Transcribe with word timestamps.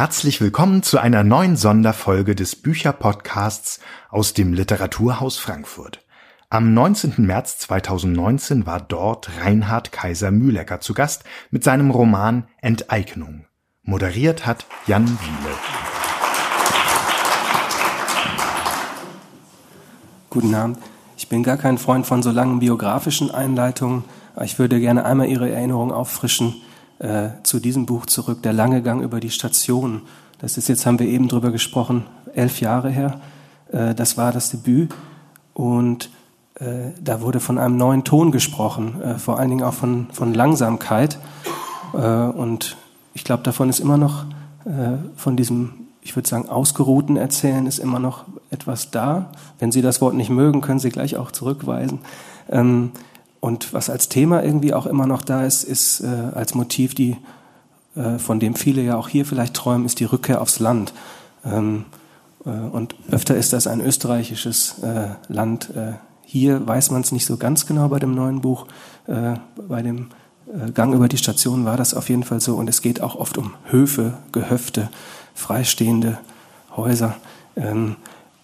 Herzlich 0.00 0.40
willkommen 0.40 0.82
zu 0.82 0.96
einer 0.98 1.22
neuen 1.24 1.58
Sonderfolge 1.58 2.34
des 2.34 2.56
Bücherpodcasts 2.56 3.80
aus 4.08 4.32
dem 4.32 4.54
Literaturhaus 4.54 5.36
Frankfurt. 5.36 6.02
Am 6.48 6.72
19. 6.72 7.16
März 7.18 7.58
2019 7.58 8.64
war 8.64 8.80
dort 8.80 9.28
Reinhard 9.42 9.92
Kaiser 9.92 10.30
Mühlecker 10.30 10.80
zu 10.80 10.94
Gast 10.94 11.24
mit 11.50 11.64
seinem 11.64 11.90
Roman 11.90 12.48
Enteignung. 12.62 13.44
Moderiert 13.82 14.46
hat 14.46 14.64
Jan 14.86 15.06
Wiele. 15.06 15.54
Guten 20.30 20.54
Abend. 20.54 20.78
Ich 21.18 21.28
bin 21.28 21.42
gar 21.42 21.58
kein 21.58 21.76
Freund 21.76 22.06
von 22.06 22.22
so 22.22 22.30
langen 22.30 22.60
biografischen 22.60 23.30
Einleitungen. 23.30 24.04
Ich 24.42 24.58
würde 24.58 24.80
gerne 24.80 25.04
einmal 25.04 25.28
Ihre 25.28 25.50
Erinnerung 25.50 25.92
auffrischen 25.92 26.54
äh, 27.00 27.30
zu 27.42 27.60
diesem 27.60 27.86
Buch 27.86 28.06
zurück, 28.06 28.42
Der 28.42 28.52
lange 28.52 28.82
Gang 28.82 29.02
über 29.02 29.20
die 29.20 29.30
Station. 29.30 30.02
Das 30.38 30.56
ist 30.56 30.68
jetzt, 30.68 30.86
haben 30.86 30.98
wir 30.98 31.06
eben 31.06 31.28
drüber 31.28 31.50
gesprochen, 31.50 32.04
elf 32.34 32.60
Jahre 32.60 32.90
her. 32.90 33.20
Äh, 33.72 33.94
das 33.94 34.16
war 34.16 34.32
das 34.32 34.50
Debüt 34.50 34.94
und 35.54 36.10
äh, 36.54 36.92
da 37.02 37.22
wurde 37.22 37.40
von 37.40 37.58
einem 37.58 37.76
neuen 37.76 38.04
Ton 38.04 38.32
gesprochen, 38.32 39.00
äh, 39.00 39.18
vor 39.18 39.38
allen 39.38 39.48
Dingen 39.48 39.62
auch 39.62 39.74
von, 39.74 40.08
von 40.12 40.34
Langsamkeit. 40.34 41.18
Äh, 41.94 41.98
und 41.98 42.76
ich 43.14 43.24
glaube, 43.24 43.42
davon 43.42 43.68
ist 43.68 43.80
immer 43.80 43.96
noch, 43.96 44.24
äh, 44.66 44.98
von 45.16 45.36
diesem, 45.36 45.72
ich 46.02 46.16
würde 46.16 46.28
sagen, 46.28 46.48
ausgeruhten 46.48 47.16
Erzählen 47.16 47.66
ist 47.66 47.78
immer 47.78 47.98
noch 47.98 48.24
etwas 48.50 48.90
da. 48.90 49.32
Wenn 49.58 49.72
Sie 49.72 49.80
das 49.82 50.00
Wort 50.02 50.14
nicht 50.14 50.30
mögen, 50.30 50.60
können 50.60 50.78
Sie 50.78 50.90
gleich 50.90 51.16
auch 51.16 51.30
zurückweisen. 51.30 52.00
Ähm, 52.50 52.92
und 53.40 53.72
was 53.72 53.88
als 53.88 54.08
Thema 54.08 54.44
irgendwie 54.44 54.74
auch 54.74 54.86
immer 54.86 55.06
noch 55.06 55.22
da 55.22 55.44
ist, 55.44 55.64
ist 55.64 56.00
äh, 56.00 56.06
als 56.06 56.54
Motiv, 56.54 56.94
die, 56.94 57.16
äh, 57.96 58.18
von 58.18 58.38
dem 58.38 58.54
viele 58.54 58.82
ja 58.82 58.96
auch 58.96 59.08
hier 59.08 59.24
vielleicht 59.24 59.54
träumen, 59.54 59.86
ist 59.86 59.98
die 60.00 60.04
Rückkehr 60.04 60.42
aufs 60.42 60.60
Land. 60.60 60.92
Ähm, 61.44 61.86
äh, 62.44 62.50
und 62.50 62.94
öfter 63.10 63.36
ist 63.36 63.52
das 63.54 63.66
ein 63.66 63.80
österreichisches 63.80 64.80
äh, 64.82 65.14
Land. 65.28 65.70
Äh, 65.74 65.94
hier 66.24 66.66
weiß 66.66 66.90
man 66.90 67.00
es 67.00 67.12
nicht 67.12 67.24
so 67.24 67.38
ganz 67.38 67.66
genau 67.66 67.88
bei 67.88 67.98
dem 67.98 68.14
neuen 68.14 68.42
Buch. 68.42 68.66
Äh, 69.06 69.34
bei 69.68 69.82
dem 69.82 70.08
Gang 70.74 70.94
über 70.94 71.06
die 71.06 71.16
Station 71.16 71.64
war 71.64 71.76
das 71.76 71.94
auf 71.94 72.08
jeden 72.08 72.24
Fall 72.24 72.40
so. 72.40 72.56
Und 72.56 72.68
es 72.68 72.82
geht 72.82 73.00
auch 73.00 73.14
oft 73.14 73.38
um 73.38 73.54
Höfe, 73.66 74.14
Gehöfte, 74.32 74.90
freistehende 75.32 76.18
Häuser. 76.76 77.14
Ähm, 77.54 77.94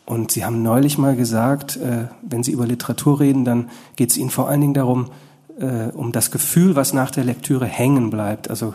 und 0.07 0.31
Sie 0.31 0.45
haben 0.45 0.62
neulich 0.62 0.99
mal 0.99 1.17
gesagt, 1.17 1.77
äh, 1.77 2.07
wenn 2.23 2.45
Sie 2.45 2.53
über 2.53 2.65
Literatur 2.65 3.21
reden, 3.21 3.45
dann 3.45 3.69
geht 3.97 4.11
es 4.11 4.17
Ihnen 4.17 4.31
vor 4.31 4.48
allen 4.48 4.61
Dingen 4.61 4.75
darum, 4.75 5.11
äh, 5.59 5.89
um 5.93 6.13
das 6.13 6.31
Gefühl, 6.31 6.77
was 6.77 6.93
nach 6.93 7.11
der 7.11 7.25
Lektüre 7.25 7.67
hängen 7.67 8.09
bleibt. 8.11 8.48
Also 8.48 8.75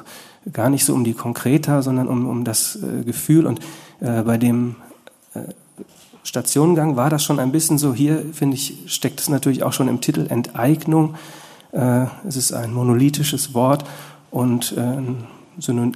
gar 0.51 0.69
nicht 0.69 0.83
so 0.83 0.93
um 0.93 1.05
die 1.05 1.13
Konkreta, 1.13 1.81
sondern 1.81 2.09
um, 2.09 2.27
um 2.27 2.43
das 2.43 2.77
äh, 2.83 3.03
Gefühl. 3.03 3.47
Und 3.47 3.61
äh, 4.01 4.23
bei 4.23 4.37
dem 4.37 4.75
äh, 5.33 5.39
Stationengang 6.23 6.97
war 6.97 7.09
das 7.09 7.23
schon 7.23 7.39
ein 7.39 7.53
bisschen 7.53 7.77
so. 7.77 7.93
Hier, 7.93 8.25
finde 8.33 8.55
ich, 8.55 8.83
steckt 8.87 9.21
es 9.21 9.29
natürlich 9.29 9.63
auch 9.63 9.73
schon 9.73 9.87
im 9.87 10.01
Titel 10.01 10.27
Enteignung. 10.27 11.15
Äh, 11.71 12.07
es 12.27 12.35
ist 12.35 12.51
ein 12.51 12.73
monolithisches 12.73 13.53
Wort 13.53 13.85
und 14.31 14.75
äh, 14.77 15.01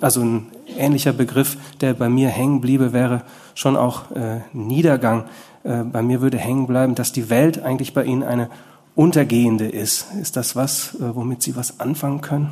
also 0.02 0.22
ein 0.22 0.48
ähnlicher 0.78 1.14
Begriff, 1.14 1.58
der 1.82 1.94
bei 1.94 2.10
mir 2.10 2.30
hängen 2.30 2.62
bliebe, 2.62 2.94
wäre 2.94 3.24
schon 3.54 3.78
auch 3.78 4.12
äh, 4.12 4.42
Niedergang. 4.54 5.26
Äh, 5.64 5.84
bei 5.84 6.02
mir 6.02 6.22
würde 6.22 6.38
hängen 6.38 6.68
bleiben, 6.68 6.96
dass 6.96 7.12
die 7.12 7.30
Welt 7.30 7.62
eigentlich 7.62 7.94
bei 7.94 8.04
Ihnen 8.04 8.24
eine 8.24 8.50
untergehende 8.96 9.68
ist. 9.68 10.08
Ist 10.22 10.36
das 10.38 10.56
was, 10.56 10.96
äh, 10.96 11.16
womit 11.16 11.42
Sie 11.42 11.56
was 11.56 11.80
anfangen 11.80 12.22
können? 12.22 12.50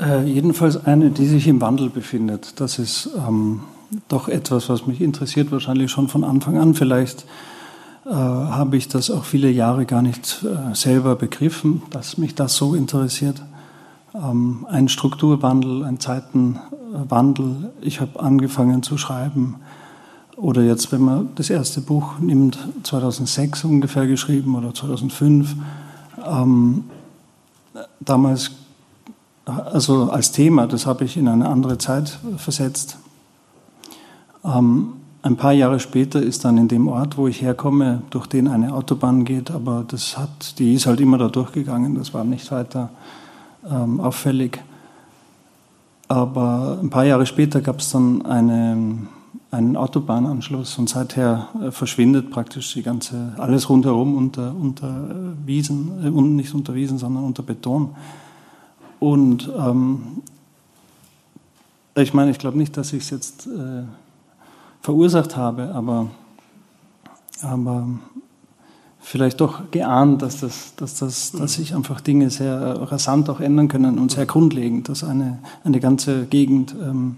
Äh, 0.00 0.22
jedenfalls 0.24 0.84
eine, 0.84 1.10
die 1.10 1.26
sich 1.26 1.46
im 1.46 1.60
Wandel 1.60 1.90
befindet. 1.90 2.60
Das 2.60 2.78
ist 2.78 3.10
ähm, 3.16 3.60
doch 4.08 4.28
etwas, 4.28 4.68
was 4.68 4.86
mich 4.86 5.00
interessiert, 5.00 5.52
wahrscheinlich 5.52 5.90
schon 5.90 6.08
von 6.08 6.24
Anfang 6.24 6.58
an. 6.58 6.74
Vielleicht 6.74 7.26
äh, 8.06 8.10
habe 8.10 8.76
ich 8.76 8.88
das 8.88 9.10
auch 9.10 9.24
viele 9.24 9.50
Jahre 9.50 9.84
gar 9.84 10.02
nicht 10.02 10.44
äh, 10.44 10.74
selber 10.74 11.16
begriffen, 11.16 11.82
dass 11.90 12.18
mich 12.18 12.34
das 12.34 12.56
so 12.56 12.74
interessiert 12.74 13.42
ähm, 14.14 14.66
ein 14.68 14.88
Strukturwandel, 14.88 15.84
ein 15.84 16.00
Zeitenwandel. 16.00 17.72
Ich 17.80 18.00
habe 18.00 18.20
angefangen 18.20 18.82
zu 18.82 18.98
schreiben. 18.98 19.56
Oder 20.36 20.62
jetzt, 20.62 20.92
wenn 20.92 21.02
man 21.02 21.28
das 21.34 21.50
erste 21.50 21.80
Buch 21.80 22.18
nimmt, 22.18 22.58
2006 22.82 23.64
ungefähr 23.64 24.06
geschrieben 24.06 24.54
oder 24.54 24.74
2005. 24.74 25.54
Ähm, 26.26 26.84
damals, 28.00 28.52
also 29.44 30.10
als 30.10 30.32
Thema, 30.32 30.66
das 30.66 30.86
habe 30.86 31.04
ich 31.04 31.16
in 31.16 31.28
eine 31.28 31.48
andere 31.48 31.78
Zeit 31.78 32.18
versetzt. 32.36 32.98
Ähm, 34.44 34.94
ein 35.22 35.36
paar 35.36 35.52
Jahre 35.52 35.78
später 35.78 36.20
ist 36.20 36.44
dann 36.44 36.58
in 36.58 36.66
dem 36.66 36.88
Ort, 36.88 37.16
wo 37.16 37.28
ich 37.28 37.42
herkomme, 37.42 38.02
durch 38.10 38.26
den 38.26 38.48
eine 38.48 38.74
Autobahn 38.74 39.24
geht, 39.24 39.52
aber 39.52 39.84
das 39.86 40.18
hat, 40.18 40.58
die 40.58 40.74
ist 40.74 40.86
halt 40.86 41.00
immer 41.00 41.16
da 41.16 41.28
durchgegangen, 41.28 41.94
das 41.94 42.12
war 42.12 42.24
nicht 42.24 42.50
weiter 42.50 42.90
ähm, 43.70 44.00
auffällig. 44.00 44.60
Aber 46.08 46.78
ein 46.82 46.90
paar 46.90 47.04
Jahre 47.04 47.26
später 47.26 47.60
gab 47.60 47.78
es 47.78 47.90
dann 47.90 48.24
eine, 48.26 49.06
einen 49.50 49.76
Autobahnanschluss 49.76 50.78
und 50.78 50.88
seither 50.88 51.48
äh, 51.62 51.70
verschwindet 51.70 52.30
praktisch 52.30 52.74
die 52.74 52.82
ganze, 52.82 53.34
alles 53.38 53.68
rundherum 53.68 54.16
unter, 54.16 54.54
unter 54.54 55.34
Wiesen, 55.46 56.04
äh, 56.04 56.10
nicht 56.10 56.54
unter 56.54 56.74
Wiesen, 56.74 56.98
sondern 56.98 57.24
unter 57.24 57.42
Beton. 57.42 57.94
Und 59.00 59.50
ähm, 59.58 60.22
ich 61.94 62.14
meine, 62.14 62.30
ich 62.30 62.38
glaube 62.38 62.58
nicht, 62.58 62.76
dass 62.76 62.92
ich 62.92 63.04
es 63.04 63.10
jetzt 63.10 63.46
äh, 63.46 63.84
verursacht 64.80 65.36
habe, 65.36 65.74
aber, 65.74 66.08
aber 67.42 67.86
vielleicht 69.02 69.40
doch 69.40 69.70
geahnt, 69.70 70.22
dass, 70.22 70.40
das, 70.40 70.74
dass, 70.76 70.94
das, 70.94 71.32
dass 71.32 71.54
sich 71.54 71.74
einfach 71.74 72.00
Dinge 72.00 72.30
sehr 72.30 72.80
rasant 72.90 73.28
auch 73.28 73.40
ändern 73.40 73.68
können 73.68 73.98
und 73.98 74.12
sehr 74.12 74.26
grundlegend, 74.26 74.88
dass 74.88 75.04
eine, 75.04 75.40
eine 75.64 75.80
ganze 75.80 76.26
Gegend 76.26 76.74
ähm, 76.80 77.16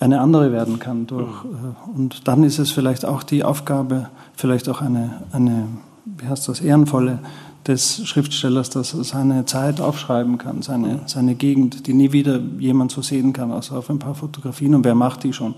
eine 0.00 0.20
andere 0.20 0.50
werden 0.50 0.78
kann. 0.78 1.06
Durch, 1.06 1.44
äh, 1.44 1.96
und 1.96 2.26
dann 2.26 2.42
ist 2.42 2.58
es 2.58 2.70
vielleicht 2.70 3.04
auch 3.04 3.22
die 3.22 3.44
Aufgabe, 3.44 4.08
vielleicht 4.34 4.68
auch 4.68 4.80
eine, 4.80 5.22
eine 5.32 5.68
wie 6.04 6.26
heißt 6.26 6.48
das, 6.48 6.60
ehrenvolle 6.60 7.20
des 7.66 8.06
Schriftstellers, 8.08 8.70
dass 8.70 8.94
er 8.94 9.04
seine 9.04 9.44
Zeit 9.44 9.80
aufschreiben 9.80 10.38
kann, 10.38 10.62
seine, 10.62 11.00
seine 11.06 11.36
Gegend, 11.36 11.86
die 11.86 11.94
nie 11.94 12.10
wieder 12.10 12.40
jemand 12.58 12.90
so 12.90 13.02
sehen 13.02 13.32
kann, 13.32 13.52
außer 13.52 13.76
auf 13.76 13.88
ein 13.88 14.00
paar 14.00 14.16
Fotografien. 14.16 14.74
Und 14.74 14.84
wer 14.84 14.96
macht 14.96 15.22
die 15.22 15.32
schon? 15.32 15.54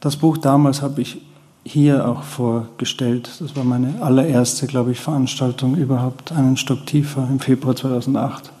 Das 0.00 0.16
Buch 0.16 0.38
damals 0.38 0.80
habe 0.80 1.02
ich 1.02 1.20
hier 1.64 2.06
auch 2.06 2.22
vorgestellt. 2.22 3.30
Das 3.40 3.56
war 3.56 3.64
meine 3.64 4.02
allererste, 4.02 4.66
glaube 4.66 4.92
ich, 4.92 5.00
Veranstaltung 5.00 5.76
überhaupt, 5.76 6.32
einen 6.32 6.56
Stock 6.56 6.86
tiefer 6.86 7.26
im 7.30 7.40
Februar 7.40 7.74
2008. 7.74 8.52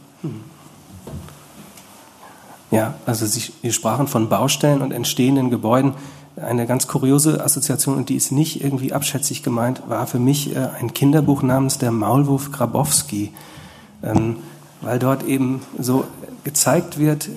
Ja, 2.70 2.94
also 3.06 3.26
Sie 3.26 3.72
sprachen 3.72 4.08
von 4.08 4.28
Baustellen 4.28 4.82
und 4.82 4.90
entstehenden 4.90 5.50
Gebäuden. 5.50 5.94
Eine 6.36 6.66
ganz 6.66 6.88
kuriose 6.88 7.44
Assoziation, 7.44 7.96
und 7.96 8.08
die 8.08 8.16
ist 8.16 8.32
nicht 8.32 8.64
irgendwie 8.64 8.92
abschätzig 8.92 9.44
gemeint, 9.44 9.82
war 9.88 10.08
für 10.08 10.18
mich 10.18 10.56
äh, 10.56 10.68
ein 10.80 10.92
Kinderbuch 10.92 11.42
namens 11.42 11.78
Der 11.78 11.92
Maulwurf 11.92 12.50
Grabowski. 12.50 13.32
Ähm, 14.02 14.38
weil 14.84 14.98
dort 14.98 15.24
eben 15.24 15.62
so 15.78 16.04
gezeigt 16.44 16.98
wird, 16.98 17.26
äh, 17.26 17.30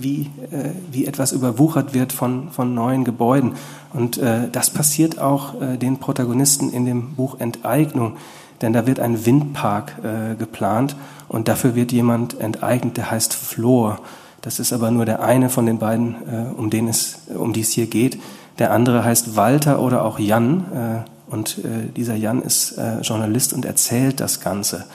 wie, 0.00 0.30
äh, 0.50 0.70
wie 0.90 1.06
etwas 1.06 1.32
überwuchert 1.32 1.94
wird 1.94 2.12
von, 2.12 2.50
von 2.50 2.74
neuen 2.74 3.04
Gebäuden. 3.04 3.52
Und 3.92 4.16
äh, 4.18 4.48
das 4.50 4.70
passiert 4.70 5.18
auch 5.18 5.54
den 5.80 5.98
Protagonisten 5.98 6.70
in 6.70 6.84
dem 6.84 7.14
Buch 7.14 7.38
Enteignung, 7.38 8.16
denn 8.60 8.72
da 8.72 8.86
wird 8.86 9.00
ein 9.00 9.24
Windpark 9.24 9.94
geplant 10.38 10.96
und 11.28 11.48
dafür 11.48 11.74
wird 11.74 11.92
jemand 11.92 12.40
enteignet, 12.40 12.96
der 12.96 13.10
heißt 13.10 13.34
Flor. 13.34 14.00
Das 14.42 14.58
ist 14.58 14.72
aber 14.72 14.90
nur 14.90 15.04
der 15.04 15.22
eine 15.22 15.48
von 15.48 15.64
den 15.64 15.78
beiden, 15.78 16.16
um, 16.56 16.70
den 16.70 16.88
es, 16.88 17.20
um 17.34 17.52
die 17.52 17.60
es 17.60 17.70
hier 17.70 17.86
geht. 17.86 18.20
Der 18.58 18.72
andere 18.72 19.04
heißt 19.04 19.36
Walter 19.36 19.80
oder 19.80 20.04
auch 20.04 20.18
Jan 20.18 21.04
und 21.28 21.60
dieser 21.96 22.16
Jan 22.16 22.42
ist 22.42 22.78
Journalist 23.02 23.52
und 23.52 23.64
erzählt 23.64 24.20
das 24.20 24.40
Ganze. 24.40 24.86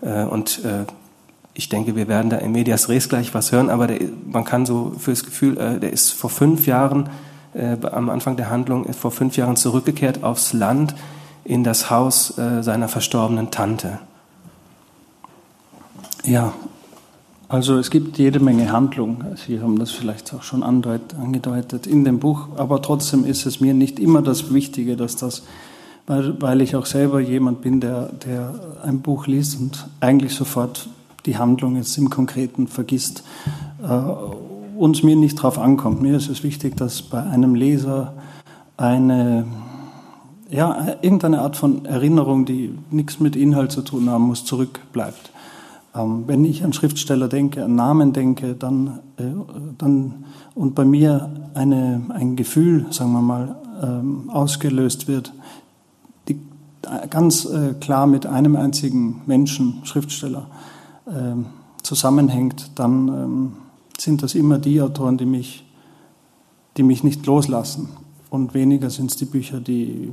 Und 0.00 0.60
ich 1.58 1.68
denke, 1.68 1.96
wir 1.96 2.06
werden 2.06 2.30
da 2.30 2.36
in 2.36 2.52
Medias 2.52 2.88
Res 2.88 3.08
gleich 3.08 3.34
was 3.34 3.50
hören, 3.50 3.68
aber 3.68 3.88
der, 3.88 3.98
man 4.30 4.44
kann 4.44 4.64
so 4.64 4.92
fürs 4.96 5.24
Gefühl, 5.24 5.58
äh, 5.58 5.80
der 5.80 5.92
ist 5.92 6.12
vor 6.12 6.30
fünf 6.30 6.68
Jahren 6.68 7.10
äh, 7.52 7.76
am 7.84 8.10
Anfang 8.10 8.36
der 8.36 8.48
Handlung 8.48 8.84
ist 8.84 9.00
vor 9.00 9.10
fünf 9.10 9.36
Jahren 9.36 9.56
zurückgekehrt 9.56 10.22
aufs 10.22 10.52
Land 10.52 10.94
in 11.42 11.64
das 11.64 11.90
Haus 11.90 12.38
äh, 12.38 12.62
seiner 12.62 12.86
verstorbenen 12.86 13.50
Tante. 13.50 13.98
Ja, 16.24 16.52
also 17.48 17.76
es 17.76 17.90
gibt 17.90 18.18
jede 18.18 18.38
Menge 18.38 18.70
Handlung. 18.70 19.24
Sie 19.44 19.60
haben 19.60 19.80
das 19.80 19.90
vielleicht 19.90 20.32
auch 20.34 20.44
schon 20.44 20.62
angedeutet 20.62 21.88
in 21.88 22.04
dem 22.04 22.20
Buch, 22.20 22.50
aber 22.56 22.82
trotzdem 22.82 23.24
ist 23.24 23.46
es 23.46 23.60
mir 23.60 23.74
nicht 23.74 23.98
immer 23.98 24.22
das 24.22 24.54
Wichtige, 24.54 24.96
dass 24.96 25.16
das, 25.16 25.42
weil, 26.06 26.40
weil 26.40 26.60
ich 26.60 26.76
auch 26.76 26.86
selber 26.86 27.18
jemand 27.18 27.62
bin, 27.62 27.80
der, 27.80 28.12
der 28.12 28.54
ein 28.84 29.00
Buch 29.00 29.26
liest 29.26 29.58
und 29.58 29.88
eigentlich 29.98 30.34
sofort 30.34 30.88
die 31.28 31.36
Handlung 31.36 31.76
jetzt 31.76 31.96
im 31.98 32.08
Konkreten 32.10 32.66
vergisst 32.66 33.22
äh, 33.82 34.78
und 34.78 35.04
mir 35.04 35.14
nicht 35.14 35.38
darauf 35.38 35.58
ankommt. 35.58 36.00
Mir 36.00 36.16
ist 36.16 36.28
es 36.28 36.42
wichtig, 36.42 36.76
dass 36.76 37.02
bei 37.02 37.22
einem 37.22 37.54
Leser 37.54 38.14
eine, 38.76 39.44
ja, 40.48 40.96
irgendeine 41.02 41.42
Art 41.42 41.56
von 41.56 41.84
Erinnerung, 41.84 42.46
die 42.46 42.74
nichts 42.90 43.20
mit 43.20 43.36
Inhalt 43.36 43.72
zu 43.72 43.82
tun 43.82 44.08
haben 44.08 44.24
muss, 44.24 44.44
zurückbleibt. 44.44 45.32
Ähm, 45.94 46.24
wenn 46.26 46.44
ich 46.44 46.64
an 46.64 46.72
Schriftsteller 46.72 47.28
denke, 47.28 47.64
an 47.64 47.74
Namen 47.74 48.12
denke, 48.12 48.54
dann, 48.54 49.00
äh, 49.18 49.24
dann 49.76 50.24
und 50.54 50.74
bei 50.74 50.84
mir 50.84 51.28
eine, 51.54 52.00
ein 52.08 52.36
Gefühl, 52.36 52.86
sagen 52.90 53.12
wir 53.12 53.22
mal, 53.22 53.56
ähm, 53.82 54.30
ausgelöst 54.30 55.08
wird, 55.08 55.32
die 56.28 56.40
ganz 57.10 57.44
äh, 57.44 57.74
klar 57.80 58.06
mit 58.06 58.24
einem 58.24 58.56
einzigen 58.56 59.22
Menschen, 59.26 59.80
Schriftsteller, 59.84 60.46
zusammenhängt, 61.82 62.72
dann 62.74 63.52
sind 63.98 64.22
das 64.22 64.34
immer 64.34 64.58
die 64.58 64.80
Autoren, 64.82 65.16
die 65.16 65.26
mich, 65.26 65.64
die 66.76 66.82
mich 66.82 67.02
nicht 67.02 67.24
loslassen. 67.26 67.88
Und 68.30 68.54
weniger 68.54 68.90
sind 68.90 69.10
es 69.10 69.16
die 69.16 69.24
Bücher, 69.24 69.60
die, 69.60 70.10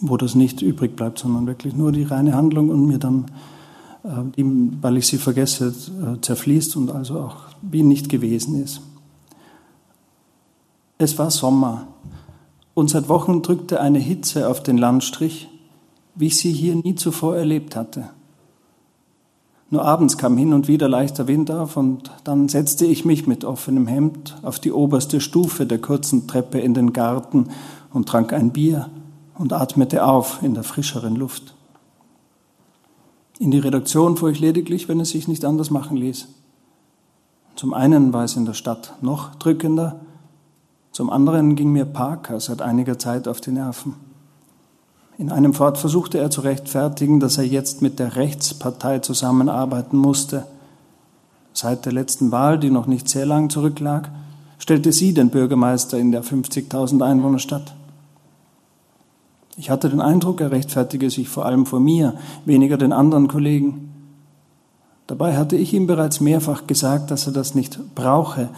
wo 0.00 0.16
das 0.16 0.34
nicht 0.34 0.62
übrig 0.62 0.96
bleibt, 0.96 1.18
sondern 1.20 1.46
wirklich 1.46 1.74
nur 1.76 1.92
die 1.92 2.04
reine 2.04 2.34
Handlung 2.34 2.70
und 2.70 2.86
mir 2.86 2.98
dann 2.98 3.26
äh, 4.04 4.44
weil 4.80 4.96
ich 4.96 5.06
sie 5.06 5.18
vergesse, 5.18 5.68
äh, 5.68 6.20
zerfließt 6.20 6.76
und 6.76 6.90
also 6.90 7.20
auch 7.20 7.36
wie 7.62 7.82
nicht 7.82 8.08
gewesen 8.08 8.62
ist. 8.62 8.80
Es 10.98 11.18
war 11.18 11.30
Sommer 11.30 11.88
und 12.74 12.90
seit 12.90 13.08
Wochen 13.08 13.42
drückte 13.42 13.80
eine 13.80 13.98
Hitze 13.98 14.48
auf 14.48 14.62
den 14.62 14.78
Landstrich, 14.78 15.48
wie 16.14 16.26
ich 16.26 16.38
sie 16.38 16.52
hier 16.52 16.74
nie 16.74 16.94
zuvor 16.94 17.36
erlebt 17.36 17.76
hatte. 17.76 18.10
Nur 19.70 19.84
abends 19.84 20.16
kam 20.16 20.38
hin 20.38 20.54
und 20.54 20.66
wieder 20.66 20.88
leichter 20.88 21.28
Wind 21.28 21.50
auf 21.50 21.76
und 21.76 22.10
dann 22.24 22.48
setzte 22.48 22.86
ich 22.86 23.04
mich 23.04 23.26
mit 23.26 23.44
offenem 23.44 23.86
Hemd 23.86 24.36
auf 24.42 24.58
die 24.58 24.72
oberste 24.72 25.20
Stufe 25.20 25.66
der 25.66 25.78
kurzen 25.78 26.26
Treppe 26.26 26.58
in 26.58 26.72
den 26.72 26.94
Garten 26.94 27.48
und 27.92 28.08
trank 28.08 28.32
ein 28.32 28.50
Bier 28.50 28.88
und 29.36 29.52
atmete 29.52 30.06
auf 30.06 30.42
in 30.42 30.54
der 30.54 30.64
frischeren 30.64 31.16
Luft. 31.16 31.54
In 33.38 33.50
die 33.50 33.58
Redaktion 33.58 34.16
fuhr 34.16 34.30
ich 34.30 34.40
lediglich, 34.40 34.88
wenn 34.88 35.00
es 35.00 35.10
sich 35.10 35.28
nicht 35.28 35.44
anders 35.44 35.70
machen 35.70 35.96
ließ. 35.96 36.28
Zum 37.54 37.74
einen 37.74 38.12
war 38.12 38.24
es 38.24 38.36
in 38.36 38.46
der 38.46 38.54
Stadt 38.54 38.94
noch 39.02 39.34
drückender, 39.34 40.00
zum 40.92 41.10
anderen 41.10 41.54
ging 41.54 41.70
mir 41.70 41.84
Parker 41.84 42.40
seit 42.40 42.62
einiger 42.62 42.98
Zeit 42.98 43.28
auf 43.28 43.40
die 43.40 43.52
Nerven. 43.52 44.07
In 45.18 45.32
einem 45.32 45.52
Fort 45.52 45.78
versuchte 45.78 46.18
er 46.18 46.30
zu 46.30 46.42
rechtfertigen, 46.42 47.18
dass 47.18 47.38
er 47.38 47.44
jetzt 47.44 47.82
mit 47.82 47.98
der 47.98 48.14
Rechtspartei 48.14 49.00
zusammenarbeiten 49.00 49.96
musste. 49.96 50.46
Seit 51.52 51.86
der 51.86 51.92
letzten 51.92 52.30
Wahl, 52.30 52.56
die 52.56 52.70
noch 52.70 52.86
nicht 52.86 53.08
sehr 53.08 53.26
lang 53.26 53.50
zurücklag, 53.50 54.10
stellte 54.60 54.92
sie 54.92 55.12
den 55.12 55.30
Bürgermeister 55.30 55.98
in 55.98 56.12
der 56.12 56.22
50.000 56.22 57.04
Einwohnerstadt. 57.04 57.74
Ich 59.56 59.70
hatte 59.70 59.90
den 59.90 60.00
Eindruck, 60.00 60.40
er 60.40 60.52
rechtfertige 60.52 61.10
sich 61.10 61.28
vor 61.28 61.46
allem 61.46 61.66
vor 61.66 61.80
mir, 61.80 62.14
weniger 62.44 62.76
den 62.76 62.92
anderen 62.92 63.26
Kollegen. 63.26 63.92
Dabei 65.08 65.36
hatte 65.36 65.56
ich 65.56 65.74
ihm 65.74 65.88
bereits 65.88 66.20
mehrfach 66.20 66.68
gesagt, 66.68 67.10
dass 67.10 67.26
er 67.26 67.32
das 67.32 67.56
nicht 67.56 67.80
brauche, 67.96 68.50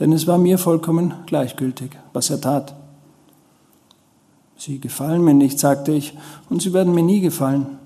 denn 0.00 0.14
es 0.14 0.26
war 0.26 0.38
mir 0.38 0.56
vollkommen 0.56 1.12
gleichgültig, 1.26 1.90
was 2.14 2.30
er 2.30 2.40
tat. 2.40 2.74
Sie 4.56 4.80
gefallen 4.80 5.22
mir 5.22 5.34
nicht, 5.34 5.58
sagte 5.58 5.92
ich, 5.92 6.14
und 6.48 6.62
sie 6.62 6.72
werden 6.72 6.94
mir 6.94 7.02
nie 7.02 7.20
gefallen. 7.20 7.78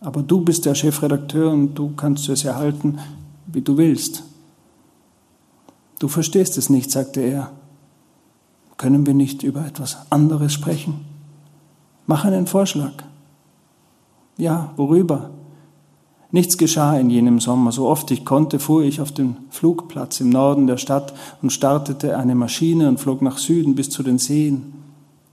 Aber 0.00 0.22
du 0.22 0.42
bist 0.42 0.66
der 0.66 0.74
Chefredakteur 0.74 1.50
und 1.50 1.74
du 1.74 1.94
kannst 1.96 2.28
es 2.28 2.44
erhalten, 2.44 2.98
wie 3.46 3.62
du 3.62 3.76
willst. 3.76 4.22
Du 5.98 6.08
verstehst 6.08 6.58
es 6.58 6.68
nicht, 6.68 6.90
sagte 6.90 7.20
er. 7.20 7.50
Können 8.76 9.06
wir 9.06 9.14
nicht 9.14 9.42
über 9.42 9.66
etwas 9.66 9.96
anderes 10.10 10.52
sprechen? 10.52 11.06
Mach 12.06 12.24
einen 12.26 12.46
Vorschlag. 12.46 12.92
Ja, 14.36 14.74
worüber? 14.76 15.30
Nichts 16.30 16.58
geschah 16.58 16.98
in 16.98 17.08
jenem 17.08 17.40
Sommer. 17.40 17.72
So 17.72 17.88
oft 17.88 18.10
ich 18.10 18.26
konnte, 18.26 18.58
fuhr 18.58 18.82
ich 18.82 19.00
auf 19.00 19.12
den 19.12 19.36
Flugplatz 19.48 20.20
im 20.20 20.28
Norden 20.28 20.66
der 20.66 20.76
Stadt 20.76 21.14
und 21.40 21.50
startete 21.50 22.18
eine 22.18 22.34
Maschine 22.34 22.88
und 22.88 23.00
flog 23.00 23.22
nach 23.22 23.38
Süden 23.38 23.74
bis 23.74 23.88
zu 23.88 24.02
den 24.02 24.18
Seen, 24.18 24.74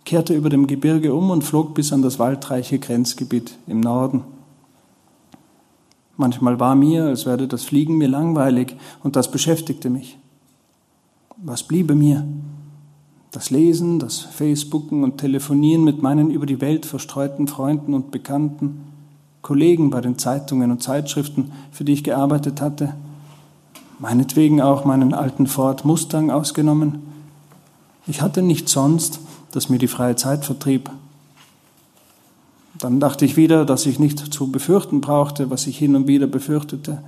kehrte 0.06 0.34
über 0.34 0.50
dem 0.50 0.68
Gebirge 0.68 1.14
um 1.14 1.30
und 1.30 1.44
flog 1.44 1.74
bis 1.74 1.94
an 1.94 2.02
das 2.02 2.20
waldreiche 2.20 2.80
Grenzgebiet 2.80 3.58
im 3.68 3.80
Norden. 3.80 4.24
Manchmal 6.18 6.60
war 6.60 6.76
mir, 6.76 7.06
als 7.06 7.26
werde 7.26 7.48
das 7.48 7.64
Fliegen 7.64 7.98
mir 7.98 8.08
langweilig, 8.08 8.76
und 9.04 9.16
das 9.16 9.32
beschäftigte 9.32 9.90
mich. 9.90 10.18
Was 11.38 11.64
bliebe 11.64 11.96
mir? 11.96 12.26
Das 13.32 13.50
Lesen, 13.50 13.98
das 13.98 14.20
Facebooken 14.20 15.04
und 15.04 15.18
Telefonieren 15.18 15.84
mit 15.84 16.04
meinen 16.04 16.30
über 16.30 16.46
die 16.46 16.62
Welt 16.62 16.86
verstreuten 16.86 17.48
Freunden 17.48 17.96
und 17.96 18.12
Bekannten, 18.12 18.84
Kollegen 19.42 19.90
bei 19.90 20.02
den 20.02 20.20
Zeitungen 20.20 20.70
und 20.70 20.84
Zeitschriften, 20.84 21.52
für 21.72 21.84
die 21.84 21.94
ich 21.94 22.04
gearbeitet 22.04 22.62
hatte, 22.62 22.94
meinetwegen 23.98 24.62
auch 24.62 24.86
meinen 24.86 25.14
alten 25.14 25.48
Ford 25.48 25.84
Mustang 25.84 26.30
ausgenommen. 26.30 27.02
Ich 28.06 28.22
hatte 28.22 28.42
nichts 28.42 28.72
sonst, 28.72 29.20
das 29.54 29.70
mir 29.70 29.78
die 29.78 29.88
freie 29.88 30.16
Zeit 30.16 30.46
vertrieb. 30.46 30.90
Dann 32.80 33.00
dachte 33.00 33.24
ich 33.24 33.38
wieder, 33.38 33.66
dass 33.66 33.86
ich 33.86 34.00
nicht 34.00 34.34
zu 34.34 34.52
befürchten 34.52 35.00
brauchte, 35.00 35.50
was 35.50 35.68
ich 35.68 35.78
hin 35.78 35.96
und 35.96 36.08
wieder 36.08 36.28
befürchtete, 36.28 37.04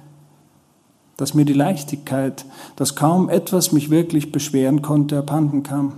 dass 1.18 1.33
mir 1.33 1.44
die 1.44 1.53
Leichtigkeit, 1.53 2.45
dass 2.75 2.95
kaum 2.95 3.30
etwas 3.30 3.71
mich 3.71 3.89
wirklich 3.89 4.31
beschweren 4.31 4.81
konnte, 4.83 5.18
abhanden 5.18 5.63
kam. 5.63 5.94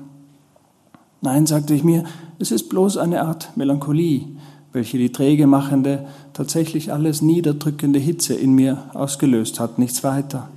Nein, 1.22 1.46
sagte 1.46 1.74
ich 1.74 1.84
mir, 1.84 2.06
es 2.40 2.52
ist 2.52 2.70
bloß 2.70 2.98
eine 2.98 3.24
Art 3.24 3.56
Melancholie, 3.58 4.28
welche 4.72 4.98
die 4.98 5.12
träge 5.12 5.48
machende, 5.48 6.08
tatsächlich 6.34 6.94
alles 6.94 7.22
niederdrückende 7.22 8.00
Hitze 8.00 8.36
in 8.36 8.54
mir 8.54 8.84
ausgelöst 8.94 9.60
hat, 9.60 9.80
nichts 9.80 10.04
weiter. 10.04 10.50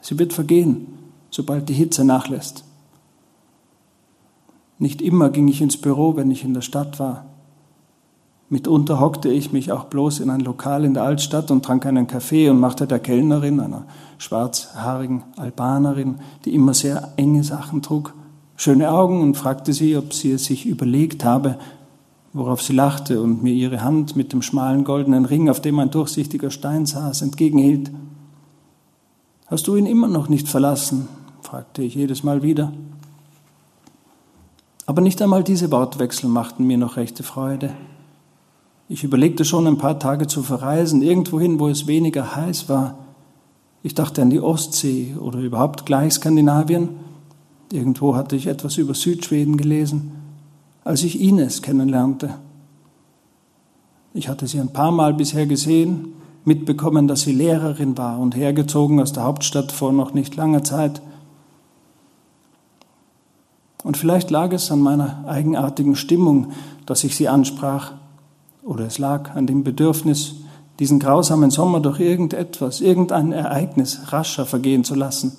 Sie 0.00 0.18
wird 0.18 0.32
vergehen, 0.32 0.86
sobald 1.30 1.68
die 1.68 1.74
Hitze 1.74 2.04
nachlässt. 2.04 2.64
Nicht 4.78 5.02
immer 5.02 5.30
ging 5.30 5.48
ich 5.48 5.60
ins 5.60 5.76
Büro, 5.76 6.16
wenn 6.16 6.30
ich 6.30 6.44
in 6.44 6.54
der 6.54 6.60
Stadt 6.60 7.00
war. 7.00 7.26
Mitunter 8.50 8.98
hockte 8.98 9.28
ich 9.28 9.52
mich 9.52 9.72
auch 9.72 9.84
bloß 9.84 10.20
in 10.20 10.30
ein 10.30 10.40
Lokal 10.40 10.84
in 10.84 10.94
der 10.94 11.02
Altstadt 11.02 11.50
und 11.50 11.64
trank 11.64 11.84
einen 11.84 12.06
Kaffee 12.06 12.48
und 12.48 12.58
machte 12.58 12.86
der 12.86 12.98
Kellnerin, 12.98 13.60
einer 13.60 13.84
schwarzhaarigen 14.16 15.22
Albanerin, 15.36 16.16
die 16.44 16.54
immer 16.54 16.72
sehr 16.72 17.12
enge 17.16 17.44
Sachen 17.44 17.82
trug, 17.82 18.14
schöne 18.56 18.90
Augen 18.90 19.20
und 19.20 19.36
fragte 19.36 19.74
sie, 19.74 19.96
ob 19.96 20.14
sie 20.14 20.32
es 20.32 20.46
sich 20.46 20.64
überlegt 20.64 21.24
habe, 21.24 21.58
worauf 22.32 22.62
sie 22.62 22.72
lachte 22.72 23.20
und 23.20 23.42
mir 23.42 23.52
ihre 23.52 23.82
Hand 23.82 24.16
mit 24.16 24.32
dem 24.32 24.40
schmalen 24.40 24.84
goldenen 24.84 25.26
Ring, 25.26 25.50
auf 25.50 25.60
dem 25.60 25.78
ein 25.78 25.90
durchsichtiger 25.90 26.50
Stein 26.50 26.86
saß, 26.86 27.20
entgegenhielt. 27.22 27.90
Hast 29.46 29.66
du 29.66 29.76
ihn 29.76 29.86
immer 29.86 30.08
noch 30.08 30.28
nicht 30.28 30.48
verlassen? 30.48 31.08
fragte 31.42 31.82
ich 31.82 31.94
jedes 31.94 32.22
Mal 32.22 32.42
wieder. 32.42 32.72
Aber 34.88 35.02
nicht 35.02 35.20
einmal 35.20 35.44
diese 35.44 35.70
Wortwechsel 35.70 36.30
machten 36.30 36.66
mir 36.66 36.78
noch 36.78 36.96
rechte 36.96 37.22
Freude. 37.22 37.74
Ich 38.88 39.04
überlegte 39.04 39.44
schon 39.44 39.66
ein 39.66 39.76
paar 39.76 39.98
Tage 39.98 40.28
zu 40.28 40.42
verreisen, 40.42 41.02
irgendwohin, 41.02 41.60
wo 41.60 41.68
es 41.68 41.86
weniger 41.86 42.34
heiß 42.34 42.70
war. 42.70 42.96
Ich 43.82 43.92
dachte 43.94 44.22
an 44.22 44.30
die 44.30 44.40
Ostsee 44.40 45.14
oder 45.20 45.40
überhaupt 45.40 45.84
gleich 45.84 46.14
Skandinavien 46.14 46.88
Irgendwo 47.70 48.16
hatte 48.16 48.34
ich 48.34 48.46
etwas 48.46 48.78
über 48.78 48.94
Südschweden 48.94 49.58
gelesen, 49.58 50.12
als 50.84 51.02
ich 51.02 51.20
Ines 51.20 51.60
kennenlernte. 51.60 52.36
Ich 54.14 54.30
hatte 54.30 54.46
sie 54.46 54.58
ein 54.58 54.72
paar 54.72 54.90
Mal 54.90 55.12
bisher 55.12 55.44
gesehen, 55.44 56.14
mitbekommen, 56.46 57.08
dass 57.08 57.20
sie 57.20 57.32
Lehrerin 57.32 57.98
war 57.98 58.18
und 58.18 58.34
hergezogen 58.34 59.02
aus 59.02 59.12
der 59.12 59.24
Hauptstadt 59.24 59.70
vor 59.70 59.92
noch 59.92 60.14
nicht 60.14 60.34
langer 60.34 60.64
Zeit. 60.64 61.02
Und 63.88 63.96
vielleicht 63.96 64.30
lag 64.30 64.52
es 64.52 64.70
an 64.70 64.80
meiner 64.80 65.24
eigenartigen 65.26 65.96
Stimmung, 65.96 66.48
dass 66.84 67.04
ich 67.04 67.16
sie 67.16 67.26
ansprach, 67.26 67.92
oder 68.62 68.84
es 68.84 68.98
lag 68.98 69.34
an 69.34 69.46
dem 69.46 69.64
Bedürfnis, 69.64 70.34
diesen 70.78 70.98
grausamen 70.98 71.50
Sommer 71.50 71.80
durch 71.80 71.98
irgendetwas, 71.98 72.82
irgendein 72.82 73.32
Ereignis 73.32 74.12
rascher 74.12 74.44
vergehen 74.44 74.84
zu 74.84 74.94
lassen. 74.94 75.38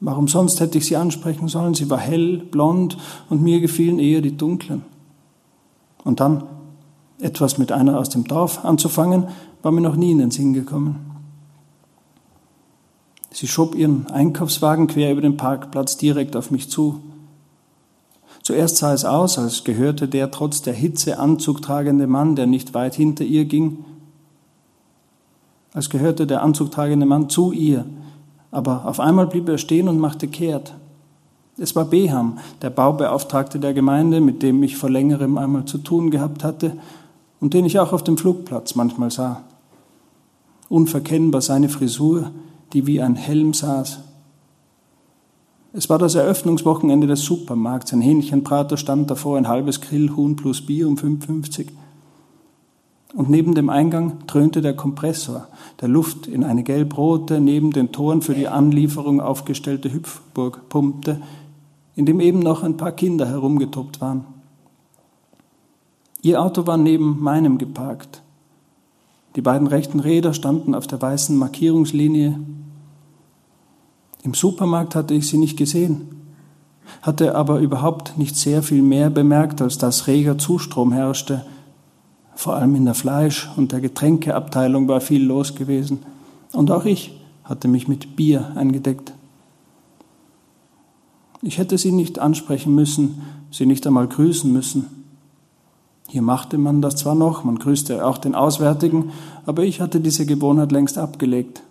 Warum 0.00 0.26
sonst 0.26 0.58
hätte 0.58 0.78
ich 0.78 0.86
sie 0.86 0.96
ansprechen 0.96 1.46
sollen? 1.46 1.74
Sie 1.74 1.88
war 1.88 1.98
hell, 1.98 2.38
blond 2.38 2.98
und 3.30 3.42
mir 3.42 3.60
gefielen 3.60 4.00
eher 4.00 4.20
die 4.20 4.36
dunklen. 4.36 4.82
Und 6.02 6.18
dann 6.18 6.42
etwas 7.20 7.58
mit 7.58 7.70
einer 7.70 7.96
aus 7.96 8.08
dem 8.08 8.24
Dorf 8.24 8.64
anzufangen, 8.64 9.28
war 9.62 9.70
mir 9.70 9.82
noch 9.82 9.94
nie 9.94 10.10
in 10.10 10.18
den 10.18 10.32
Sinn 10.32 10.52
gekommen. 10.52 11.17
Sie 13.38 13.46
schob 13.46 13.76
ihren 13.76 14.08
Einkaufswagen 14.08 14.88
quer 14.88 15.12
über 15.12 15.20
den 15.20 15.36
Parkplatz 15.36 15.96
direkt 15.96 16.34
auf 16.34 16.50
mich 16.50 16.68
zu. 16.70 16.98
Zuerst 18.42 18.78
sah 18.78 18.92
es 18.92 19.04
aus, 19.04 19.38
als 19.38 19.62
gehörte 19.62 20.08
der 20.08 20.32
trotz 20.32 20.60
der 20.62 20.74
Hitze 20.74 21.20
Anzug 21.20 21.62
tragende 21.62 22.08
Mann, 22.08 22.34
der 22.34 22.48
nicht 22.48 22.74
weit 22.74 22.96
hinter 22.96 23.22
ihr 23.22 23.44
ging. 23.44 23.84
als 25.72 25.88
gehörte 25.88 26.26
der 26.26 26.42
anzugtragende 26.42 27.06
Mann 27.06 27.28
zu 27.28 27.52
ihr. 27.52 27.84
Aber 28.50 28.86
auf 28.86 28.98
einmal 28.98 29.28
blieb 29.28 29.48
er 29.48 29.58
stehen 29.58 29.86
und 29.86 30.00
machte 30.00 30.26
kehrt. 30.26 30.74
Es 31.58 31.76
war 31.76 31.84
Beham, 31.84 32.38
der 32.60 32.70
Baubeauftragte 32.70 33.60
der 33.60 33.72
Gemeinde, 33.72 34.20
mit 34.20 34.42
dem 34.42 34.64
ich 34.64 34.76
vor 34.76 34.90
längerem 34.90 35.38
einmal 35.38 35.64
zu 35.64 35.78
tun 35.78 36.10
gehabt 36.10 36.42
hatte 36.42 36.72
und 37.38 37.54
den 37.54 37.66
ich 37.66 37.78
auch 37.78 37.92
auf 37.92 38.02
dem 38.02 38.18
Flugplatz 38.18 38.74
manchmal 38.74 39.12
sah. 39.12 39.44
Unverkennbar 40.68 41.40
seine 41.40 41.68
Frisur, 41.68 42.32
die 42.72 42.86
wie 42.86 43.00
ein 43.00 43.16
Helm 43.16 43.54
saß. 43.54 44.00
Es 45.72 45.90
war 45.90 45.98
das 45.98 46.14
Eröffnungswochenende 46.14 47.06
des 47.06 47.22
Supermarkts. 47.22 47.92
Ein 47.92 48.00
Hähnchenbrater 48.00 48.76
stand 48.76 49.10
davor, 49.10 49.36
ein 49.36 49.48
halbes 49.48 49.80
Grillhuhn 49.80 50.34
plus 50.34 50.64
Bier 50.64 50.88
um 50.88 50.96
5,50. 50.96 51.68
Und 53.14 53.30
neben 53.30 53.54
dem 53.54 53.70
Eingang 53.70 54.18
dröhnte 54.26 54.60
der 54.60 54.74
Kompressor, 54.74 55.48
der 55.80 55.88
Luft 55.88 56.26
in 56.26 56.44
eine 56.44 56.62
gelbrote, 56.62 57.40
neben 57.40 57.70
den 57.70 57.92
Toren 57.92 58.22
für 58.22 58.34
die 58.34 58.48
Anlieferung 58.48 59.20
aufgestellte 59.20 59.92
Hüpfburg 59.92 60.68
pumpte, 60.68 61.20
in 61.96 62.06
dem 62.06 62.20
eben 62.20 62.40
noch 62.40 62.62
ein 62.62 62.76
paar 62.76 62.92
Kinder 62.92 63.26
herumgetoppt 63.26 64.00
waren. 64.00 64.24
Ihr 66.22 66.42
Auto 66.42 66.66
war 66.66 66.76
neben 66.76 67.20
meinem 67.20 67.58
geparkt. 67.58 68.22
Die 69.38 69.42
beiden 69.42 69.68
rechten 69.68 70.00
Räder 70.00 70.34
standen 70.34 70.74
auf 70.74 70.88
der 70.88 71.00
weißen 71.00 71.36
Markierungslinie. 71.36 72.40
Im 74.24 74.34
Supermarkt 74.34 74.96
hatte 74.96 75.14
ich 75.14 75.28
sie 75.28 75.38
nicht 75.38 75.56
gesehen, 75.56 76.08
hatte 77.02 77.36
aber 77.36 77.60
überhaupt 77.60 78.18
nicht 78.18 78.34
sehr 78.34 78.64
viel 78.64 78.82
mehr 78.82 79.10
bemerkt, 79.10 79.62
als 79.62 79.78
dass 79.78 80.08
reger 80.08 80.38
Zustrom 80.38 80.90
herrschte. 80.90 81.46
Vor 82.34 82.56
allem 82.56 82.74
in 82.74 82.84
der 82.84 82.94
Fleisch- 82.94 83.48
und 83.56 83.70
der 83.70 83.80
Getränkeabteilung 83.80 84.88
war 84.88 85.00
viel 85.00 85.22
los 85.22 85.54
gewesen. 85.54 86.00
Und 86.52 86.72
auch 86.72 86.84
ich 86.84 87.16
hatte 87.44 87.68
mich 87.68 87.86
mit 87.86 88.16
Bier 88.16 88.56
eingedeckt. 88.56 89.12
Ich 91.42 91.58
hätte 91.58 91.78
sie 91.78 91.92
nicht 91.92 92.18
ansprechen 92.18 92.74
müssen, 92.74 93.22
sie 93.52 93.66
nicht 93.66 93.86
einmal 93.86 94.08
grüßen 94.08 94.52
müssen. 94.52 94.97
Hier 96.10 96.22
machte 96.22 96.56
man 96.56 96.80
das 96.80 96.96
zwar 96.96 97.14
noch, 97.14 97.44
man 97.44 97.58
grüßte 97.58 98.04
auch 98.04 98.16
den 98.16 98.34
Auswärtigen, 98.34 99.12
aber 99.44 99.64
ich 99.64 99.82
hatte 99.82 100.00
diese 100.00 100.24
Gewohnheit 100.24 100.72
längst 100.72 100.96
abgelegt. 100.96 101.62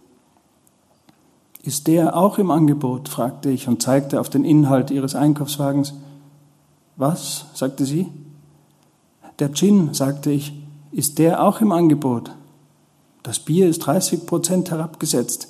Ist 1.63 1.88
der 1.88 2.15
auch 2.15 2.38
im 2.38 2.51
Angebot? 2.51 3.10
fragte 3.10 3.50
ich 3.50 3.67
und 3.67 3.82
zeigte 3.82 4.22
auf 4.22 4.29
den 4.29 4.46
Inhalt 4.46 4.91
ihres 4.91 5.15
Einkaufswagens. 5.15 5.96
Was? 6.98 7.48
sagte 7.56 7.84
sie. 7.86 8.08
Der 9.39 9.51
Gin, 9.51 9.94
sagte 9.94 10.29
ich, 10.29 10.53
ist 10.91 11.17
der 11.17 11.44
auch 11.44 11.60
im 11.60 11.72
Angebot? 11.72 12.32
Das 13.24 13.39
Bier 13.39 13.67
ist 13.67 13.79
30 13.79 14.27
Prozent 14.27 14.70
herabgesetzt. 14.70 15.50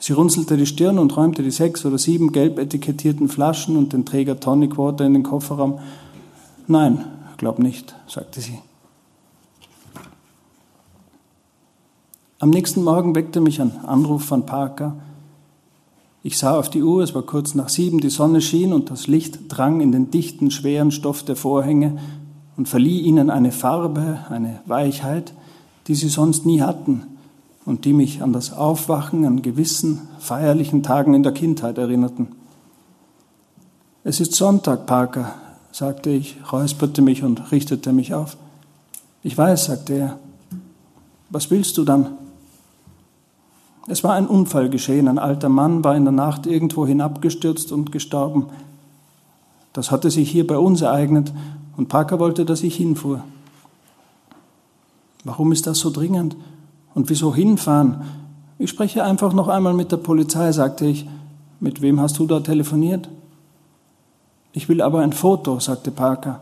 Sie 0.00 0.14
runzelte 0.14 0.56
die 0.56 0.66
Stirn 0.66 0.98
und 0.98 1.14
räumte 1.14 1.42
die 1.42 1.50
sechs 1.50 1.84
oder 1.84 1.98
sieben 1.98 2.32
gelb 2.32 2.58
etikettierten 2.58 3.28
Flaschen 3.28 3.76
und 3.76 3.92
den 3.92 4.06
Träger 4.06 4.40
Tonic 4.40 4.78
Water 4.78 5.04
in 5.04 5.12
den 5.12 5.22
Kofferraum. 5.22 5.78
Nein, 6.66 7.04
glaub 7.44 7.58
nicht, 7.58 7.94
sagte 8.08 8.40
sie. 8.40 8.58
Am 12.38 12.48
nächsten 12.48 12.82
Morgen 12.82 13.14
weckte 13.14 13.42
mich 13.42 13.60
ein 13.60 13.84
Anruf 13.84 14.24
von 14.24 14.46
Parker. 14.46 14.96
Ich 16.22 16.38
sah 16.38 16.58
auf 16.58 16.70
die 16.70 16.82
Uhr, 16.82 17.02
es 17.02 17.14
war 17.14 17.20
kurz 17.20 17.54
nach 17.54 17.68
sieben, 17.68 18.00
die 18.00 18.08
Sonne 18.08 18.40
schien 18.40 18.72
und 18.72 18.90
das 18.90 19.08
Licht 19.08 19.40
drang 19.48 19.82
in 19.82 19.92
den 19.92 20.10
dichten, 20.10 20.50
schweren 20.50 20.90
Stoff 20.90 21.22
der 21.22 21.36
Vorhänge 21.36 21.98
und 22.56 22.66
verlieh 22.66 23.00
ihnen 23.00 23.28
eine 23.28 23.52
Farbe, 23.52 24.20
eine 24.30 24.62
Weichheit, 24.64 25.34
die 25.86 25.96
sie 25.96 26.08
sonst 26.08 26.46
nie 26.46 26.62
hatten, 26.62 27.02
und 27.66 27.84
die 27.84 27.92
mich 27.92 28.22
an 28.22 28.32
das 28.32 28.54
Aufwachen 28.54 29.26
an 29.26 29.42
gewissen 29.42 30.00
feierlichen 30.18 30.82
Tagen 30.82 31.12
in 31.12 31.22
der 31.22 31.32
Kindheit 31.32 31.76
erinnerten. 31.76 32.28
Es 34.02 34.18
ist 34.18 34.34
Sonntag, 34.34 34.86
Parker, 34.86 35.34
sagte 35.74 36.10
ich, 36.10 36.36
räusperte 36.52 37.02
mich 37.02 37.24
und 37.24 37.50
richtete 37.50 37.92
mich 37.92 38.14
auf. 38.14 38.36
Ich 39.24 39.36
weiß, 39.36 39.64
sagte 39.64 39.94
er. 39.94 40.18
Was 41.30 41.50
willst 41.50 41.76
du 41.76 41.84
dann? 41.84 42.12
Es 43.88 44.04
war 44.04 44.14
ein 44.14 44.28
Unfall 44.28 44.70
geschehen. 44.70 45.08
Ein 45.08 45.18
alter 45.18 45.48
Mann 45.48 45.82
war 45.82 45.96
in 45.96 46.04
der 46.04 46.12
Nacht 46.12 46.46
irgendwo 46.46 46.86
hinabgestürzt 46.86 47.72
und 47.72 47.90
gestorben. 47.90 48.46
Das 49.72 49.90
hatte 49.90 50.12
sich 50.12 50.30
hier 50.30 50.46
bei 50.46 50.58
uns 50.58 50.80
ereignet 50.80 51.32
und 51.76 51.88
Parker 51.88 52.20
wollte, 52.20 52.44
dass 52.44 52.62
ich 52.62 52.76
hinfuhr. 52.76 53.24
Warum 55.24 55.50
ist 55.50 55.66
das 55.66 55.80
so 55.80 55.90
dringend? 55.90 56.36
Und 56.94 57.10
wieso 57.10 57.34
hinfahren? 57.34 58.02
Ich 58.60 58.70
spreche 58.70 59.02
einfach 59.02 59.32
noch 59.32 59.48
einmal 59.48 59.74
mit 59.74 59.90
der 59.90 59.96
Polizei, 59.96 60.52
sagte 60.52 60.86
ich. 60.86 61.04
Mit 61.58 61.82
wem 61.82 62.00
hast 62.00 62.16
du 62.20 62.26
da 62.28 62.38
telefoniert? 62.38 63.08
Ich 64.56 64.68
will 64.68 64.80
aber 64.80 65.00
ein 65.00 65.12
Foto, 65.12 65.58
sagte 65.58 65.90
Parker. 65.90 66.40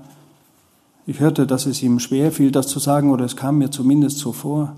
Ich 1.06 1.18
hörte, 1.18 1.46
dass 1.46 1.64
es 1.64 1.82
ihm 1.82 1.98
schwer 1.98 2.30
fiel, 2.30 2.52
das 2.52 2.68
zu 2.68 2.78
sagen, 2.78 3.10
oder 3.10 3.24
es 3.24 3.36
kam 3.36 3.58
mir 3.58 3.70
zumindest 3.70 4.18
so 4.18 4.32
vor. 4.32 4.76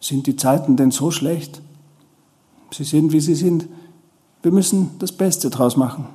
Sind 0.00 0.28
die 0.28 0.36
Zeiten 0.36 0.76
denn 0.76 0.92
so 0.92 1.10
schlecht? 1.10 1.60
Sie 2.70 2.84
sind, 2.84 3.12
wie 3.12 3.20
sie 3.20 3.34
sind. 3.34 3.66
Wir 4.40 4.52
müssen 4.52 4.90
das 5.00 5.10
Beste 5.10 5.50
draus 5.50 5.76
machen. 5.76 6.06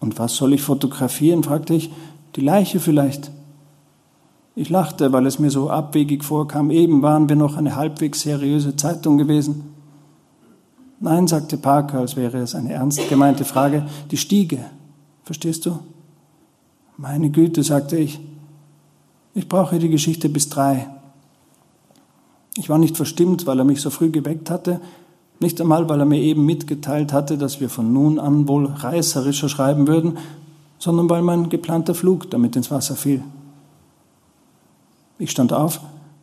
Und 0.00 0.18
was 0.18 0.34
soll 0.34 0.52
ich 0.54 0.62
fotografieren? 0.62 1.44
fragte 1.44 1.74
ich. 1.74 1.90
Die 2.34 2.40
Leiche 2.40 2.80
vielleicht. 2.80 3.30
Ich 4.56 4.70
lachte, 4.70 5.12
weil 5.12 5.26
es 5.26 5.38
mir 5.38 5.50
so 5.50 5.70
abwegig 5.70 6.24
vorkam. 6.24 6.70
Eben 6.70 7.00
waren 7.00 7.28
wir 7.28 7.36
noch 7.36 7.56
eine 7.56 7.76
halbwegs 7.76 8.22
seriöse 8.22 8.74
Zeitung 8.74 9.18
gewesen. 9.18 9.72
Nein, 10.98 11.28
sagte 11.28 11.56
Parker, 11.56 12.00
als 12.00 12.16
wäre 12.16 12.38
es 12.38 12.56
eine 12.56 12.72
ernst 12.72 13.08
gemeinte 13.08 13.44
Frage, 13.44 13.86
die 14.10 14.16
Stiege. 14.16 14.58
Verstehst 15.24 15.66
du? 15.66 15.78
Meine 16.96 17.30
Güte, 17.30 17.62
sagte 17.62 17.96
ich. 17.96 18.20
Ich 19.34 19.48
brauche 19.48 19.78
die 19.78 19.88
Geschichte 19.88 20.28
bis 20.28 20.48
drei. 20.48 20.88
Ich 22.56 22.68
war 22.68 22.78
nicht 22.78 22.96
verstimmt, 22.96 23.46
weil 23.46 23.58
er 23.58 23.64
mich 23.64 23.80
so 23.80 23.90
früh 23.90 24.10
geweckt 24.10 24.50
hatte, 24.50 24.80
nicht 25.40 25.58
einmal, 25.60 25.88
weil 25.88 26.00
er 26.00 26.06
mir 26.06 26.20
eben 26.20 26.44
mitgeteilt 26.44 27.14
hatte, 27.14 27.38
dass 27.38 27.60
wir 27.60 27.70
von 27.70 27.92
nun 27.92 28.18
an 28.18 28.46
wohl 28.46 28.66
reißerischer 28.66 29.48
schreiben 29.48 29.88
würden, 29.88 30.18
sondern 30.78 31.08
weil 31.08 31.22
mein 31.22 31.48
geplanter 31.48 31.94
Flug 31.94 32.30
damit 32.30 32.56
ins 32.56 32.70
Wasser 32.70 32.96
fiel. 32.96 33.22
Ich 35.18 35.30
stand 35.30 35.54
auf, 35.54 35.80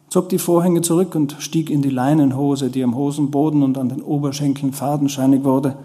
zog 0.10 0.30
die 0.30 0.38
Vorhänge 0.38 0.82
zurück 0.82 1.16
und 1.16 1.36
stieg 1.40 1.72
in 1.72 1.82
die 1.82 1.90
Leinenhose, 1.90 2.70
die 2.70 2.84
am 2.84 2.96
Hosenboden 2.96 3.64
und 3.64 3.78
an 3.78 3.90
den 3.90 4.04
Oberschenkeln 4.04 4.74
fadenscheinig 4.74 5.44
wurde. 5.44 5.76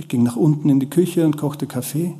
Ich 0.00 0.08
ging 0.08 0.22
nach 0.22 0.36
unten 0.36 0.70
in 0.70 0.80
die 0.80 0.88
Küche 0.88 1.26
und 1.26 1.36
kochte 1.36 1.66
Kaffee. 1.66 2.14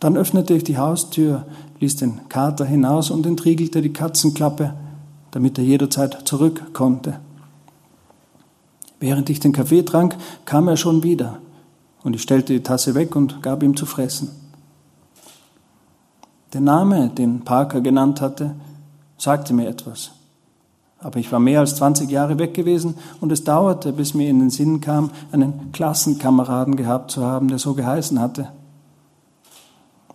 Dann 0.00 0.16
öffnete 0.16 0.54
ich 0.54 0.64
die 0.64 0.78
Haustür, 0.78 1.44
ließ 1.80 1.96
den 1.96 2.30
Kater 2.30 2.64
hinaus 2.64 3.10
und 3.10 3.26
entriegelte 3.26 3.82
die 3.82 3.92
Katzenklappe, 3.92 4.72
damit 5.32 5.58
er 5.58 5.64
jederzeit 5.64 6.26
zurück 6.26 6.72
konnte. 6.72 7.20
Während 9.00 9.28
ich 9.28 9.40
den 9.40 9.52
Kaffee 9.52 9.82
trank, 9.82 10.16
kam 10.46 10.66
er 10.68 10.78
schon 10.78 11.02
wieder, 11.02 11.40
und 12.04 12.14
ich 12.14 12.22
stellte 12.22 12.54
die 12.54 12.62
Tasse 12.62 12.94
weg 12.94 13.14
und 13.14 13.42
gab 13.42 13.62
ihm 13.62 13.76
zu 13.76 13.84
fressen. 13.84 14.30
Der 16.54 16.62
Name, 16.62 17.10
den 17.10 17.42
Parker 17.42 17.82
genannt 17.82 18.22
hatte, 18.22 18.54
sagte 19.18 19.52
mir 19.52 19.68
etwas. 19.68 20.12
Aber 21.02 21.18
ich 21.18 21.32
war 21.32 21.40
mehr 21.40 21.60
als 21.60 21.76
20 21.76 22.10
Jahre 22.10 22.38
weg 22.38 22.52
gewesen 22.52 22.94
und 23.20 23.32
es 23.32 23.44
dauerte, 23.44 23.92
bis 23.92 24.12
mir 24.12 24.28
in 24.28 24.38
den 24.38 24.50
Sinn 24.50 24.80
kam, 24.80 25.10
einen 25.32 25.72
Klassenkameraden 25.72 26.76
gehabt 26.76 27.10
zu 27.10 27.24
haben, 27.24 27.48
der 27.48 27.58
so 27.58 27.74
geheißen 27.74 28.20
hatte. 28.20 28.48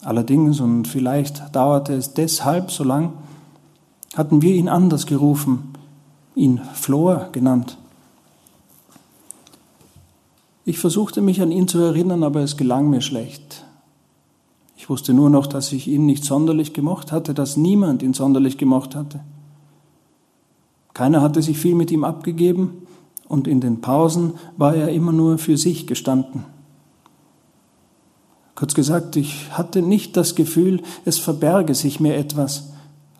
Allerdings, 0.04 0.60
und 0.60 0.88
vielleicht 0.88 1.56
dauerte 1.56 1.94
es 1.94 2.14
deshalb 2.14 2.70
so 2.70 2.84
lang, 2.84 3.14
hatten 4.16 4.44
wir 4.44 4.54
ihn 4.54 4.70
anders 4.70 5.08
gerufen, 5.08 5.74
ihn 6.36 6.62
Flor 6.74 7.30
genannt. 7.32 7.78
Ich 10.66 10.78
versuchte 10.78 11.22
mich 11.22 11.42
an 11.42 11.52
ihn 11.52 11.68
zu 11.68 11.80
erinnern, 11.80 12.24
aber 12.24 12.42
es 12.42 12.58
gelang 12.58 12.90
mir 12.90 13.02
schlecht. 13.02 13.66
Ich 14.78 14.90
wusste 14.90 15.14
nur 15.14 15.32
noch, 15.32 15.48
dass 15.48 15.72
ich 15.72 15.88
ihn 15.88 16.06
nicht 16.06 16.24
sonderlich 16.24 16.74
gemocht 16.74 17.12
hatte, 17.12 17.34
dass 17.34 17.58
niemand 17.58 18.04
ihn 18.04 18.14
sonderlich 18.14 18.60
gemocht 18.60 18.96
hatte. 18.96 19.22
Keiner 20.96 21.22
hatte 21.22 21.42
sich 21.42 21.60
viel 21.60 21.76
mit 21.76 21.92
ihm 21.92 22.06
abgegeben 22.06 22.88
und 23.28 23.50
in 23.50 23.60
den 23.60 23.82
Pausen 23.82 24.36
war 24.56 24.74
er 24.74 24.90
immer 24.90 25.12
nur 25.12 25.38
für 25.38 25.58
sich 25.58 25.88
gestanden. 25.88 26.46
Kurz 28.56 28.74
gesagt, 28.74 29.18
ich 29.18 29.52
hatte 29.52 29.82
nicht 29.82 30.16
das 30.16 30.36
Gefühl, 30.36 30.82
es 31.04 31.20
verberge 31.20 31.76
sich 31.76 32.00
mir 32.00 32.16
etwas, 32.16 32.72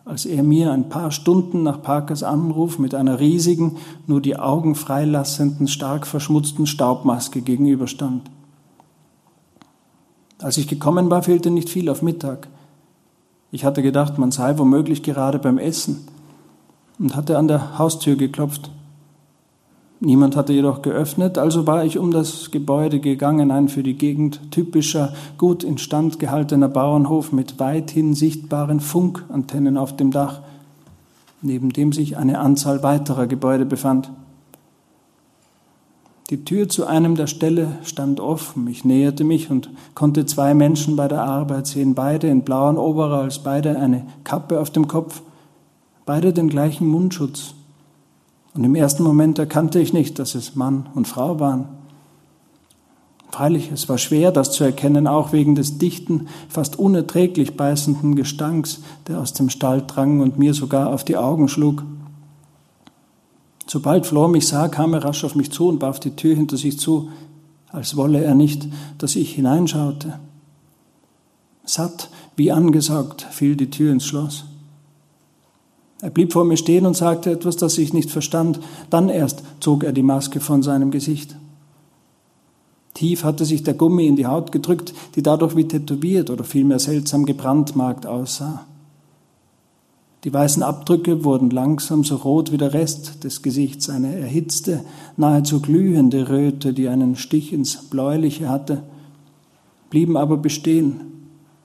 als 0.06 0.24
er 0.24 0.42
mir 0.42 0.72
ein 0.72 0.88
paar 0.88 1.10
Stunden 1.10 1.64
nach 1.64 1.82
Parkers 1.82 2.22
Anruf 2.22 2.78
mit 2.78 2.94
einer 2.94 3.20
riesigen, 3.20 3.76
nur 4.06 4.22
die 4.22 4.38
Augen 4.38 4.74
freilassenden, 4.74 5.68
stark 5.68 6.06
verschmutzten 6.06 6.66
Staubmaske 6.66 7.42
gegenüberstand. 7.42 8.30
Als 10.38 10.56
ich 10.56 10.66
gekommen 10.66 11.10
war, 11.10 11.22
fehlte 11.22 11.50
nicht 11.50 11.68
viel 11.68 11.90
auf 11.90 12.00
Mittag. 12.00 12.48
Ich 13.50 13.66
hatte 13.66 13.82
gedacht, 13.82 14.16
man 14.16 14.32
sei 14.32 14.56
womöglich 14.56 15.02
gerade 15.02 15.38
beim 15.38 15.58
Essen. 15.58 16.08
Und 16.98 17.14
hatte 17.14 17.38
an 17.38 17.48
der 17.48 17.78
Haustür 17.78 18.16
geklopft. 18.16 18.70
Niemand 20.00 20.36
hatte 20.36 20.52
jedoch 20.52 20.82
geöffnet, 20.82 21.38
also 21.38 21.66
war 21.66 21.84
ich 21.84 21.96
um 21.96 22.10
das 22.10 22.50
Gebäude 22.50 23.00
gegangen, 23.00 23.50
ein 23.50 23.68
für 23.68 23.82
die 23.82 23.96
Gegend 23.96 24.52
typischer, 24.52 25.14
gut 25.38 25.64
instand 25.64 26.18
gehaltener 26.18 26.68
Bauernhof 26.68 27.32
mit 27.32 27.58
weithin 27.58 28.14
sichtbaren 28.14 28.80
Funkantennen 28.80 29.78
auf 29.78 29.96
dem 29.96 30.10
Dach, 30.10 30.42
neben 31.40 31.70
dem 31.70 31.92
sich 31.92 32.18
eine 32.18 32.40
Anzahl 32.40 32.82
weiterer 32.82 33.26
Gebäude 33.26 33.64
befand. 33.64 34.10
Die 36.28 36.44
Tür 36.44 36.68
zu 36.68 36.86
einem 36.86 37.14
der 37.14 37.28
Ställe 37.28 37.78
stand 37.84 38.18
offen. 38.18 38.66
Ich 38.66 38.84
näherte 38.84 39.22
mich 39.22 39.48
und 39.48 39.70
konnte 39.94 40.26
zwei 40.26 40.54
Menschen 40.54 40.96
bei 40.96 41.06
der 41.06 41.22
Arbeit 41.22 41.68
sehen, 41.68 41.94
beide 41.94 42.26
in 42.26 42.42
blauen 42.42 42.76
Overalls, 42.76 43.38
beide 43.38 43.78
eine 43.78 44.04
Kappe 44.24 44.60
auf 44.60 44.70
dem 44.70 44.88
Kopf, 44.88 45.22
beide 46.06 46.32
den 46.32 46.48
gleichen 46.48 46.86
Mundschutz. 46.86 47.52
Und 48.54 48.64
im 48.64 48.74
ersten 48.74 49.02
Moment 49.02 49.38
erkannte 49.38 49.80
ich 49.80 49.92
nicht, 49.92 50.18
dass 50.18 50.34
es 50.34 50.54
Mann 50.54 50.88
und 50.94 51.06
Frau 51.06 51.38
waren. 51.38 51.66
Freilich, 53.30 53.70
es 53.70 53.86
war 53.90 53.98
schwer, 53.98 54.32
das 54.32 54.52
zu 54.52 54.64
erkennen, 54.64 55.06
auch 55.06 55.32
wegen 55.32 55.56
des 55.56 55.76
dichten, 55.76 56.28
fast 56.48 56.78
unerträglich 56.78 57.54
beißenden 57.54 58.14
Gestanks, 58.14 58.80
der 59.08 59.20
aus 59.20 59.34
dem 59.34 59.50
Stall 59.50 59.84
drang 59.86 60.20
und 60.20 60.38
mir 60.38 60.54
sogar 60.54 60.88
auf 60.88 61.04
die 61.04 61.18
Augen 61.18 61.48
schlug. 61.48 61.82
Sobald 63.66 64.06
Flor 64.06 64.28
mich 64.28 64.48
sah, 64.48 64.68
kam 64.68 64.94
er 64.94 65.04
rasch 65.04 65.24
auf 65.24 65.34
mich 65.34 65.50
zu 65.50 65.68
und 65.68 65.82
warf 65.82 66.00
die 66.00 66.16
Tür 66.16 66.34
hinter 66.34 66.56
sich 66.56 66.78
zu, 66.78 67.10
als 67.68 67.96
wolle 67.96 68.24
er 68.24 68.34
nicht, 68.34 68.68
dass 68.96 69.16
ich 69.16 69.34
hineinschaute. 69.34 70.18
Satt, 71.64 72.08
wie 72.36 72.52
angesaugt, 72.52 73.26
fiel 73.30 73.56
die 73.56 73.70
Tür 73.70 73.92
ins 73.92 74.06
Schloss. 74.06 74.44
Er 76.02 76.10
blieb 76.10 76.32
vor 76.32 76.44
mir 76.44 76.56
stehen 76.56 76.86
und 76.86 76.96
sagte 76.96 77.30
etwas, 77.30 77.56
das 77.56 77.78
ich 77.78 77.92
nicht 77.92 78.10
verstand. 78.10 78.60
Dann 78.90 79.08
erst 79.08 79.42
zog 79.60 79.82
er 79.82 79.92
die 79.92 80.02
Maske 80.02 80.40
von 80.40 80.62
seinem 80.62 80.90
Gesicht. 80.90 81.36
Tief 82.94 83.24
hatte 83.24 83.44
sich 83.44 83.62
der 83.62 83.74
Gummi 83.74 84.06
in 84.06 84.16
die 84.16 84.26
Haut 84.26 84.52
gedrückt, 84.52 84.94
die 85.14 85.22
dadurch 85.22 85.54
wie 85.56 85.68
tätowiert 85.68 86.30
oder 86.30 86.44
vielmehr 86.44 86.78
seltsam 86.78 87.26
gebrandmarkt 87.26 88.06
aussah. 88.06 88.64
Die 90.24 90.32
weißen 90.32 90.62
Abdrücke 90.62 91.22
wurden 91.22 91.50
langsam 91.50 92.04
so 92.04 92.16
rot 92.16 92.50
wie 92.52 92.56
der 92.56 92.72
Rest 92.72 93.22
des 93.22 93.42
Gesichts, 93.42 93.90
eine 93.90 94.18
erhitzte, 94.18 94.80
nahezu 95.16 95.60
glühende 95.60 96.28
Röte, 96.28 96.72
die 96.72 96.88
einen 96.88 97.16
Stich 97.16 97.52
ins 97.52 97.76
Bläuliche 97.88 98.48
hatte, 98.48 98.82
blieben 99.90 100.16
aber 100.16 100.36
bestehen, 100.36 101.15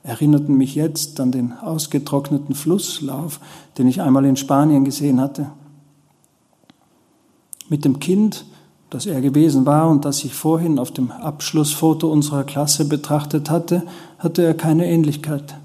erinnerten 0.03 0.55
mich 0.55 0.75
jetzt 0.75 1.19
an 1.19 1.31
den 1.31 1.53
ausgetrockneten 1.53 2.55
Flusslauf, 2.55 3.39
den 3.77 3.87
ich 3.87 4.01
einmal 4.01 4.25
in 4.25 4.35
Spanien 4.35 4.83
gesehen 4.83 5.21
hatte. 5.21 5.51
Mit 7.69 7.85
dem 7.85 7.99
Kind, 7.99 8.45
das 8.89 9.05
er 9.05 9.21
gewesen 9.21 9.65
war 9.65 9.89
und 9.89 10.03
das 10.03 10.23
ich 10.23 10.33
vorhin 10.33 10.79
auf 10.79 10.91
dem 10.91 11.11
Abschlussfoto 11.11 12.11
unserer 12.11 12.43
Klasse 12.43 12.85
betrachtet 12.85 13.49
hatte, 13.49 13.83
hatte 14.19 14.43
er 14.43 14.53
keine 14.53 14.87
Ähnlichkeit. 14.87 15.55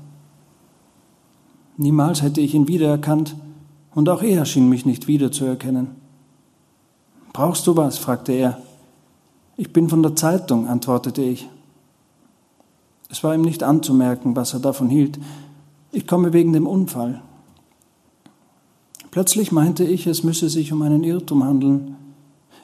Niemals 1.78 2.22
hätte 2.22 2.40
ich 2.40 2.54
ihn 2.54 2.68
wiedererkannt, 2.68 3.36
und 3.94 4.10
auch 4.10 4.22
er 4.22 4.44
schien 4.44 4.68
mich 4.68 4.84
nicht 4.84 5.08
wiederzuerkennen. 5.08 5.88
Brauchst 7.32 7.66
du 7.66 7.76
was? 7.76 7.96
fragte 7.96 8.32
er. 8.32 8.60
Ich 9.56 9.72
bin 9.72 9.88
von 9.88 10.02
der 10.02 10.14
Zeitung, 10.14 10.68
antwortete 10.68 11.22
ich. 11.22 11.48
Es 13.10 13.22
war 13.22 13.34
ihm 13.34 13.42
nicht 13.42 13.62
anzumerken, 13.62 14.34
was 14.36 14.52
er 14.52 14.60
davon 14.60 14.88
hielt. 14.88 15.18
Ich 15.92 16.06
komme 16.06 16.32
wegen 16.32 16.52
dem 16.52 16.66
Unfall. 16.66 17.22
Plötzlich 19.10 19.52
meinte 19.52 19.84
ich, 19.84 20.06
es 20.06 20.24
müsse 20.24 20.48
sich 20.48 20.72
um 20.72 20.82
einen 20.82 21.04
Irrtum 21.04 21.44
handeln. 21.44 21.96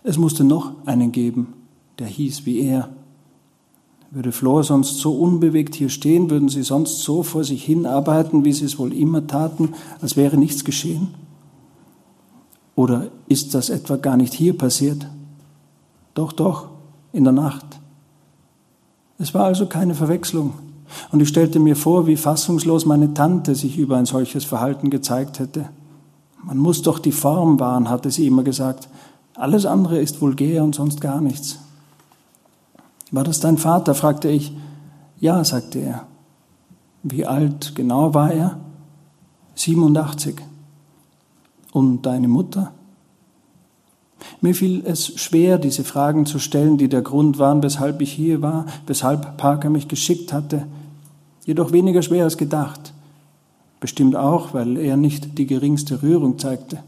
Es 0.02 0.18
musste 0.18 0.44
noch 0.44 0.72
einen 0.85 1.12
geben, 1.12 1.55
der 1.98 2.09
hieß 2.09 2.44
wie 2.44 2.61
er. 2.61 2.88
Würde 4.11 4.33
Flor 4.33 4.62
sonst 4.62 4.98
so 4.98 5.14
unbewegt 5.14 5.74
hier 5.74 5.88
stehen, 5.88 6.28
würden 6.28 6.50
sie 6.50 6.62
sonst 6.62 6.98
so 6.98 7.22
vor 7.22 7.44
sich 7.44 7.64
hinarbeiten, 7.64 8.44
wie 8.44 8.52
sie 8.52 8.66
es 8.66 8.78
wohl 8.78 8.92
immer 8.92 9.26
taten, 9.26 9.70
als 10.02 10.16
wäre 10.16 10.37
nichts 10.37 10.64
geschehen? 10.64 11.14
Oder 12.74 13.09
ist 13.28 13.55
das 13.55 13.70
etwa 13.70 13.96
gar 13.96 14.18
nicht 14.18 14.35
hier 14.35 14.57
passiert? 14.57 15.07
Doch, 16.14 16.33
doch, 16.33 16.68
in 17.12 17.24
der 17.24 17.33
Nacht. 17.33 17.64
Es 19.22 19.35
war 19.35 19.44
also 19.44 19.66
keine 19.66 19.94
Verwechslung. 19.94 20.54
Und 21.12 21.20
ich 21.20 21.28
stellte 21.28 21.61
mir 21.61 21.76
vor, 21.76 22.08
wie 22.08 22.16
fassungslos 22.16 22.87
meine 22.87 23.14
Tante 23.14 23.54
sich 23.54 23.78
über 23.78 23.96
ein 23.96 24.04
solches 24.04 24.44
Verhalten 24.44 24.90
gezeigt 24.90 25.38
hätte. 25.38 25.68
Man 26.42 26.58
muss 26.58 26.82
doch 26.82 26.98
die 26.98 27.12
Form 27.12 27.61
wahren, 27.61 27.88
hatte 27.88 28.11
sie 28.11 28.26
immer 28.26 28.42
gesagt. 28.42 28.88
Alles 29.37 29.64
andere 29.64 30.00
ist 30.00 30.20
vulgär 30.20 30.64
und 30.64 30.74
sonst 30.74 31.00
gar 31.00 31.20
nichts. 31.20 31.61
War 33.12 33.22
das 33.22 33.38
dein 33.38 33.58
Vater? 33.58 33.94
fragte 33.94 34.28
ich. 34.28 34.56
Ja, 35.20 35.44
sagte 35.44 35.78
er. 35.78 36.06
Wie 37.04 37.24
alt 37.24 37.76
genau 37.76 38.14
war 38.14 38.32
er? 38.32 38.58
87. 39.54 40.35
Und 41.70 42.02
deine 42.02 42.26
Mutter? 42.26 42.72
Mir 44.40 44.54
fiel 44.54 44.82
es 44.85 45.20
schwer, 45.20 45.58
diese 45.58 45.85
Fragen 45.85 46.26
zu 46.26 46.38
stellen, 46.38 46.78
die 46.78 46.88
der 46.88 47.02
Grund 47.02 47.38
waren, 47.38 47.62
weshalb 47.62 48.00
ich 48.00 48.12
hier 48.12 48.42
war, 48.42 48.66
weshalb 48.87 49.37
Parker 49.37 49.70
mich 49.70 49.88
geschickt 49.88 50.32
hatte. 50.32 50.66
Jedoch 51.44 51.72
weniger 51.72 52.02
schwer 52.02 52.24
als 52.24 52.37
gedacht. 52.37 52.92
Bestimmt 53.80 54.16
auch, 54.16 54.54
weil 54.54 54.76
er 54.76 54.96
nicht 54.96 55.38
die 55.38 55.46
geringste 55.46 56.02
Rührung 56.02 56.38
zeigte. 56.38 56.78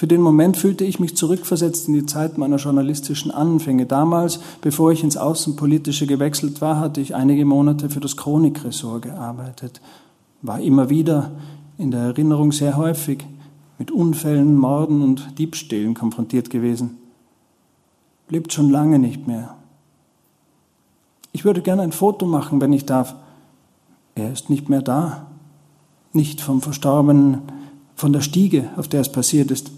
Für 0.00 0.06
den 0.06 0.22
Moment 0.22 0.56
fühlte 0.56 0.84
ich 0.84 0.98
mich 0.98 1.14
zurückversetzt 1.14 1.88
in 1.88 1.92
die 1.92 2.06
Zeit 2.06 2.38
meiner 2.38 2.56
journalistischen 2.56 3.30
Anfänge. 3.30 3.84
Damals, 3.84 4.40
bevor 4.62 4.92
ich 4.92 5.04
ins 5.04 5.18
Außenpolitische 5.18 6.06
gewechselt 6.06 6.62
war, 6.62 6.80
hatte 6.80 7.02
ich 7.02 7.14
einige 7.14 7.44
Monate 7.44 7.90
für 7.90 8.00
das 8.00 8.16
Chronikressort 8.16 9.02
gearbeitet, 9.02 9.82
war 10.40 10.58
immer 10.58 10.88
wieder 10.88 11.32
in 11.76 11.90
der 11.90 12.00
Erinnerung 12.00 12.50
sehr 12.50 12.78
häufig 12.78 13.26
mit 13.80 13.90
Unfällen, 13.90 14.58
Morden 14.58 15.00
und 15.00 15.38
Diebstählen 15.38 15.94
konfrontiert 15.94 16.50
gewesen. 16.50 16.98
Lebt 18.28 18.52
schon 18.52 18.68
lange 18.68 18.98
nicht 18.98 19.26
mehr. 19.26 19.56
Ich 21.32 21.46
würde 21.46 21.62
gerne 21.62 21.80
ein 21.80 21.92
Foto 21.92 22.26
machen, 22.26 22.60
wenn 22.60 22.74
ich 22.74 22.84
darf. 22.84 23.14
Er 24.14 24.30
ist 24.30 24.50
nicht 24.50 24.68
mehr 24.68 24.82
da. 24.82 25.28
Nicht 26.12 26.42
vom 26.42 26.60
Verstorbenen, 26.60 27.40
von 27.94 28.12
der 28.12 28.20
Stiege, 28.20 28.68
auf 28.76 28.86
der 28.86 29.00
es 29.00 29.10
passiert 29.10 29.50
ist. 29.50 29.70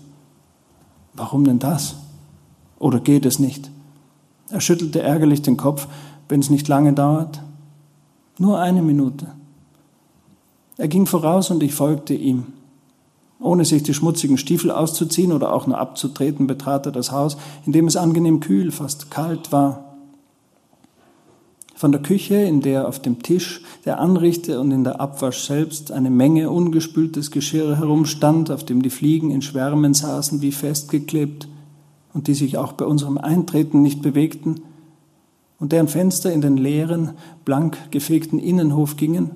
Warum 1.14 1.44
denn 1.44 1.60
das? 1.60 1.94
Oder 2.80 2.98
geht 2.98 3.24
es 3.24 3.38
nicht? 3.38 3.70
Er 4.50 4.60
schüttelte 4.60 5.00
ärgerlich 5.00 5.42
den 5.42 5.56
Kopf, 5.56 5.86
wenn 6.28 6.40
es 6.40 6.50
nicht 6.50 6.66
lange 6.66 6.92
dauert. 6.92 7.40
Nur 8.36 8.58
eine 8.58 8.82
Minute. 8.82 9.28
Er 10.76 10.88
ging 10.88 11.06
voraus 11.06 11.52
und 11.52 11.62
ich 11.62 11.72
folgte 11.72 12.14
ihm. 12.14 12.46
Ohne 13.42 13.64
sich 13.64 13.82
die 13.82 13.94
schmutzigen 13.94 14.38
Stiefel 14.38 14.70
auszuziehen 14.70 15.32
oder 15.32 15.52
auch 15.52 15.66
nur 15.66 15.78
abzutreten, 15.78 16.46
betrat 16.46 16.86
er 16.86 16.92
das 16.92 17.10
Haus, 17.10 17.36
in 17.66 17.72
dem 17.72 17.86
es 17.86 17.96
angenehm 17.96 18.40
kühl, 18.40 18.70
fast 18.70 19.10
kalt 19.10 19.50
war. 19.50 19.96
Von 21.74 21.90
der 21.90 22.00
Küche, 22.00 22.36
in 22.36 22.60
der 22.60 22.86
auf 22.86 23.02
dem 23.02 23.24
Tisch, 23.24 23.62
der 23.84 23.98
Anrichte 23.98 24.60
und 24.60 24.70
in 24.70 24.84
der 24.84 25.00
Abwasch 25.00 25.40
selbst 25.40 25.90
eine 25.90 26.10
Menge 26.10 26.48
ungespültes 26.48 27.32
Geschirr 27.32 27.76
herumstand, 27.76 28.52
auf 28.52 28.64
dem 28.64 28.82
die 28.82 28.90
Fliegen 28.90 29.32
in 29.32 29.42
Schwärmen 29.42 29.92
saßen 29.92 30.40
wie 30.42 30.52
festgeklebt 30.52 31.48
und 32.14 32.28
die 32.28 32.34
sich 32.34 32.56
auch 32.56 32.74
bei 32.74 32.84
unserem 32.84 33.18
Eintreten 33.18 33.82
nicht 33.82 34.00
bewegten, 34.02 34.62
und 35.58 35.70
deren 35.70 35.86
Fenster 35.86 36.32
in 36.32 36.40
den 36.40 36.56
leeren, 36.56 37.12
blank 37.44 37.78
gefegten 37.92 38.40
Innenhof 38.40 38.96
gingen, 38.96 39.30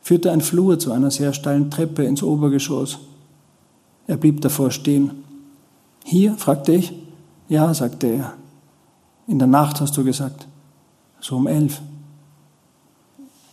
führte 0.00 0.32
ein 0.32 0.40
Flur 0.40 0.80
zu 0.80 0.90
einer 0.90 1.12
sehr 1.12 1.32
steilen 1.32 1.70
Treppe 1.70 2.02
ins 2.04 2.24
Obergeschoss. 2.24 2.98
Er 4.06 4.16
blieb 4.16 4.40
davor 4.40 4.70
stehen. 4.70 5.24
Hier? 6.04 6.34
fragte 6.34 6.72
ich. 6.72 6.92
Ja, 7.48 7.72
sagte 7.74 8.06
er. 8.06 8.34
In 9.26 9.38
der 9.38 9.48
Nacht 9.48 9.80
hast 9.80 9.96
du 9.96 10.04
gesagt 10.04 10.46
so 11.24 11.36
um 11.36 11.46
elf. 11.46 11.80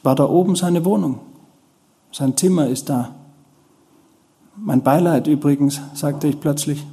War 0.04 0.16
da 0.16 0.26
oben 0.26 0.56
seine 0.56 0.84
Wohnung. 0.84 1.20
Sein 2.12 2.36
Zimmer 2.36 2.68
ist 2.68 2.90
da. 2.90 3.16
Mein 4.58 4.84
Beileid 4.84 5.28
übrigens, 5.28 5.80
sagte 5.94 6.28
ich 6.28 6.40
plötzlich. 6.40 6.86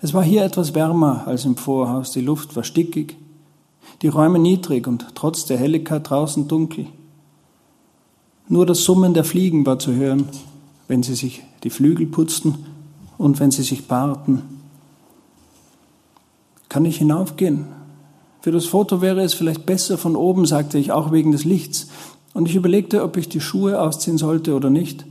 Es 0.00 0.14
war 0.14 0.22
hier 0.22 0.42
etwas 0.42 0.74
wärmer 0.74 1.26
als 1.26 1.44
im 1.44 1.56
Vorhaus, 1.56 2.12
die 2.12 2.22
Luft 2.22 2.56
war 2.56 2.64
stickig, 2.64 3.16
die 4.00 4.08
Räume 4.08 4.38
niedrig 4.38 4.86
und 4.86 5.06
trotz 5.14 5.44
der 5.44 5.58
Helligkeit 5.58 6.08
draußen 6.08 6.48
dunkel. 6.48 6.86
Nur 8.48 8.64
das 8.64 8.84
Summen 8.84 9.12
der 9.12 9.24
Fliegen 9.24 9.66
war 9.66 9.78
zu 9.78 9.92
hören, 9.92 10.28
wenn 10.86 11.02
sie 11.02 11.14
sich 11.14 11.42
die 11.64 11.70
Flügel 11.70 12.06
putzten 12.06 12.66
und 13.16 13.40
wenn 13.40 13.50
sie 13.50 13.62
sich 13.62 13.88
paarten. 13.88 14.42
Kann 16.68 16.84
ich 16.84 16.98
hinaufgehen? 16.98 17.66
Für 18.40 18.52
das 18.52 18.66
Foto 18.66 19.00
wäre 19.00 19.22
es 19.22 19.34
vielleicht 19.34 19.66
besser 19.66 19.98
von 19.98 20.14
oben, 20.16 20.46
sagte 20.46 20.78
ich, 20.78 20.92
auch 20.92 21.12
wegen 21.12 21.32
des 21.32 21.44
Lichts. 21.44 21.88
Und 22.34 22.48
ich 22.48 22.54
überlegte, 22.54 23.02
ob 23.02 23.16
ich 23.16 23.28
die 23.28 23.40
Schuhe 23.40 23.80
ausziehen 23.80 24.18
sollte 24.18 24.54
oder 24.54 24.70
nicht. 24.70 25.04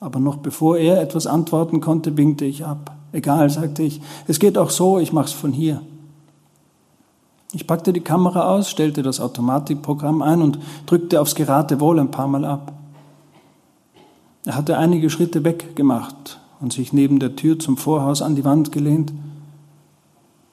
Aber 0.00 0.20
noch 0.20 0.36
bevor 0.36 0.76
er 0.76 1.00
etwas 1.00 1.26
antworten 1.26 1.80
konnte, 1.80 2.16
winkte 2.16 2.44
ich 2.44 2.64
ab. 2.64 2.96
Egal, 3.12 3.48
sagte 3.48 3.82
ich, 3.82 4.00
es 4.26 4.38
geht 4.38 4.58
auch 4.58 4.70
so, 4.70 4.98
ich 4.98 5.12
mach's 5.12 5.32
von 5.32 5.52
hier. 5.52 5.80
Ich 7.52 7.66
packte 7.66 7.94
die 7.94 8.02
Kamera 8.02 8.50
aus, 8.50 8.68
stellte 8.68 9.02
das 9.02 9.20
Automatikprogramm 9.20 10.20
ein 10.20 10.42
und 10.42 10.58
drückte 10.84 11.20
aufs 11.20 11.34
Geratewohl 11.34 11.98
ein 11.98 12.10
paar 12.10 12.28
Mal 12.28 12.44
ab. 12.44 12.77
Er 14.44 14.56
hatte 14.56 14.78
einige 14.78 15.10
Schritte 15.10 15.44
weg 15.44 15.76
gemacht 15.76 16.38
und 16.60 16.72
sich 16.72 16.92
neben 16.92 17.18
der 17.18 17.36
Tür 17.36 17.58
zum 17.58 17.76
Vorhaus 17.76 18.22
an 18.22 18.36
die 18.36 18.44
Wand 18.44 18.72
gelehnt. 18.72 19.12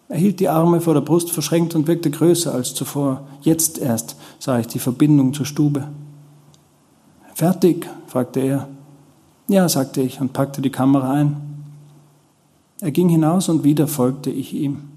Er 0.08 0.18
hielt 0.18 0.40
die 0.40 0.50
Arme 0.50 0.82
vor 0.82 0.94
der 0.94 1.02
Brust 1.02 1.32
verschränkt 1.32 1.76
und 1.76 1.88
wirkte 1.88 2.12
größer 2.12 2.54
als 2.54 2.74
zuvor. 2.74 3.28
Jetzt 3.42 3.80
erst 3.80 4.16
sah 4.40 4.60
ich 4.60 4.68
die 4.68 4.80
Verbindung 4.80 5.34
zur 5.34 5.46
Stube. 5.46 5.88
Fertig? 7.34 7.88
fragte 8.08 8.40
er. 8.40 8.68
Ja, 9.48 9.68
sagte 9.68 10.02
ich 10.02 10.22
und 10.22 10.34
packte 10.34 10.62
die 10.62 10.72
Kamera 10.72 11.12
ein. 11.12 11.38
Er 12.82 12.92
ging 12.92 13.10
hinaus 13.10 13.50
und 13.50 13.64
wieder 13.64 13.88
folgte 13.88 14.30
ich 14.30 14.54
ihm. 14.54 14.90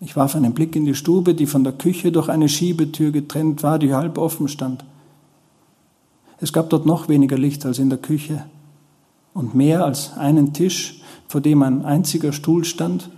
Ich 0.00 0.16
warf 0.16 0.36
einen 0.36 0.54
Blick 0.54 0.76
in 0.76 0.84
die 0.84 0.94
Stube, 0.94 1.34
die 1.34 1.46
von 1.46 1.64
der 1.64 1.72
Küche 1.72 2.12
durch 2.12 2.28
eine 2.28 2.48
Schiebetür 2.48 3.10
getrennt 3.10 3.62
war, 3.62 3.78
die 3.78 3.94
halb 3.94 4.16
offen 4.16 4.48
stand. 4.48 4.84
Es 6.40 6.52
gab 6.52 6.70
dort 6.70 6.86
noch 6.86 7.08
weniger 7.08 7.36
Licht 7.36 7.66
als 7.66 7.78
in 7.78 7.90
der 7.90 7.98
Küche 7.98 8.44
und 9.34 9.54
mehr 9.54 9.84
als 9.84 10.16
einen 10.16 10.52
Tisch, 10.52 11.00
vor 11.28 11.40
dem 11.40 11.62
ein 11.62 11.84
einziger 11.84 12.32
Stuhl 12.32 12.64
stand, 12.64 13.10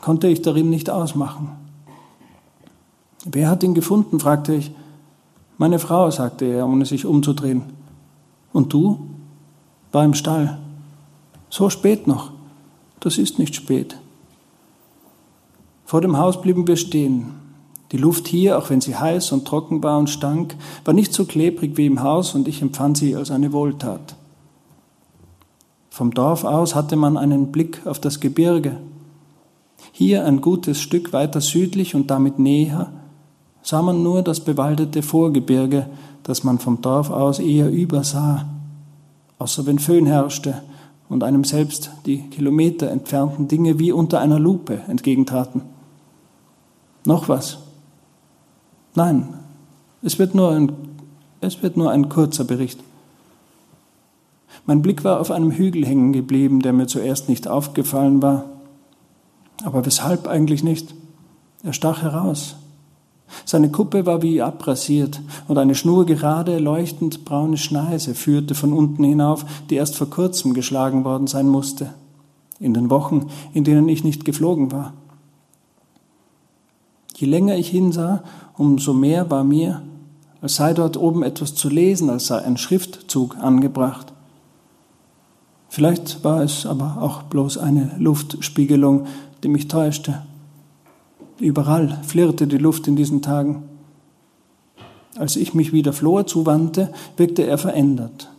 konnte 0.00 0.28
ich 0.28 0.42
darin 0.42 0.70
nicht 0.70 0.90
ausmachen. 0.90 1.50
Wer 3.24 3.48
hat 3.48 3.62
ihn 3.62 3.74
gefunden? 3.74 4.20
fragte 4.20 4.54
ich. 4.54 4.70
Meine 5.56 5.78
Frau, 5.78 6.10
sagte 6.10 6.44
er, 6.46 6.66
ohne 6.66 6.84
sich 6.84 7.06
umzudrehen. 7.06 7.62
Und 8.52 8.72
du? 8.72 9.06
War 9.92 10.04
im 10.04 10.14
Stall. 10.14 10.58
So 11.48 11.70
spät 11.70 12.06
noch. 12.06 12.32
Das 13.00 13.18
ist 13.18 13.38
nicht 13.38 13.54
spät. 13.54 13.98
Vor 15.84 16.00
dem 16.00 16.18
Haus 16.18 16.40
blieben 16.40 16.66
wir 16.66 16.76
stehen. 16.76 17.43
Die 17.94 18.00
Luft 18.00 18.26
hier, 18.26 18.58
auch 18.58 18.70
wenn 18.70 18.80
sie 18.80 18.96
heiß 18.96 19.30
und 19.30 19.44
trocken 19.44 19.80
war 19.84 20.00
und 20.00 20.10
stank, 20.10 20.56
war 20.84 20.92
nicht 20.92 21.14
so 21.14 21.26
klebrig 21.26 21.76
wie 21.76 21.86
im 21.86 22.02
Haus 22.02 22.34
und 22.34 22.48
ich 22.48 22.60
empfand 22.60 22.96
sie 22.96 23.14
als 23.14 23.30
eine 23.30 23.52
Wohltat. 23.52 24.16
Vom 25.90 26.12
Dorf 26.12 26.42
aus 26.42 26.74
hatte 26.74 26.96
man 26.96 27.16
einen 27.16 27.52
Blick 27.52 27.82
auf 27.86 28.00
das 28.00 28.18
Gebirge. 28.18 28.78
Hier 29.92 30.24
ein 30.24 30.40
gutes 30.40 30.80
Stück 30.80 31.12
weiter 31.12 31.40
südlich 31.40 31.94
und 31.94 32.10
damit 32.10 32.40
näher 32.40 32.90
sah 33.62 33.80
man 33.80 34.02
nur 34.02 34.22
das 34.22 34.40
bewaldete 34.40 35.04
Vorgebirge, 35.04 35.86
das 36.24 36.42
man 36.42 36.58
vom 36.58 36.82
Dorf 36.82 37.10
aus 37.10 37.38
eher 37.38 37.70
übersah, 37.70 38.44
außer 39.38 39.66
wenn 39.66 39.78
Föhn 39.78 40.06
herrschte 40.06 40.64
und 41.08 41.22
einem 41.22 41.44
selbst 41.44 41.92
die 42.06 42.22
Kilometer 42.22 42.90
entfernten 42.90 43.46
Dinge 43.46 43.78
wie 43.78 43.92
unter 43.92 44.18
einer 44.18 44.40
Lupe 44.40 44.80
entgegentraten. 44.88 45.62
Noch 47.04 47.28
was? 47.28 47.58
Nein, 48.94 49.28
es 50.02 50.18
wird 50.18 50.34
nur 50.34 50.50
ein, 50.50 50.72
es 51.40 51.62
wird 51.62 51.76
nur 51.76 51.90
ein 51.90 52.08
kurzer 52.08 52.44
Bericht. 52.44 52.78
Mein 54.66 54.82
Blick 54.82 55.04
war 55.04 55.20
auf 55.20 55.30
einem 55.30 55.50
Hügel 55.50 55.84
hängen 55.84 56.12
geblieben, 56.12 56.60
der 56.60 56.72
mir 56.72 56.86
zuerst 56.86 57.28
nicht 57.28 57.48
aufgefallen 57.48 58.22
war. 58.22 58.46
Aber 59.62 59.84
weshalb 59.84 60.26
eigentlich 60.26 60.62
nicht? 60.62 60.94
Er 61.62 61.72
stach 61.72 62.02
heraus. 62.02 62.56
Seine 63.44 63.70
Kuppe 63.70 64.06
war 64.06 64.22
wie 64.22 64.42
abrasiert 64.42 65.20
und 65.48 65.58
eine 65.58 65.74
schnurgerade, 65.74 66.58
leuchtend 66.58 67.24
braune 67.24 67.56
Schneise 67.56 68.14
führte 68.14 68.54
von 68.54 68.72
unten 68.72 69.02
hinauf, 69.02 69.44
die 69.70 69.74
erst 69.74 69.96
vor 69.96 70.08
kurzem 70.08 70.54
geschlagen 70.54 71.04
worden 71.04 71.26
sein 71.26 71.48
musste, 71.48 71.94
in 72.60 72.74
den 72.74 72.90
Wochen, 72.90 73.30
in 73.52 73.64
denen 73.64 73.88
ich 73.88 74.04
nicht 74.04 74.24
geflogen 74.24 74.72
war. 74.72 74.92
Je 77.16 77.26
länger 77.26 77.56
ich 77.56 77.68
hinsah, 77.68 78.22
umso 78.56 78.92
mehr 78.92 79.30
war 79.30 79.44
mir, 79.44 79.82
als 80.40 80.56
sei 80.56 80.74
dort 80.74 80.96
oben 80.96 81.22
etwas 81.22 81.54
zu 81.54 81.68
lesen, 81.68 82.10
als 82.10 82.26
sei 82.26 82.42
ein 82.42 82.56
Schriftzug 82.56 83.36
angebracht. 83.38 84.12
Vielleicht 85.68 86.22
war 86.22 86.42
es 86.42 86.66
aber 86.66 86.98
auch 87.00 87.22
bloß 87.22 87.58
eine 87.58 87.96
Luftspiegelung, 87.98 89.06
die 89.42 89.48
mich 89.48 89.68
täuschte. 89.68 90.22
Überall 91.40 92.00
flirrte 92.06 92.46
die 92.46 92.58
Luft 92.58 92.86
in 92.86 92.94
diesen 92.94 93.22
Tagen. 93.22 93.64
Als 95.16 95.36
ich 95.36 95.54
mich 95.54 95.72
wieder 95.72 95.92
Flor 95.92 96.26
zuwandte, 96.26 96.92
wirkte 97.16 97.42
er 97.42 97.58
verändert. 97.58 98.30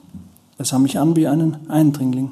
Er 0.57 0.65
sah 0.65 0.79
mich 0.79 0.99
an 0.99 1.15
wie 1.15 1.27
einen 1.27 1.69
Eindringling. 1.69 2.31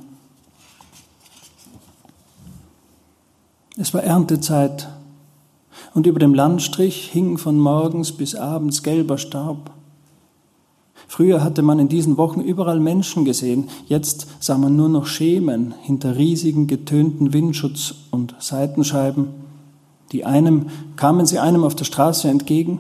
Es 3.75 3.93
war 3.93 4.03
Erntezeit 4.03 4.87
und 5.93 6.07
über 6.07 6.19
dem 6.19 6.33
Landstrich 6.33 7.09
hing 7.11 7.37
von 7.37 7.59
morgens 7.59 8.11
bis 8.11 8.35
abends 8.35 8.83
gelber 8.83 9.17
Staub. 9.17 9.71
Früher 11.07 11.43
hatte 11.43 11.61
man 11.61 11.79
in 11.79 11.89
diesen 11.89 12.17
Wochen 12.17 12.41
überall 12.41 12.79
Menschen 12.79 13.25
gesehen, 13.25 13.69
jetzt 13.87 14.27
sah 14.39 14.57
man 14.57 14.75
nur 14.75 14.89
noch 14.89 15.05
Schemen 15.05 15.73
hinter 15.81 16.17
riesigen 16.17 16.65
getönten 16.67 17.33
Windschutz- 17.33 17.95
und 18.09 18.35
Seitenscheiben. 18.39 19.27
Die 20.11 20.25
einem 20.25 20.67
kamen 20.95 21.25
sie 21.25 21.39
einem 21.39 21.63
auf 21.63 21.75
der 21.75 21.85
Straße 21.85 22.29
entgegen, 22.29 22.79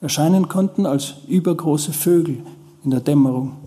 erscheinen 0.00 0.48
konnten 0.48 0.86
als 0.86 1.14
übergroße 1.28 1.92
Vögel 1.92 2.38
in 2.84 2.90
der 2.90 3.00
Dämmerung. 3.00 3.61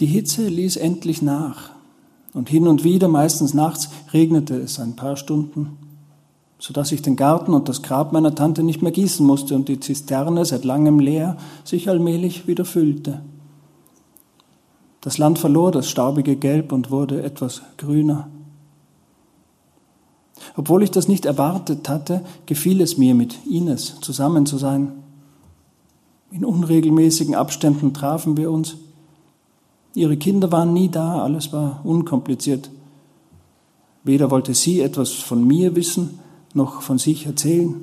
Die 0.00 0.06
Hitze 0.06 0.48
ließ 0.48 0.76
endlich 0.76 1.22
nach 1.22 1.70
und 2.32 2.48
hin 2.48 2.66
und 2.66 2.82
wieder, 2.82 3.08
meistens 3.08 3.54
nachts, 3.54 3.90
regnete 4.12 4.56
es 4.56 4.80
ein 4.80 4.96
paar 4.96 5.16
Stunden, 5.16 5.78
sodass 6.58 6.90
ich 6.90 7.00
den 7.00 7.16
Garten 7.16 7.54
und 7.54 7.68
das 7.68 7.82
Grab 7.82 8.12
meiner 8.12 8.34
Tante 8.34 8.64
nicht 8.64 8.82
mehr 8.82 8.90
gießen 8.90 9.24
musste 9.24 9.54
und 9.54 9.68
die 9.68 9.78
Zisterne, 9.78 10.44
seit 10.44 10.64
langem 10.64 10.98
leer, 10.98 11.36
sich 11.62 11.88
allmählich 11.88 12.48
wieder 12.48 12.64
füllte. 12.64 13.22
Das 15.00 15.18
Land 15.18 15.38
verlor 15.38 15.70
das 15.70 15.88
staubige 15.88 16.34
Gelb 16.34 16.72
und 16.72 16.90
wurde 16.90 17.22
etwas 17.22 17.62
grüner. 17.76 18.28
Obwohl 20.56 20.82
ich 20.82 20.90
das 20.90 21.08
nicht 21.08 21.26
erwartet 21.26 21.88
hatte, 21.88 22.24
gefiel 22.46 22.80
es 22.80 22.96
mir, 22.98 23.14
mit 23.14 23.46
Ines 23.46 24.00
zusammen 24.00 24.46
zu 24.46 24.58
sein. 24.58 24.92
In 26.30 26.44
unregelmäßigen 26.44 27.34
Abständen 27.34 27.94
trafen 27.94 28.36
wir 28.36 28.50
uns, 28.50 28.76
Ihre 29.94 30.16
Kinder 30.16 30.50
waren 30.50 30.72
nie 30.72 30.88
da, 30.88 31.22
alles 31.22 31.52
war 31.52 31.80
unkompliziert. 31.84 32.70
Weder 34.02 34.30
wollte 34.30 34.54
sie 34.54 34.80
etwas 34.80 35.12
von 35.12 35.46
mir 35.46 35.76
wissen, 35.76 36.18
noch 36.52 36.82
von 36.82 36.98
sich 36.98 37.26
erzählen. 37.26 37.74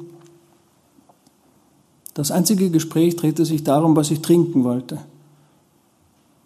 Das 2.13 2.32
einzige 2.32 2.69
Gespräch 2.69 3.15
drehte 3.15 3.45
sich 3.45 3.63
darum, 3.63 3.95
was 3.95 4.12
ich 4.12 4.21
trinken 4.21 4.63
wollte. 4.63 5.00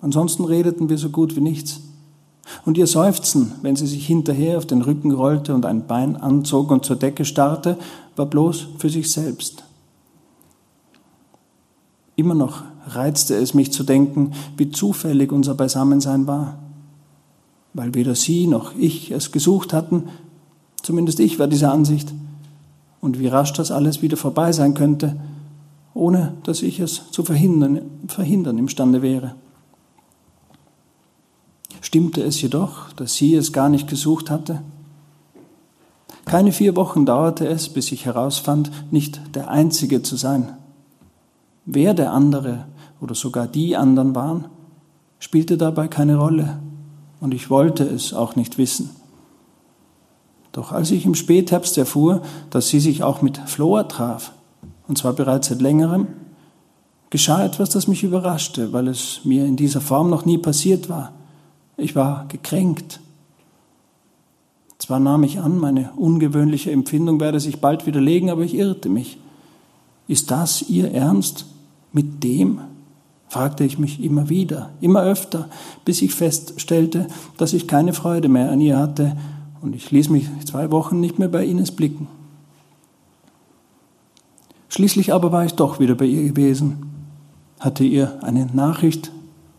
Ansonsten 0.01 0.45
redeten 0.45 0.89
wir 0.89 0.97
so 0.99 1.09
gut 1.09 1.35
wie 1.35 1.41
nichts. 1.41 1.81
Und 2.63 2.77
ihr 2.77 2.85
Seufzen, 2.85 3.53
wenn 3.63 3.75
sie 3.75 3.87
sich 3.87 4.05
hinterher 4.05 4.59
auf 4.59 4.67
den 4.67 4.83
Rücken 4.83 5.11
rollte 5.11 5.55
und 5.55 5.65
ein 5.65 5.87
Bein 5.87 6.15
anzog 6.15 6.69
und 6.69 6.85
zur 6.85 6.95
Decke 6.95 7.25
starrte, 7.25 7.77
war 8.15 8.27
bloß 8.27 8.67
für 8.77 8.89
sich 8.89 9.11
selbst. 9.11 9.63
Immer 12.15 12.35
noch 12.35 12.63
reizte 12.87 13.35
es 13.35 13.53
mich 13.53 13.71
zu 13.71 13.83
denken, 13.83 14.31
wie 14.57 14.71
zufällig 14.71 15.31
unser 15.31 15.55
Beisammensein 15.55 16.27
war. 16.27 16.59
Weil 17.73 17.93
weder 17.93 18.15
sie 18.15 18.47
noch 18.47 18.75
ich 18.75 19.11
es 19.11 19.31
gesucht 19.31 19.73
hatten, 19.73 20.05
zumindest 20.81 21.19
ich 21.19 21.39
war 21.39 21.47
dieser 21.47 21.71
Ansicht, 21.71 22.13
und 23.01 23.19
wie 23.19 23.27
rasch 23.27 23.53
das 23.53 23.71
alles 23.71 24.01
wieder 24.01 24.17
vorbei 24.17 24.51
sein 24.51 24.73
könnte, 24.73 25.15
ohne 25.93 26.33
dass 26.43 26.61
ich 26.61 26.79
es 26.79 27.11
zu 27.11 27.23
verhindern, 27.23 27.81
verhindern 28.07 28.57
imstande 28.57 29.01
wäre. 29.01 29.35
Stimmte 31.81 32.23
es 32.23 32.41
jedoch, 32.41 32.91
dass 32.93 33.13
sie 33.15 33.35
es 33.35 33.53
gar 33.53 33.69
nicht 33.69 33.87
gesucht 33.87 34.31
hatte? 34.31 34.61
Keine 36.25 36.51
vier 36.51 36.75
Wochen 36.75 37.05
dauerte 37.05 37.47
es, 37.47 37.69
bis 37.69 37.91
ich 37.91 38.05
herausfand, 38.05 38.71
nicht 38.91 39.21
der 39.35 39.49
Einzige 39.49 40.01
zu 40.01 40.15
sein. 40.15 40.53
Wer 41.65 41.93
der 41.93 42.11
andere 42.11 42.65
oder 43.01 43.15
sogar 43.15 43.47
die 43.47 43.75
anderen 43.75 44.15
waren, 44.15 44.45
spielte 45.19 45.57
dabei 45.57 45.87
keine 45.87 46.17
Rolle 46.17 46.59
und 47.19 47.33
ich 47.33 47.49
wollte 47.49 47.83
es 47.83 48.13
auch 48.13 48.35
nicht 48.35 48.57
wissen. 48.57 48.89
Doch 50.51 50.71
als 50.71 50.91
ich 50.91 51.05
im 51.05 51.15
Spätherbst 51.15 51.77
erfuhr, 51.77 52.21
dass 52.49 52.69
sie 52.69 52.79
sich 52.79 53.03
auch 53.03 53.21
mit 53.21 53.37
Flor 53.37 53.87
traf, 53.87 54.31
und 54.87 54.97
zwar 54.97 55.13
bereits 55.13 55.47
seit 55.47 55.61
längerem, 55.61 56.07
geschah 57.09 57.43
etwas, 57.43 57.69
das 57.69 57.87
mich 57.87 58.03
überraschte, 58.03 58.71
weil 58.71 58.87
es 58.87 59.21
mir 59.23 59.45
in 59.45 59.55
dieser 59.57 59.81
Form 59.81 60.09
noch 60.09 60.25
nie 60.25 60.37
passiert 60.37 60.89
war. 60.89 61.11
Ich 61.77 61.95
war 61.95 62.25
gekränkt. 62.29 63.01
Zwar 64.77 64.99
nahm 64.99 65.23
ich 65.23 65.39
an, 65.39 65.57
meine 65.57 65.91
ungewöhnliche 65.95 66.71
Empfindung 66.71 67.19
werde 67.19 67.39
sich 67.39 67.59
bald 67.59 67.85
widerlegen, 67.85 68.29
aber 68.29 68.43
ich 68.43 68.55
irrte 68.55 68.89
mich. 68.89 69.17
Ist 70.07 70.31
das 70.31 70.61
Ihr 70.69 70.91
Ernst? 70.91 71.47
Mit 71.91 72.23
dem? 72.23 72.59
Fragte 73.35 73.65
ich 73.65 73.77
mich 73.77 74.01
immer 74.01 74.29
wieder, 74.29 74.69
immer 74.79 75.03
öfter, 75.03 75.49
bis 75.83 76.01
ich 76.01 76.15
feststellte, 76.15 77.09
dass 77.35 77.51
ich 77.51 77.67
keine 77.67 77.91
Freude 77.91 78.29
mehr 78.29 78.49
an 78.49 78.61
ihr 78.61 78.77
hatte 78.77 79.17
und 79.59 79.75
ich 79.75 79.91
ließ 79.91 80.07
mich 80.07 80.29
zwei 80.45 80.71
Wochen 80.71 81.01
nicht 81.01 81.19
mehr 81.19 81.27
bei 81.27 81.45
Ines 81.45 81.71
blicken. 81.71 82.07
Schließlich 84.69 85.11
aber 85.11 85.33
war 85.33 85.43
ich 85.43 85.51
doch 85.51 85.81
wieder 85.81 85.95
bei 85.95 86.05
ihr 86.05 86.29
gewesen, 86.29 86.85
hatte 87.59 87.83
ihr 87.83 88.23
eine 88.23 88.45
Nachricht 88.45 89.11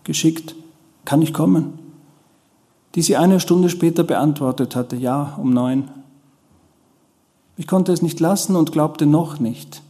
geschickt, 0.04 0.56
kann 1.04 1.20
ich 1.20 1.34
kommen? 1.34 1.74
Die 2.94 3.02
sie 3.02 3.18
eine 3.18 3.40
Stunde 3.40 3.68
später 3.68 4.04
beantwortet 4.04 4.74
hatte, 4.74 4.96
ja, 4.96 5.34
um 5.38 5.52
neun. 5.52 5.90
Ich 7.58 7.66
konnte 7.66 7.92
es 7.92 8.00
nicht 8.00 8.20
lassen 8.20 8.56
und 8.56 8.72
glaubte 8.72 9.04
noch 9.04 9.38
nicht. 9.38 9.82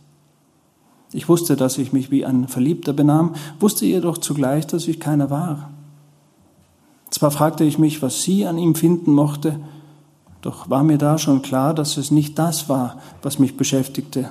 Ich 1.12 1.28
wusste, 1.28 1.56
dass 1.56 1.78
ich 1.78 1.92
mich 1.92 2.10
wie 2.10 2.24
ein 2.24 2.48
Verliebter 2.48 2.92
benahm, 2.92 3.34
wusste 3.60 3.86
jedoch 3.86 4.18
zugleich, 4.18 4.66
dass 4.66 4.88
ich 4.88 5.00
keiner 5.00 5.30
war. 5.30 5.70
Zwar 7.10 7.30
fragte 7.30 7.64
ich 7.64 7.78
mich, 7.78 8.02
was 8.02 8.22
sie 8.22 8.46
an 8.46 8.58
ihm 8.58 8.74
finden 8.74 9.12
mochte, 9.12 9.60
doch 10.42 10.68
war 10.70 10.84
mir 10.84 10.98
da 10.98 11.18
schon 11.18 11.42
klar, 11.42 11.74
dass 11.74 11.96
es 11.96 12.10
nicht 12.10 12.38
das 12.38 12.68
war, 12.68 12.98
was 13.22 13.38
mich 13.38 13.56
beschäftigte. 13.56 14.28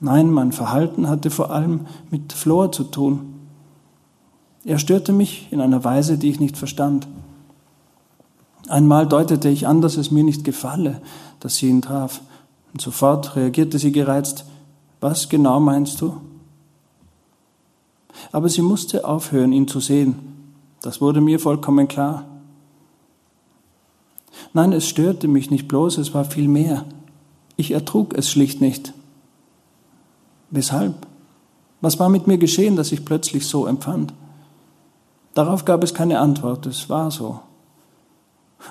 Nein, 0.00 0.30
mein 0.30 0.52
Verhalten 0.52 1.08
hatte 1.08 1.30
vor 1.30 1.50
allem 1.50 1.86
mit 2.10 2.32
Flor 2.32 2.72
zu 2.72 2.84
tun. 2.84 3.34
Er 4.64 4.78
störte 4.78 5.12
mich 5.12 5.48
in 5.50 5.60
einer 5.60 5.84
Weise, 5.84 6.18
die 6.18 6.30
ich 6.30 6.40
nicht 6.40 6.56
verstand. 6.56 7.06
Einmal 8.68 9.06
deutete 9.06 9.48
ich 9.48 9.66
an, 9.66 9.80
dass 9.80 9.96
es 9.96 10.10
mir 10.10 10.24
nicht 10.24 10.44
gefalle, 10.44 11.00
dass 11.40 11.56
sie 11.56 11.68
ihn 11.68 11.82
traf, 11.82 12.20
und 12.72 12.80
sofort 12.80 13.36
reagierte 13.36 13.78
sie 13.78 13.92
gereizt, 13.92 14.44
was 15.00 15.28
genau 15.28 15.60
meinst 15.60 16.00
du? 16.00 16.20
Aber 18.32 18.48
sie 18.48 18.62
musste 18.62 19.04
aufhören, 19.04 19.52
ihn 19.52 19.66
zu 19.66 19.80
sehen. 19.80 20.16
Das 20.82 21.00
wurde 21.00 21.20
mir 21.20 21.40
vollkommen 21.40 21.88
klar. 21.88 22.24
Nein, 24.52 24.72
es 24.72 24.86
störte 24.86 25.28
mich 25.28 25.50
nicht 25.50 25.68
bloß, 25.68 25.98
es 25.98 26.14
war 26.14 26.24
viel 26.24 26.48
mehr. 26.48 26.84
Ich 27.56 27.72
ertrug 27.72 28.14
es 28.14 28.30
schlicht 28.30 28.60
nicht. 28.60 28.92
Weshalb? 30.50 30.94
Was 31.80 31.98
war 31.98 32.08
mit 32.08 32.26
mir 32.26 32.38
geschehen, 32.38 32.76
dass 32.76 32.92
ich 32.92 33.04
plötzlich 33.04 33.46
so 33.46 33.66
empfand? 33.66 34.12
Darauf 35.34 35.64
gab 35.64 35.82
es 35.84 35.94
keine 35.94 36.18
Antwort, 36.18 36.66
es 36.66 36.88
war 36.88 37.10
so. 37.10 37.40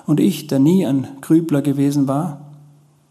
Und 0.06 0.20
ich, 0.20 0.46
der 0.46 0.58
nie 0.58 0.86
ein 0.86 1.08
Grübler 1.20 1.62
gewesen 1.62 2.06
war, 2.06 2.40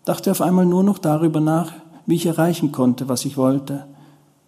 dachte 0.06 0.32
auf 0.32 0.42
einmal 0.42 0.66
nur 0.66 0.84
noch 0.84 0.98
darüber 0.98 1.40
nach, 1.42 1.74
wie 2.10 2.16
ich 2.16 2.26
erreichen 2.26 2.72
konnte, 2.72 3.08
was 3.08 3.24
ich 3.24 3.38
wollte, 3.38 3.86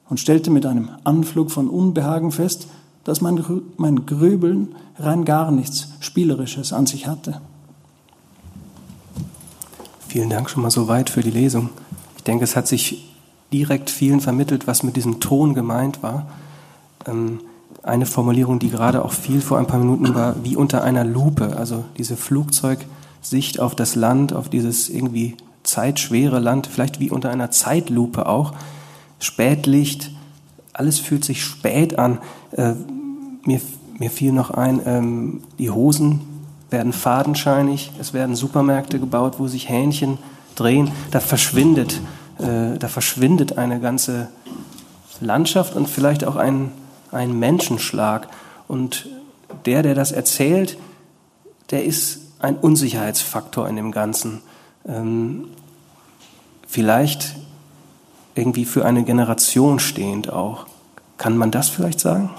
und 0.10 0.20
stellte 0.20 0.50
mit 0.50 0.66
einem 0.66 0.90
Anflug 1.04 1.52
von 1.52 1.70
Unbehagen 1.70 2.32
fest, 2.32 2.68
dass 3.04 3.22
mein, 3.22 3.44
mein 3.78 4.08
Grübeln 4.08 4.70
rein 4.98 5.26
gar 5.26 5.52
nichts 5.52 5.90
Spielerisches 6.00 6.74
an 6.74 6.88
sich 6.88 7.06
hatte. 7.06 7.40
Vielen 10.08 10.30
Dank 10.30 10.50
schon 10.50 10.64
mal 10.64 10.72
so 10.72 10.88
weit 10.88 11.12
für 11.12 11.22
die 11.22 11.30
Lesung. 11.30 11.70
Ich 12.18 12.24
denke, 12.24 12.44
es 12.44 12.56
hat 12.56 12.68
sich 12.68 13.14
direkt 13.54 13.92
vielen 13.92 14.22
vermittelt, 14.22 14.66
was 14.66 14.82
mit 14.82 14.96
diesem 14.96 15.20
Ton 15.20 15.54
gemeint 15.54 16.02
war. 16.02 16.28
Ähm, 17.08 17.42
eine 17.84 18.08
Formulierung, 18.08 18.58
die 18.58 18.70
gerade 18.70 19.06
auch 19.06 19.14
viel 19.14 19.40
vor 19.40 19.60
ein 19.60 19.68
paar 19.68 19.80
Minuten 19.80 20.16
war, 20.16 20.44
wie 20.44 20.56
unter 20.56 20.84
einer 20.84 21.04
Lupe, 21.04 21.58
also 21.58 21.86
diese 21.98 22.18
Flugzeugsicht 22.18 23.60
auf 23.60 23.76
das 23.76 23.96
Land, 23.96 24.34
auf 24.34 24.50
dieses 24.50 24.90
irgendwie 24.90 25.38
zeitschwere 25.72 26.40
Land, 26.40 26.68
vielleicht 26.68 27.00
wie 27.00 27.10
unter 27.10 27.30
einer 27.30 27.50
Zeitlupe 27.50 28.28
auch. 28.28 28.54
Spätlicht, 29.20 30.12
alles 30.74 31.00
fühlt 31.00 31.24
sich 31.24 31.44
spät 31.44 31.98
an. 31.98 32.20
Äh, 32.52 32.74
mir, 33.46 33.62
mir 33.98 34.12
fiel 34.12 34.32
noch 34.32 34.52
ein, 34.52 34.82
ähm, 34.86 35.44
die 35.58 35.70
Hosen 35.70 36.22
werden 36.70 36.94
fadenscheinig, 36.94 37.92
es 38.00 38.14
werden 38.14 38.36
Supermärkte 38.36 39.00
gebaut, 39.00 39.36
wo 39.38 39.48
sich 39.48 39.70
Hähnchen 39.70 40.18
drehen. 40.56 40.92
Da 41.12 41.20
verschwindet, 41.20 42.02
äh, 42.40 42.78
da 42.78 42.88
verschwindet 42.88 43.58
eine 43.58 43.80
ganze 43.80 44.30
Landschaft 45.20 45.76
und 45.76 45.88
vielleicht 45.88 46.26
auch 46.26 46.36
ein, 46.36 46.72
ein 47.12 47.38
Menschenschlag. 47.38 48.28
Und 48.68 49.08
der, 49.66 49.84
der 49.84 49.96
das 49.96 50.12
erzählt, 50.12 50.78
der 51.72 51.86
ist 51.86 52.20
ein 52.40 52.56
Unsicherheitsfaktor 52.56 53.68
in 53.68 53.76
dem 53.76 53.92
Ganzen 53.92 54.42
ähm, 54.88 55.46
vielleicht 56.72 57.36
irgendwie 58.34 58.64
für 58.64 58.86
eine 58.86 59.04
Generation 59.04 59.80
stehend 59.80 60.32
auch. 60.32 60.68
Kann 61.18 61.36
man 61.36 61.52
das 61.52 61.68
vielleicht 61.68 62.00
sagen? 62.00 62.30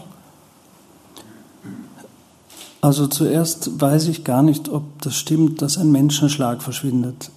Also 2.81 3.07
zuerst 3.09 3.79
weiß 3.79 4.09
ich 4.09 4.25
gar 4.25 4.43
nicht, 4.43 4.71
ob 4.71 5.03
das 5.03 5.17
stimmt, 5.17 5.61
dass 5.61 5.77
ein 5.77 5.93
Menschenschlag 5.93 6.63
verschwindet. 6.63 7.31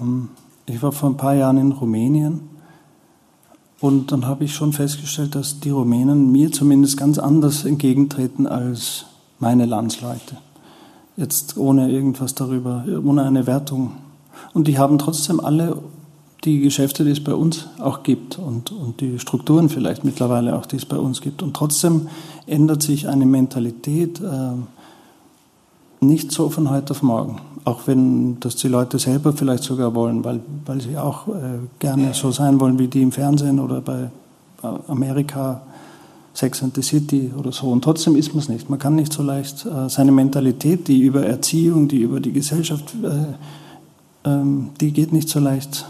Ähm, 0.00 0.28
ich 0.66 0.80
war 0.80 0.92
vor 0.92 1.10
ein 1.10 1.16
paar 1.16 1.34
Jahren 1.34 1.58
in 1.58 1.72
Rumänien 1.72 2.48
und 3.80 4.12
dann 4.12 4.24
habe 4.24 4.44
ich 4.44 4.54
schon 4.54 4.72
festgestellt, 4.72 5.34
dass 5.34 5.58
die 5.58 5.70
Rumänen 5.70 6.30
mir 6.30 6.52
zumindest 6.52 6.96
ganz 6.96 7.18
anders 7.18 7.64
entgegentreten 7.64 8.46
als 8.46 9.06
meine 9.40 9.66
Landsleute. 9.66 10.36
Jetzt 11.16 11.56
ohne 11.56 11.90
irgendwas 11.90 12.36
darüber, 12.36 12.84
ohne 13.04 13.24
eine 13.24 13.48
Wertung 13.48 13.96
und 14.54 14.68
die 14.68 14.78
haben 14.78 14.98
trotzdem 14.98 15.40
alle 15.40 15.82
die 16.48 16.60
Geschäfte, 16.60 17.04
die 17.04 17.10
es 17.10 17.22
bei 17.22 17.34
uns 17.34 17.68
auch 17.78 18.02
gibt 18.02 18.38
und, 18.38 18.72
und 18.72 19.00
die 19.00 19.18
Strukturen 19.18 19.68
vielleicht 19.68 20.04
mittlerweile 20.04 20.56
auch, 20.56 20.66
die 20.66 20.76
es 20.76 20.86
bei 20.86 20.96
uns 20.96 21.20
gibt. 21.20 21.42
Und 21.42 21.54
trotzdem 21.54 22.08
ändert 22.46 22.82
sich 22.82 23.08
eine 23.08 23.26
Mentalität 23.26 24.20
äh, 24.20 24.52
nicht 26.00 26.32
so 26.32 26.48
von 26.48 26.70
heute 26.70 26.92
auf 26.92 27.02
morgen. 27.02 27.40
Auch 27.64 27.86
wenn 27.86 28.40
das 28.40 28.56
die 28.56 28.68
Leute 28.68 28.98
selber 28.98 29.32
vielleicht 29.32 29.62
sogar 29.62 29.94
wollen, 29.94 30.24
weil, 30.24 30.40
weil 30.64 30.80
sie 30.80 30.96
auch 30.96 31.28
äh, 31.28 31.58
gerne 31.78 32.14
so 32.14 32.30
sein 32.30 32.60
wollen 32.60 32.78
wie 32.78 32.88
die 32.88 33.02
im 33.02 33.12
Fernsehen 33.12 33.60
oder 33.60 33.80
bei 33.80 34.10
Amerika, 34.88 35.62
Sex 36.34 36.62
and 36.62 36.74
the 36.74 36.82
City 36.82 37.32
oder 37.36 37.52
so. 37.52 37.66
Und 37.68 37.82
trotzdem 37.82 38.16
ist 38.16 38.28
man 38.28 38.38
es 38.38 38.48
nicht. 38.48 38.70
Man 38.70 38.78
kann 38.78 38.94
nicht 38.94 39.12
so 39.12 39.22
leicht 39.22 39.66
äh, 39.66 39.88
seine 39.88 40.12
Mentalität, 40.12 40.88
die 40.88 41.00
über 41.00 41.26
Erziehung, 41.26 41.88
die 41.88 42.00
über 42.00 42.20
die 42.20 42.32
Gesellschaft 42.32 42.94
äh, 43.02 43.34
ähm, 44.24 44.70
die 44.80 44.92
geht 44.92 45.12
nicht 45.12 45.28
so 45.28 45.40
leicht, 45.40 45.86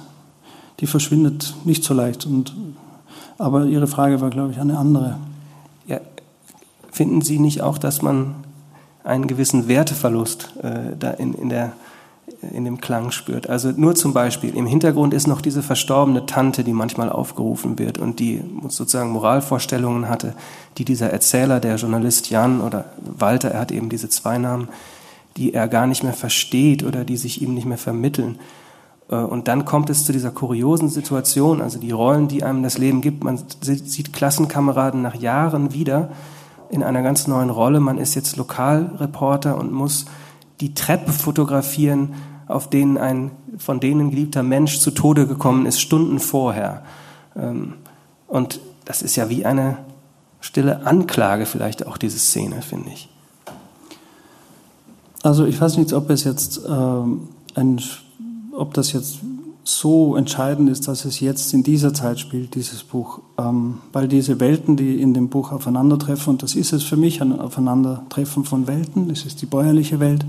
die 0.81 0.87
verschwindet 0.87 1.55
nicht 1.65 1.85
so 1.85 1.95
leicht. 1.95 2.27
Und, 2.27 2.55
aber 3.39 3.65
Ihre 3.65 3.87
Frage 3.87 4.21
war, 4.21 4.31
glaube 4.31 4.53
ich, 4.53 4.61
eine 4.61 4.79
andere. 4.79 5.19
Ja, 5.87 6.01
finden 6.91 7.23
Sie 7.23 7.39
nicht 7.39 7.63
auch, 7.63 7.79
dass 7.79 8.03
man 8.03 8.35
einen 9.05 9.27
gewissen 9.27 9.69
Werteverlust 9.69 10.55
äh, 10.63 10.97
da 10.99 11.11
in, 11.13 11.35
in, 11.35 11.49
der, 11.49 11.73
in 12.53 12.65
dem 12.65 12.81
Klang 12.81 13.11
spürt? 13.11 13.49
Also 13.49 13.71
nur 13.71 13.95
zum 13.95 14.13
Beispiel, 14.13 14.55
im 14.55 14.67
Hintergrund 14.67 15.15
ist 15.15 15.27
noch 15.27 15.41
diese 15.41 15.63
verstorbene 15.63 16.27
Tante, 16.27 16.63
die 16.63 16.73
manchmal 16.73 17.11
aufgerufen 17.11 17.79
wird 17.79 17.99
und 17.99 18.21
die 18.21 18.43
sozusagen 18.69 19.11
Moralvorstellungen 19.11 20.09
hatte, 20.09 20.35
die 20.77 20.85
dieser 20.85 21.11
Erzähler, 21.11 21.59
der 21.59 21.77
Journalist 21.77 22.31
Jan 22.31 22.61
oder 22.61 22.85
Walter, 23.01 23.51
er 23.51 23.61
hat 23.61 23.73
eben 23.73 23.89
diese 23.89 24.09
zwei 24.09 24.39
Namen, 24.39 24.69
die 25.37 25.55
er 25.55 25.69
gar 25.69 25.87
nicht 25.87 26.03
mehr 26.03 26.13
versteht 26.13 26.83
oder 26.83 27.05
die 27.05 27.17
sich 27.17 27.41
ihm 27.41 27.55
nicht 27.55 27.67
mehr 27.67 27.79
vermitteln. 27.79 28.39
Äh, 29.09 29.17
und 29.17 29.49
dann 29.49 29.65
kommt 29.65 29.91
es 29.91 30.05
zu 30.05 30.13
dieser 30.13 30.31
kuriosen 30.31 30.89
Situation, 30.89 31.61
also 31.61 31.79
die 31.79 31.91
Rollen, 31.91 32.29
die 32.29 32.43
einem 32.43 32.63
das 32.63 32.79
Leben 32.79 33.01
gibt. 33.01 33.25
Man 33.25 33.41
sieht 33.61 34.13
Klassenkameraden 34.13 35.03
nach 35.03 35.15
Jahren 35.15 35.73
wieder 35.73 36.11
in 36.71 36.83
einer 36.83 37.03
ganz 37.03 37.27
neuen 37.27 37.51
Rolle. 37.51 37.81
Man 37.81 37.99
ist 37.99 38.15
jetzt 38.15 38.37
Lokalreporter 38.37 39.57
und 39.57 39.73
muss 39.73 40.07
die 40.61 40.75
Treppe 40.75 41.13
fotografieren, 41.13 42.15
auf 42.47 42.69
denen 42.71 42.99
ein 42.99 43.31
von 43.59 43.81
denen 43.81 44.11
geliebter 44.11 44.43
Mensch 44.43 44.79
zu 44.79 44.91
Tode 44.91 45.27
gekommen 45.27 45.67
ist, 45.67 45.81
Stunden 45.81 46.21
vorher. 46.21 46.83
Ähm, 47.37 47.75
und 48.27 48.61
das 48.85 49.03
ist 49.03 49.17
ja 49.17 49.29
wie 49.29 49.45
eine 49.45 49.79
stille 50.41 50.87
Anklage 50.87 51.47
vielleicht 51.47 51.87
auch 51.87 51.99
diese 51.99 52.19
Szene, 52.19 52.63
finde 52.63 52.91
ich. 52.91 53.09
Also 55.23 55.45
ich 55.45 55.61
weiß 55.61 55.77
nicht, 55.79 55.93
ob 55.93 56.11
es 56.11 56.25
jetzt 56.25 56.61
ähm, 56.69 57.29
ein, 57.55 57.81
ob 58.59 58.75
das 58.75 58.93
jetzt 58.93 59.21
so 59.65 60.17
entscheidend 60.17 60.71
ist, 60.71 60.89
dass 60.89 61.05
es 61.05 61.21
jetzt 61.21 61.53
in 61.53 61.63
dieser 61.63 61.93
Zeit 61.93 62.19
spielt, 62.19 62.55
dieses 62.55 62.83
Buch, 62.83 63.21
ähm, 63.39 63.79
weil 63.93 64.09
diese 64.09 64.41
Welten, 64.41 64.77
die 64.77 65.01
in 65.01 65.13
dem 65.13 65.29
Buch 65.29 65.53
aufeinandertreffen, 65.53 66.35
und 66.35 66.43
das 66.43 66.55
ist 66.55 66.73
es 66.73 66.83
für 66.83 66.97
mich, 66.97 67.21
ein 67.21 67.39
Aufeinandertreffen 67.39 68.45
von 68.45 68.67
Welten, 68.67 69.11
es 69.11 69.27
ist 69.27 69.43
die 69.43 69.47
bäuerliche 69.47 70.01
Welt, 70.01 70.25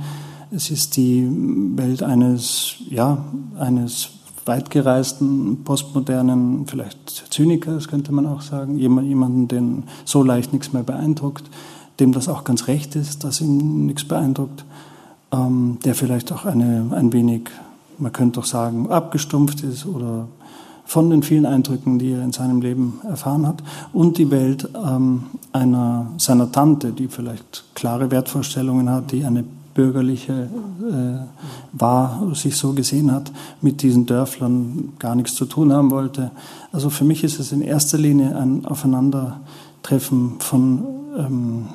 es 0.51 0.69
ist 0.69 0.97
die 0.97 1.27
Welt 1.75 2.03
eines, 2.03 2.75
ja, 2.89 3.23
eines 3.57 4.09
weitgereisten, 4.45 5.63
postmodernen, 5.63 6.65
vielleicht 6.67 7.25
Zynikers, 7.29 7.87
könnte 7.87 8.11
man 8.11 8.25
auch 8.25 8.41
sagen, 8.41 8.77
jemanden, 8.77 9.47
den 9.47 9.83
so 10.05 10.23
leicht 10.23 10.51
nichts 10.51 10.73
mehr 10.73 10.83
beeindruckt 10.83 11.49
dem 11.99 12.11
das 12.11 12.29
auch 12.29 12.43
ganz 12.43 12.67
recht 12.67 12.95
ist, 12.95 13.23
dass 13.23 13.41
ihn 13.41 13.85
nichts 13.85 14.05
beeindruckt, 14.05 14.65
ähm, 15.31 15.77
der 15.83 15.95
vielleicht 15.95 16.31
auch 16.31 16.45
eine, 16.45 16.87
ein 16.91 17.13
wenig, 17.13 17.49
man 17.99 18.11
könnte 18.11 18.39
doch 18.39 18.45
sagen, 18.45 18.89
abgestumpft 18.89 19.63
ist 19.63 19.85
oder 19.85 20.27
von 20.85 21.11
den 21.11 21.21
vielen 21.21 21.45
Eindrücken, 21.45 21.99
die 21.99 22.13
er 22.13 22.23
in 22.23 22.31
seinem 22.31 22.61
Leben 22.61 22.99
erfahren 23.07 23.45
hat, 23.45 23.61
und 23.93 24.17
die 24.17 24.31
Welt 24.31 24.67
ähm, 24.75 25.25
einer, 25.53 26.07
seiner 26.17 26.51
Tante, 26.51 26.91
die 26.91 27.07
vielleicht 27.07 27.63
klare 27.75 28.09
Wertvorstellungen 28.09 28.89
hat, 28.89 29.11
die 29.11 29.23
eine 29.23 29.43
bürgerliche 29.75 30.49
äh, 30.91 31.77
war, 31.77 32.33
sich 32.33 32.57
so 32.57 32.73
gesehen 32.73 33.11
hat, 33.11 33.31
mit 33.61 33.81
diesen 33.83 34.07
Dörflern 34.07 34.93
gar 34.97 35.15
nichts 35.15 35.35
zu 35.35 35.45
tun 35.45 35.71
haben 35.71 35.91
wollte. 35.91 36.31
Also 36.71 36.89
für 36.89 37.05
mich 37.05 37.23
ist 37.23 37.39
es 37.39 37.51
in 37.51 37.61
erster 37.61 37.97
Linie 37.97 38.35
ein 38.35 38.65
Aufeinandertreffen 38.65 40.39
von 40.39 40.83
ähm, 41.17 41.67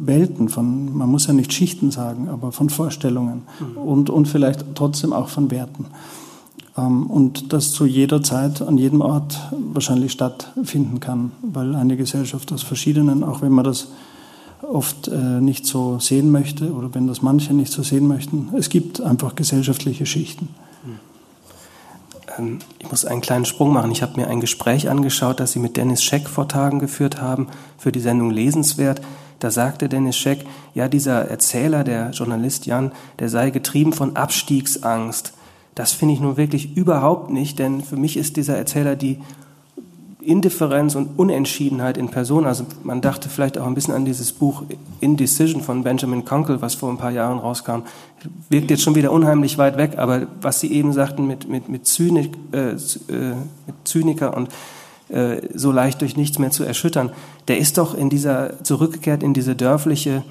Welten, 0.00 0.48
von, 0.48 0.96
man 0.96 1.08
muss 1.08 1.26
ja 1.26 1.32
nicht 1.32 1.52
Schichten 1.52 1.90
sagen, 1.90 2.28
aber 2.28 2.52
von 2.52 2.70
Vorstellungen 2.70 3.42
mhm. 3.60 3.76
und, 3.78 4.10
und 4.10 4.28
vielleicht 4.28 4.64
trotzdem 4.74 5.12
auch 5.12 5.28
von 5.28 5.50
Werten. 5.50 5.86
Ähm, 6.76 7.06
und 7.06 7.52
das 7.52 7.72
zu 7.72 7.86
jeder 7.86 8.22
Zeit, 8.22 8.62
an 8.62 8.78
jedem 8.78 9.00
Ort 9.00 9.38
wahrscheinlich 9.72 10.12
stattfinden 10.12 11.00
kann, 11.00 11.32
weil 11.42 11.74
eine 11.74 11.96
Gesellschaft 11.96 12.52
aus 12.52 12.62
verschiedenen, 12.62 13.24
auch 13.24 13.42
wenn 13.42 13.52
man 13.52 13.64
das 13.64 13.88
oft 14.62 15.08
äh, 15.08 15.40
nicht 15.40 15.66
so 15.66 15.98
sehen 15.98 16.30
möchte 16.30 16.72
oder 16.72 16.94
wenn 16.94 17.06
das 17.06 17.22
manche 17.22 17.52
nicht 17.52 17.72
so 17.72 17.82
sehen 17.82 18.08
möchten. 18.08 18.48
Es 18.56 18.70
gibt 18.70 19.00
einfach 19.00 19.34
gesellschaftliche 19.34 20.06
Schichten. 20.06 20.48
Ähm, 22.38 22.58
ich 22.78 22.90
muss 22.90 23.04
einen 23.04 23.20
kleinen 23.20 23.44
Sprung 23.44 23.72
machen. 23.72 23.90
Ich 23.90 24.02
habe 24.02 24.20
mir 24.20 24.28
ein 24.28 24.40
Gespräch 24.40 24.88
angeschaut, 24.88 25.40
das 25.40 25.52
Sie 25.52 25.58
mit 25.58 25.76
Dennis 25.76 26.02
Scheck 26.02 26.28
vor 26.28 26.48
Tagen 26.48 26.78
geführt 26.78 27.20
haben 27.20 27.48
für 27.78 27.92
die 27.92 28.00
Sendung 28.00 28.30
Lesenswert. 28.30 29.00
Da 29.38 29.50
sagte 29.50 29.88
Dennis 29.88 30.16
Scheck, 30.16 30.44
ja, 30.74 30.88
dieser 30.88 31.28
Erzähler, 31.28 31.84
der 31.84 32.10
Journalist 32.10 32.66
Jan, 32.66 32.92
der 33.18 33.28
sei 33.28 33.50
getrieben 33.50 33.92
von 33.92 34.16
Abstiegsangst. 34.16 35.32
Das 35.74 35.92
finde 35.92 36.14
ich 36.14 36.20
nun 36.20 36.36
wirklich 36.36 36.76
überhaupt 36.76 37.30
nicht, 37.30 37.58
denn 37.58 37.82
für 37.82 37.96
mich 37.96 38.16
ist 38.16 38.36
dieser 38.36 38.56
Erzähler 38.56 38.96
die 38.96 39.18
Indifferenz 40.24 40.94
und 40.94 41.18
Unentschiedenheit 41.18 41.98
in 41.98 42.08
Person. 42.08 42.46
Also 42.46 42.64
man 42.82 43.00
dachte 43.00 43.28
vielleicht 43.28 43.58
auch 43.58 43.66
ein 43.66 43.74
bisschen 43.74 43.94
an 43.94 44.04
dieses 44.04 44.32
Buch 44.32 44.62
Indecision 45.00 45.62
von 45.62 45.82
Benjamin 45.84 46.24
Conkle, 46.24 46.62
was 46.62 46.74
vor 46.74 46.90
ein 46.90 46.96
paar 46.96 47.10
Jahren 47.10 47.38
rauskam. 47.38 47.82
Wirkt 48.48 48.70
jetzt 48.70 48.82
schon 48.82 48.94
wieder 48.94 49.12
unheimlich 49.12 49.58
weit 49.58 49.76
weg, 49.76 49.98
aber 49.98 50.26
was 50.40 50.60
Sie 50.60 50.72
eben 50.72 50.92
sagten 50.92 51.26
mit, 51.26 51.48
mit, 51.48 51.68
mit, 51.68 51.86
Zynik, 51.86 52.32
äh, 52.52 52.70
äh, 52.70 53.34
mit 53.66 53.76
Zyniker 53.84 54.34
und 54.36 54.48
äh, 55.08 55.42
so 55.54 55.72
leicht 55.72 56.00
durch 56.00 56.16
nichts 56.16 56.38
mehr 56.38 56.50
zu 56.50 56.64
erschüttern, 56.64 57.10
der 57.48 57.58
ist 57.58 57.78
doch 57.78 57.94
in 57.94 58.10
dieser, 58.10 58.62
zurückgekehrt 58.64 59.22
in 59.22 59.34
diese 59.34 59.54
dörfliche 59.54 60.22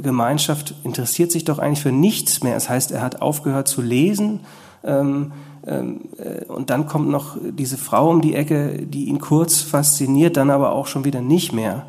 Gemeinschaft, 0.00 0.74
interessiert 0.84 1.32
sich 1.32 1.44
doch 1.44 1.58
eigentlich 1.58 1.82
für 1.82 1.92
nichts 1.92 2.42
mehr. 2.42 2.54
Das 2.54 2.68
heißt, 2.68 2.92
er 2.92 3.02
hat 3.02 3.20
aufgehört 3.20 3.68
zu 3.68 3.82
lesen, 3.82 4.40
ähm, 4.84 5.32
ähm, 5.66 6.00
äh, 6.18 6.44
und 6.46 6.70
dann 6.70 6.86
kommt 6.86 7.08
noch 7.08 7.36
diese 7.40 7.78
Frau 7.78 8.10
um 8.10 8.20
die 8.20 8.34
Ecke, 8.34 8.84
die 8.84 9.04
ihn 9.04 9.20
kurz 9.20 9.60
fasziniert, 9.60 10.36
dann 10.36 10.50
aber 10.50 10.72
auch 10.72 10.86
schon 10.86 11.04
wieder 11.04 11.20
nicht 11.20 11.52
mehr, 11.52 11.86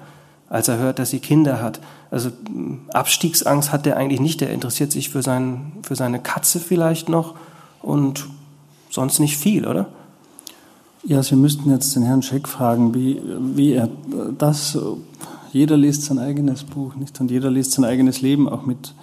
als 0.50 0.68
er 0.68 0.78
hört, 0.78 1.00
dass 1.00 1.10
sie 1.10 1.20
Kinder 1.20 1.62
hat. 1.62 1.80
Also 2.12 2.30
Abstiegsangst 2.94 3.72
hat 3.72 3.86
der 3.86 3.98
eigentlich 3.98 4.22
nicht. 4.22 4.42
Der 4.42 4.52
interessiert 4.52 4.92
sich 4.92 5.10
für, 5.10 5.24
sein, 5.24 5.72
für 5.82 5.96
seine 5.96 6.20
Katze 6.20 6.60
vielleicht 6.60 7.10
noch 7.10 7.34
und 7.82 8.28
sonst 8.92 9.20
nicht 9.20 9.38
viel, 9.38 9.68
oder? 9.68 9.88
Ja, 11.06 11.22
Sie 11.22 11.36
müssten 11.36 11.70
jetzt 11.70 11.96
den 11.98 12.04
Herrn 12.04 12.22
Scheck 12.22 12.48
fragen, 12.48 12.94
wie, 12.94 13.22
wie 13.56 13.74
er 13.74 13.90
das, 14.38 14.78
jeder 15.52 15.76
liest 15.76 16.04
sein 16.04 16.18
eigenes 16.18 16.64
Buch, 16.64 16.96
nicht? 16.96 17.20
Und 17.20 17.30
jeder 17.30 17.52
liest 17.52 17.74
sein 17.74 17.84
eigenes 17.84 18.22
Leben 18.22 18.48
auch 18.48 18.66
mit, 18.66 18.94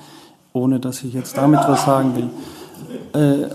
ohne 0.54 0.80
dass 0.80 1.04
ich 1.04 1.12
jetzt 1.12 1.36
damit 1.36 1.60
was 1.60 1.84
sagen 1.84 2.14
will. 2.16 2.30
Äh, 3.12 3.48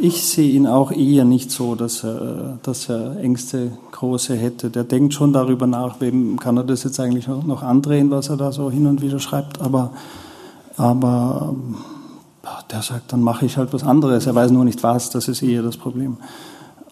ich 0.00 0.24
sehe 0.26 0.50
ihn 0.50 0.66
auch 0.66 0.92
eher 0.92 1.26
nicht 1.26 1.50
so, 1.50 1.74
dass 1.74 2.04
er, 2.04 2.58
dass 2.62 2.88
er 2.88 3.18
Ängste 3.18 3.72
große 3.92 4.34
hätte. 4.34 4.70
Der 4.70 4.84
denkt 4.84 5.12
schon 5.12 5.34
darüber 5.34 5.66
nach, 5.66 6.00
wem 6.00 6.38
kann 6.40 6.56
er 6.56 6.64
das 6.64 6.84
jetzt 6.84 6.98
eigentlich 7.00 7.28
noch 7.28 7.62
andrehen, 7.62 8.10
was 8.10 8.30
er 8.30 8.38
da 8.38 8.50
so 8.50 8.70
hin 8.70 8.86
und 8.86 9.02
wieder 9.02 9.18
schreibt. 9.18 9.60
Aber, 9.60 9.90
aber 10.78 11.54
der 12.72 12.82
sagt, 12.82 13.12
dann 13.12 13.22
mache 13.22 13.46
ich 13.46 13.56
halt 13.56 13.72
was 13.72 13.82
anderes. 13.82 14.26
Er 14.26 14.34
weiß 14.34 14.50
nur 14.50 14.64
nicht 14.64 14.82
was, 14.82 15.10
das 15.10 15.28
ist 15.28 15.42
eher 15.42 15.62
das 15.62 15.76
Problem. 15.76 16.16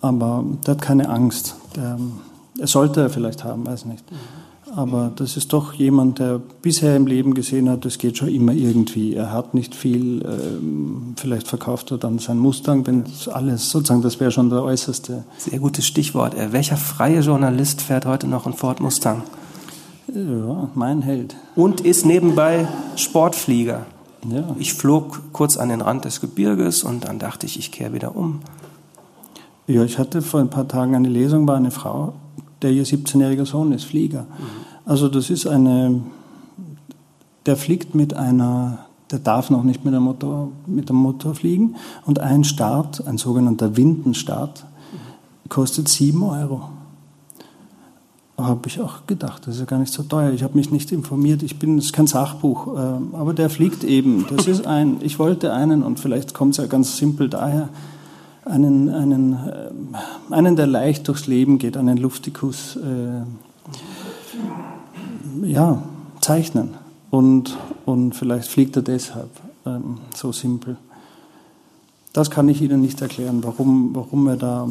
Aber 0.00 0.44
der 0.66 0.74
hat 0.74 0.82
keine 0.82 1.08
Angst. 1.08 1.56
Der, 1.76 1.98
er 2.58 2.66
sollte 2.66 3.00
er 3.02 3.10
vielleicht 3.10 3.44
haben, 3.44 3.66
weiß 3.66 3.84
nicht. 3.84 4.04
Aber 4.74 5.10
das 5.16 5.36
ist 5.36 5.52
doch 5.52 5.72
jemand, 5.72 6.18
der 6.18 6.38
bisher 6.38 6.94
im 6.94 7.06
Leben 7.06 7.34
gesehen 7.34 7.70
hat, 7.70 7.86
es 7.86 7.98
geht 7.98 8.18
schon 8.18 8.28
immer 8.28 8.52
irgendwie. 8.52 9.14
Er 9.14 9.32
hat 9.32 9.54
nicht 9.54 9.74
viel, 9.74 10.22
ähm, 10.24 11.14
vielleicht 11.16 11.48
verkauft 11.48 11.90
er 11.90 11.98
dann 11.98 12.18
sein 12.18 12.38
Mustang, 12.38 12.86
wenn 12.86 13.04
alles 13.32 13.70
sozusagen, 13.70 14.02
das 14.02 14.20
wäre 14.20 14.30
schon 14.30 14.50
der 14.50 14.62
äußerste. 14.62 15.24
Sehr 15.38 15.58
gutes 15.58 15.86
Stichwort. 15.86 16.34
Äh, 16.34 16.52
welcher 16.52 16.76
freie 16.76 17.20
Journalist 17.20 17.80
fährt 17.80 18.04
heute 18.04 18.26
noch 18.26 18.44
einen 18.44 18.54
Ford 18.54 18.80
Mustang? 18.80 19.22
Ja, 20.14 20.68
mein 20.74 21.02
Held. 21.02 21.34
Und 21.54 21.80
ist 21.80 22.04
nebenbei 22.04 22.68
Sportflieger. 22.96 23.86
Ja. 24.30 24.56
Ich 24.58 24.74
flog 24.74 25.20
kurz 25.32 25.56
an 25.56 25.68
den 25.68 25.80
Rand 25.80 26.04
des 26.04 26.20
Gebirges 26.20 26.82
und 26.82 27.04
dann 27.04 27.18
dachte 27.18 27.46
ich, 27.46 27.58
ich 27.58 27.72
kehre 27.72 27.92
wieder 27.92 28.16
um. 28.16 28.40
Ja, 29.66 29.84
ich 29.84 29.98
hatte 29.98 30.22
vor 30.22 30.40
ein 30.40 30.50
paar 30.50 30.66
Tagen 30.66 30.94
eine 30.94 31.08
Lesung 31.08 31.46
bei 31.46 31.54
einer 31.54 31.70
Frau, 31.70 32.14
der 32.62 32.70
ihr 32.70 32.86
17-jähriger 32.86 33.44
Sohn 33.44 33.72
ist 33.72 33.84
Flieger. 33.84 34.22
Mhm. 34.22 34.68
Also 34.84 35.08
das 35.08 35.28
ist 35.28 35.46
eine, 35.46 36.00
der 37.44 37.56
fliegt 37.56 37.94
mit 37.94 38.14
einer, 38.14 38.86
der 39.10 39.18
darf 39.18 39.50
noch 39.50 39.62
nicht 39.62 39.84
mit 39.84 39.92
dem 39.92 40.04
Motor, 40.04 40.48
mit 40.66 40.88
dem 40.88 40.96
Motor 40.96 41.34
fliegen 41.34 41.76
und 42.06 42.18
ein 42.18 42.44
Start, 42.44 43.06
ein 43.06 43.18
sogenannter 43.18 43.76
Windenstart, 43.76 44.64
kostet 45.48 45.88
7 45.88 46.22
Euro. 46.22 46.70
Habe 48.38 48.68
ich 48.68 48.81
auch 48.81 49.05
gedacht, 49.09 49.46
das 49.46 49.57
ist 49.57 49.61
ja 49.61 49.66
gar 49.66 49.81
nicht 49.81 49.92
so 49.92 50.05
teuer. 50.05 50.31
Ich 50.31 50.44
habe 50.44 50.57
mich 50.57 50.70
nicht 50.70 50.92
informiert, 50.92 51.42
ich 51.42 51.59
bin, 51.59 51.77
das 51.77 51.87
ist 51.87 51.92
kein 51.92 52.07
Sachbuch, 52.07 52.68
äh, 52.68 53.16
aber 53.16 53.35
der 53.35 53.51
fliegt 53.51 53.83
eben. 53.83 54.27
Das 54.35 54.46
ist 54.46 54.64
ein, 54.64 54.98
ich 55.01 55.18
wollte 55.18 55.53
einen 55.53 55.83
und 55.83 55.98
vielleicht 55.98 56.35
kommt 56.35 56.53
es 56.53 56.59
ja 56.59 56.66
ganz 56.66 56.96
simpel 56.96 57.29
daher, 57.29 57.68
einen, 58.44 58.88
einen, 58.90 59.33
äh, 59.33 60.33
einen, 60.33 60.55
der 60.55 60.68
leicht 60.68 61.09
durchs 61.09 61.27
Leben 61.27 61.59
geht, 61.59 61.77
einen 61.77 61.98
Luftikus 61.98 62.77
äh, 62.77 63.22
ja, 65.44 65.83
zeichnen. 66.20 66.74
Und, 67.11 67.59
und 67.87 68.14
vielleicht 68.14 68.48
fliegt 68.48 68.77
er 68.77 68.83
deshalb 68.83 69.31
ähm, 69.66 69.98
so 70.14 70.31
simpel. 70.31 70.77
Das 72.12 72.31
kann 72.31 72.48
ich 72.48 72.62
Ihnen 72.62 72.81
nicht 72.81 73.01
erklären, 73.01 73.42
warum, 73.42 73.94
warum 73.94 74.29
er 74.29 74.37
da. 74.37 74.68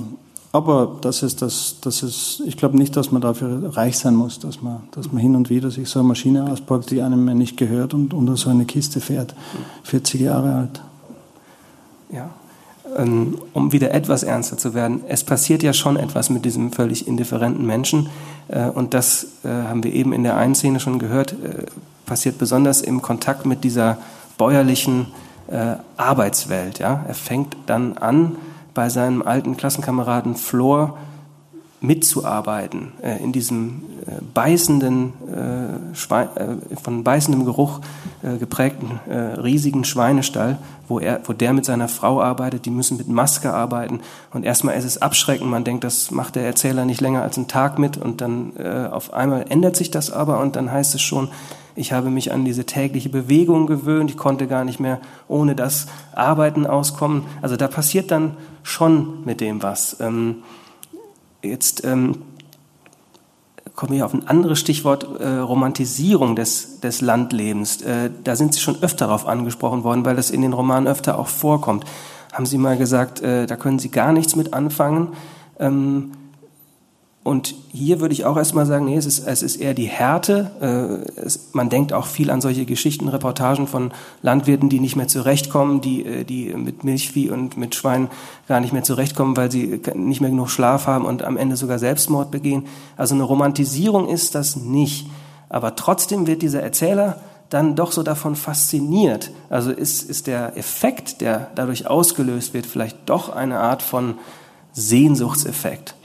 Aber 0.57 0.97
das 1.01 1.21
ist 1.21 1.43
das, 1.43 1.75
das 1.81 2.01
ist, 2.01 2.41
ich 2.47 2.57
glaube 2.57 2.77
nicht, 2.77 2.95
dass 2.95 3.11
man 3.11 3.21
dafür 3.21 3.77
reich 3.77 3.95
sein 3.99 4.15
muss, 4.15 4.39
dass 4.39 4.59
man, 4.63 4.81
dass 4.89 5.11
man 5.11 5.21
hin 5.21 5.35
und 5.35 5.51
wieder 5.51 5.69
sich 5.69 5.87
so 5.87 5.99
eine 5.99 6.07
Maschine 6.07 6.51
auspackt, 6.51 6.89
die 6.89 7.03
einem 7.03 7.25
nicht 7.37 7.57
gehört 7.57 7.93
und 7.93 8.11
unter 8.11 8.35
so 8.37 8.49
eine 8.49 8.65
Kiste 8.65 8.99
fährt, 8.99 9.35
40 9.83 10.19
Jahre 10.19 10.55
alt. 10.55 10.81
Ja, 12.11 12.31
ähm, 12.97 13.37
um 13.53 13.71
wieder 13.71 13.93
etwas 13.93 14.23
ernster 14.23 14.57
zu 14.57 14.73
werden, 14.73 15.01
es 15.07 15.23
passiert 15.23 15.61
ja 15.61 15.73
schon 15.73 15.95
etwas 15.95 16.31
mit 16.31 16.43
diesem 16.43 16.71
völlig 16.71 17.07
indifferenten 17.07 17.63
Menschen. 17.63 18.09
Äh, 18.47 18.69
und 18.69 18.95
das 18.95 19.27
äh, 19.43 19.49
haben 19.49 19.83
wir 19.83 19.93
eben 19.93 20.11
in 20.11 20.23
der 20.23 20.37
einen 20.37 20.55
Szene 20.55 20.79
schon 20.79 20.97
gehört, 20.97 21.33
äh, 21.33 21.67
passiert 22.07 22.39
besonders 22.39 22.81
im 22.81 23.03
Kontakt 23.03 23.45
mit 23.45 23.63
dieser 23.63 23.99
bäuerlichen 24.39 25.05
Arbeitswelt. 25.95 26.81
Er 26.81 27.05
fängt 27.13 27.55
dann 27.67 27.97
an, 27.97 28.35
bei 28.77 28.89
seinem 28.89 29.23
alten 29.23 29.57
Klassenkameraden 29.57 30.35
Flor 30.35 30.99
mitzuarbeiten 31.79 32.93
äh, 33.03 33.21
in 33.23 33.31
diesem 33.31 33.83
äh, 34.05 34.21
beißenden, 34.33 35.13
äh, 35.31 36.15
äh, 36.15 36.27
von 36.81 37.03
beißendem 37.03 37.45
Geruch 37.45 37.81
äh, 38.23 38.37
geprägten 38.37 38.99
riesigen 39.07 39.83
Schweinestall, 39.83 40.57
wo 40.87 40.99
er, 40.99 41.21
wo 41.25 41.33
der 41.33 41.53
mit 41.53 41.65
seiner 41.65 41.87
Frau 41.87 42.21
arbeitet. 42.21 42.65
Die 42.65 42.71
müssen 42.71 42.97
mit 42.97 43.07
Maske 43.07 43.53
arbeiten 43.53 44.01
und 44.33 44.43
erstmal 44.43 44.75
ist 44.75 44.85
es 44.85 45.01
abschreckend. 45.01 45.49
Man 45.49 45.63
denkt, 45.63 45.83
das 45.83 46.11
macht 46.11 46.35
der 46.35 46.45
Erzähler 46.45 46.85
nicht 46.85 47.01
länger 47.01 47.21
als 47.21 47.37
einen 47.37 47.47
Tag 47.47 47.79
mit 47.79 47.97
und 47.97 48.21
dann 48.21 48.57
auf 48.91 49.13
einmal 49.13 49.45
ändert 49.49 49.75
sich 49.75 49.91
das 49.91 50.11
aber 50.11 50.39
und 50.39 50.55
dann 50.55 50.71
heißt 50.71 50.95
es 50.95 51.01
schon, 51.01 51.29
ich 51.75 51.93
habe 51.93 52.09
mich 52.09 52.31
an 52.31 52.43
diese 52.43 52.65
tägliche 52.65 53.09
Bewegung 53.09 53.67
gewöhnt. 53.67 54.09
Ich 54.09 54.17
konnte 54.17 54.47
gar 54.47 54.65
nicht 54.65 54.79
mehr 54.79 54.99
ohne 55.27 55.55
das 55.55 55.87
Arbeiten 56.13 56.65
auskommen. 56.65 57.23
Also 57.41 57.55
da 57.55 57.67
passiert 57.67 58.09
dann 58.09 58.35
schon 58.63 59.23
mit 59.25 59.41
dem 59.41 59.61
was. 59.61 59.97
Ähm, 59.99 60.37
Jetzt 61.49 61.83
ähm, 61.85 62.15
kommen 63.75 63.93
wir 63.93 64.05
auf 64.05 64.13
ein 64.13 64.27
anderes 64.27 64.59
Stichwort, 64.59 65.07
äh, 65.19 65.27
Romantisierung 65.37 66.35
des, 66.35 66.79
des 66.79 67.01
Landlebens. 67.01 67.81
Äh, 67.81 68.09
da 68.23 68.35
sind 68.35 68.53
Sie 68.53 68.59
schon 68.59 68.81
öfter 68.81 69.05
darauf 69.05 69.27
angesprochen 69.27 69.83
worden, 69.83 70.03
weil 70.03 70.15
das 70.15 70.31
in 70.31 70.41
den 70.41 70.53
Romanen 70.53 70.87
öfter 70.87 71.19
auch 71.19 71.27
vorkommt. 71.27 71.85
Haben 72.33 72.45
Sie 72.45 72.57
mal 72.57 72.77
gesagt, 72.77 73.21
äh, 73.21 73.45
da 73.45 73.55
können 73.55 73.79
Sie 73.79 73.89
gar 73.89 74.11
nichts 74.13 74.35
mit 74.35 74.53
anfangen. 74.53 75.09
Ähm, 75.59 76.11
und 77.27 77.55
hier 77.73 77.99
würde 77.99 78.13
ich 78.13 78.23
auch 78.23 78.37
erstmal 78.37 78.65
sagen, 78.65 78.85
nee, 78.85 78.95
es 78.95 79.05
ist, 79.05 79.27
es 79.27 79.43
ist 79.43 79.57
eher 79.57 79.73
die 79.73 79.87
Härte. 79.87 80.49
Äh, 80.61 81.19
es, 81.19 81.49
man 81.51 81.67
denkt 81.67 81.91
auch 81.91 82.05
viel 82.05 82.31
an 82.31 82.39
solche 82.39 82.63
Geschichten, 82.63 83.09
Reportagen 83.09 83.67
von 83.67 83.91
Landwirten, 84.21 84.69
die 84.69 84.79
nicht 84.79 84.95
mehr 84.95 85.09
zurechtkommen, 85.09 85.81
die, 85.81 86.05
äh, 86.05 86.23
die 86.23 86.53
mit 86.53 86.85
Milchvieh 86.85 87.29
und 87.29 87.57
mit 87.57 87.75
Schweinen 87.75 88.07
gar 88.47 88.61
nicht 88.61 88.71
mehr 88.71 88.83
zurechtkommen, 88.83 89.35
weil 89.35 89.51
sie 89.51 89.81
nicht 89.93 90.21
mehr 90.21 90.29
genug 90.29 90.49
Schlaf 90.49 90.87
haben 90.87 91.03
und 91.03 91.21
am 91.21 91.35
Ende 91.35 91.57
sogar 91.57 91.79
Selbstmord 91.79 92.31
begehen. 92.31 92.65
Also 92.95 93.13
eine 93.13 93.23
Romantisierung 93.23 94.07
ist 94.07 94.33
das 94.33 94.55
nicht. 94.55 95.09
Aber 95.49 95.75
trotzdem 95.75 96.27
wird 96.27 96.41
dieser 96.41 96.63
Erzähler 96.63 97.19
dann 97.49 97.75
doch 97.75 97.91
so 97.91 98.03
davon 98.03 98.37
fasziniert. 98.37 99.31
Also 99.49 99.71
ist, 99.71 100.09
ist 100.09 100.27
der 100.27 100.55
Effekt, 100.55 101.19
der 101.19 101.51
dadurch 101.55 101.87
ausgelöst 101.87 102.53
wird, 102.53 102.65
vielleicht 102.65 102.97
doch 103.09 103.27
eine 103.27 103.59
Art 103.59 103.81
von 103.81 104.15
Sehnsuchtseffekt. 104.71 105.95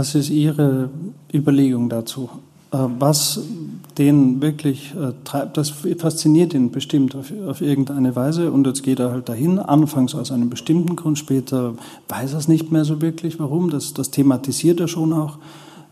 Das 0.00 0.14
ist 0.14 0.30
Ihre 0.30 0.88
Überlegung 1.30 1.90
dazu. 1.90 2.30
Äh, 2.72 2.78
was 2.98 3.38
den 3.98 4.40
wirklich 4.40 4.94
äh, 4.94 5.12
treibt, 5.24 5.58
das 5.58 5.74
fasziniert 5.98 6.54
ihn 6.54 6.70
bestimmt 6.70 7.14
auf, 7.14 7.30
auf, 7.46 7.60
irgendeine 7.60 8.16
Weise 8.16 8.50
und 8.50 8.66
jetzt 8.66 8.82
geht 8.82 8.98
er 8.98 9.10
halt 9.10 9.28
dahin, 9.28 9.58
anfangs 9.58 10.14
aus 10.14 10.32
einem 10.32 10.48
bestimmten 10.48 10.96
Grund, 10.96 11.18
später 11.18 11.74
weiß 12.08 12.32
er 12.32 12.38
es 12.38 12.48
nicht 12.48 12.72
mehr 12.72 12.86
so 12.86 13.02
wirklich, 13.02 13.38
warum, 13.38 13.68
das, 13.68 13.92
das 13.92 14.10
thematisiert 14.10 14.80
er 14.80 14.88
schon 14.88 15.12
auch. 15.12 15.36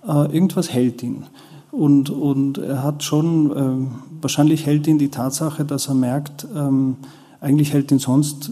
Äh, 0.07 0.35
irgendwas 0.35 0.73
hält 0.73 1.03
ihn. 1.03 1.25
Und, 1.71 2.09
und 2.09 2.57
er 2.57 2.83
hat 2.83 3.03
schon, 3.03 3.51
äh, 3.51 4.23
wahrscheinlich 4.23 4.65
hält 4.65 4.87
ihn 4.87 4.97
die 4.97 5.11
Tatsache, 5.11 5.67
dass 5.67 5.89
er 5.89 5.95
merkt, 5.95 6.47
ähm, 6.57 6.97
eigentlich 7.43 7.75
hält 7.75 7.93
ihn 7.93 7.99
sonst 7.99 8.51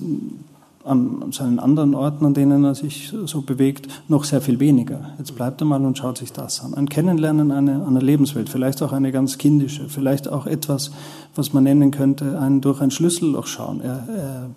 an 0.87 1.33
seinen 1.33 1.59
anderen 1.59 1.95
Orten, 1.95 2.25
an 2.25 2.35
denen 2.35 2.65
er 2.65 2.75
sich 2.75 3.13
so 3.25 3.43
bewegt, 3.43 3.89
noch 4.09 4.25
sehr 4.25 4.41
viel 4.41 4.61
weniger. 4.61 5.13
Jetzt 5.19 5.35
bleibt 5.35 5.61
er 5.61 5.65
mal 5.67 5.85
und 5.85 5.99
schaut 5.99 6.19
sich 6.19 6.33
das 6.33 6.63
an. 6.65 6.75
Ein 6.75 6.89
Kennenlernen 6.89 7.51
einer, 7.51 7.87
einer 7.87 8.01
Lebenswelt, 8.01 8.49
vielleicht 8.49 8.83
auch 8.83 8.93
eine 8.93 9.13
ganz 9.13 9.39
kindische, 9.39 9.89
vielleicht 9.89 10.29
auch 10.29 10.47
etwas, 10.47 10.93
was 11.35 11.53
man 11.53 11.65
nennen 11.65 11.91
könnte, 11.91 12.39
ein, 12.39 12.61
durch 12.61 12.81
ein 12.81 12.91
Schlüsselloch 12.91 13.47
schauen. 13.47 13.81
Er, 13.81 14.05
er, 14.09 14.51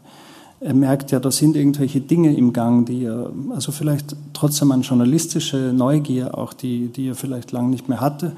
er 0.62 0.74
merkt 0.74 1.12
ja, 1.12 1.20
da 1.20 1.32
sind 1.32 1.56
irgendwelche 1.56 2.02
Dinge 2.02 2.36
im 2.36 2.54
Gang, 2.54 2.86
die 2.86 3.06
er, 3.06 3.32
also 3.54 3.72
vielleicht 3.72 4.16
trotzdem 4.34 4.72
eine 4.72 4.84
journalistische 4.84 5.74
Neugier 5.76 6.38
auch, 6.38 6.54
die, 6.54 6.88
die 6.88 7.08
er 7.10 7.16
vielleicht 7.16 7.52
lang 7.52 7.70
nicht 7.70 7.90
mehr 7.90 8.02
hatte 8.02 8.34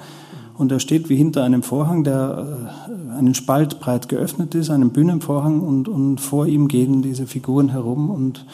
und 0.61 0.71
er 0.71 0.79
steht 0.79 1.09
wie 1.09 1.15
hinter 1.15 1.43
einem 1.43 1.63
Vorhang, 1.63 2.03
der 2.03 2.69
äh, 2.87 3.17
einen 3.17 3.33
Spalt 3.33 3.79
breit 3.79 4.09
geöffnet 4.09 4.53
ist, 4.53 4.69
einem 4.69 4.91
Bühnenvorhang 4.91 5.59
und, 5.59 5.87
und 5.87 6.21
vor 6.21 6.45
ihm 6.45 6.67
gehen 6.67 7.01
diese 7.01 7.25
Figuren 7.25 7.69
herum 7.69 8.11
und, 8.11 8.45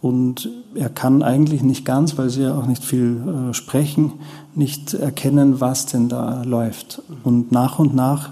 und 0.00 0.50
er 0.74 0.88
kann 0.88 1.22
eigentlich 1.22 1.62
nicht 1.62 1.84
ganz, 1.84 2.18
weil 2.18 2.30
sie 2.30 2.42
ja 2.42 2.58
auch 2.58 2.66
nicht 2.66 2.84
viel 2.84 3.22
äh, 3.50 3.54
sprechen, 3.54 4.14
nicht 4.56 4.92
erkennen, 4.92 5.60
was 5.60 5.86
denn 5.86 6.08
da 6.08 6.42
läuft. 6.42 7.00
Und 7.22 7.52
nach 7.52 7.78
und 7.78 7.94
nach 7.94 8.30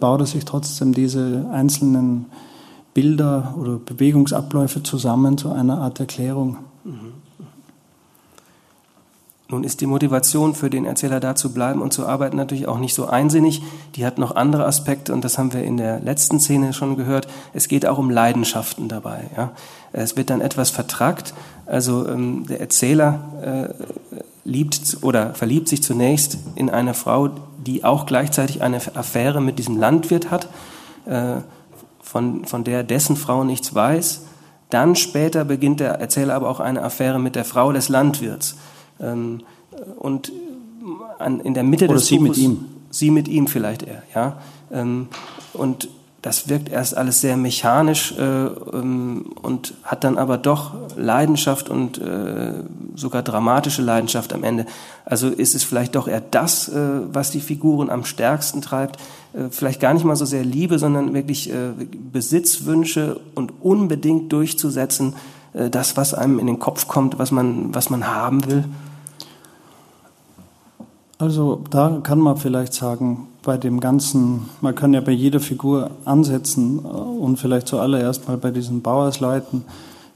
baut 0.00 0.20
er 0.20 0.26
sich 0.26 0.46
trotzdem 0.46 0.94
diese 0.94 1.50
einzelnen 1.52 2.24
Bilder 2.94 3.54
oder 3.60 3.76
Bewegungsabläufe 3.76 4.82
zusammen 4.82 5.36
zu 5.36 5.50
einer 5.50 5.82
Art 5.82 6.00
Erklärung. 6.00 6.56
Mhm. 6.82 7.25
Nun 9.48 9.62
ist 9.62 9.80
die 9.80 9.86
Motivation 9.86 10.56
für 10.56 10.70
den 10.70 10.84
Erzähler 10.84 11.20
da 11.20 11.36
zu 11.36 11.52
bleiben 11.52 11.80
und 11.80 11.92
zu 11.92 12.04
arbeiten 12.04 12.36
natürlich 12.36 12.66
auch 12.66 12.78
nicht 12.78 12.94
so 12.94 13.06
einsinnig. 13.06 13.62
Die 13.94 14.04
hat 14.04 14.18
noch 14.18 14.34
andere 14.34 14.66
Aspekte 14.66 15.12
und 15.12 15.24
das 15.24 15.38
haben 15.38 15.52
wir 15.52 15.62
in 15.62 15.76
der 15.76 16.00
letzten 16.00 16.40
Szene 16.40 16.72
schon 16.72 16.96
gehört. 16.96 17.28
Es 17.54 17.68
geht 17.68 17.86
auch 17.86 17.98
um 17.98 18.10
Leidenschaften 18.10 18.88
dabei. 18.88 19.30
Ja. 19.36 19.52
Es 19.92 20.16
wird 20.16 20.30
dann 20.30 20.40
etwas 20.40 20.70
vertrackt. 20.70 21.32
Also 21.64 22.08
ähm, 22.08 22.46
der 22.48 22.60
Erzähler 22.60 23.20
äh, 23.40 24.18
liebt 24.44 24.98
oder 25.02 25.34
verliebt 25.34 25.68
sich 25.68 25.82
zunächst 25.82 26.38
in 26.56 26.68
eine 26.68 26.92
Frau, 26.92 27.30
die 27.64 27.84
auch 27.84 28.04
gleichzeitig 28.06 28.62
eine 28.62 28.80
Affäre 28.94 29.40
mit 29.40 29.60
diesem 29.60 29.76
Landwirt 29.76 30.30
hat, 30.30 30.48
äh, 31.06 31.36
von, 32.00 32.44
von 32.46 32.64
der 32.64 32.82
dessen 32.82 33.16
Frau 33.16 33.44
nichts 33.44 33.74
weiß. 33.74 34.22
Dann 34.70 34.96
später 34.96 35.44
beginnt 35.44 35.78
der 35.78 36.00
Erzähler 36.00 36.34
aber 36.34 36.48
auch 36.48 36.58
eine 36.58 36.82
Affäre 36.82 37.20
mit 37.20 37.36
der 37.36 37.44
Frau 37.44 37.72
des 37.72 37.88
Landwirts. 37.88 38.56
Ähm, 39.00 39.42
und 39.98 40.32
an, 41.18 41.40
in 41.40 41.54
der 41.54 41.64
Mitte 41.64 41.86
Oder 41.86 41.94
des 41.94 42.06
sie 42.06 42.18
Buches, 42.18 42.36
mit 42.36 42.44
ihm. 42.44 42.64
Sie 42.90 43.10
mit 43.10 43.28
ihm 43.28 43.46
vielleicht 43.46 43.82
eher, 43.82 44.02
ja. 44.14 44.38
Ähm, 44.70 45.08
und 45.52 45.88
das 46.26 46.48
wirkt 46.48 46.68
erst 46.70 46.96
alles 46.96 47.20
sehr 47.20 47.36
mechanisch 47.36 48.12
äh, 48.18 48.22
ähm, 48.22 49.26
und 49.42 49.74
hat 49.84 50.02
dann 50.02 50.18
aber 50.18 50.38
doch 50.38 50.74
Leidenschaft 50.96 51.70
und 51.70 51.98
äh, 51.98 52.54
sogar 52.96 53.22
dramatische 53.22 53.80
Leidenschaft 53.80 54.32
am 54.32 54.42
Ende. 54.42 54.66
Also 55.04 55.28
ist 55.28 55.54
es 55.54 55.62
vielleicht 55.62 55.94
doch 55.94 56.08
eher 56.08 56.20
das, 56.20 56.68
äh, 56.68 56.80
was 57.12 57.30
die 57.30 57.40
Figuren 57.40 57.90
am 57.90 58.04
stärksten 58.04 58.60
treibt. 58.60 58.98
Äh, 59.34 59.50
vielleicht 59.50 59.80
gar 59.80 59.94
nicht 59.94 60.04
mal 60.04 60.16
so 60.16 60.24
sehr 60.24 60.44
Liebe, 60.44 60.80
sondern 60.80 61.14
wirklich 61.14 61.48
äh, 61.48 61.70
Besitzwünsche 62.12 63.20
und 63.36 63.52
unbedingt 63.60 64.32
durchzusetzen, 64.32 65.14
äh, 65.52 65.70
das, 65.70 65.96
was 65.96 66.12
einem 66.12 66.40
in 66.40 66.48
den 66.48 66.58
Kopf 66.58 66.88
kommt, 66.88 67.20
was 67.20 67.30
man, 67.30 67.72
was 67.72 67.88
man 67.88 68.04
haben 68.04 68.44
will? 68.50 68.64
Also 71.18 71.62
da 71.70 72.00
kann 72.02 72.18
man 72.18 72.36
vielleicht 72.36 72.74
sagen, 72.74 73.28
bei 73.42 73.56
dem 73.56 73.80
Ganzen, 73.80 74.50
man 74.60 74.74
kann 74.74 74.92
ja 74.92 75.00
bei 75.00 75.12
jeder 75.12 75.40
Figur 75.40 75.90
ansetzen 76.04 76.80
äh, 76.84 76.88
und 76.88 77.38
vielleicht 77.38 77.68
zuallererst 77.68 78.28
mal 78.28 78.36
bei 78.36 78.50
diesen 78.50 78.82
Bauersleuten, 78.82 79.64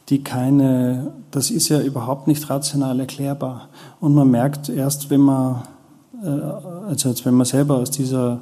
die 0.09 0.22
keine, 0.22 1.12
das 1.30 1.51
ist 1.51 1.68
ja 1.68 1.80
überhaupt 1.80 2.26
nicht 2.26 2.51
rational 2.51 3.01
erklärbar. 3.01 3.68
Und 4.01 4.14
man 4.14 4.30
merkt 4.30 4.68
erst, 4.68 5.09
wenn 5.09 5.20
man, 5.20 5.62
äh, 6.22 6.28
also 6.88 7.09
als 7.09 7.24
wenn 7.24 7.34
man 7.34 7.46
selber 7.46 7.76
aus 7.76 7.90
dieser 7.90 8.40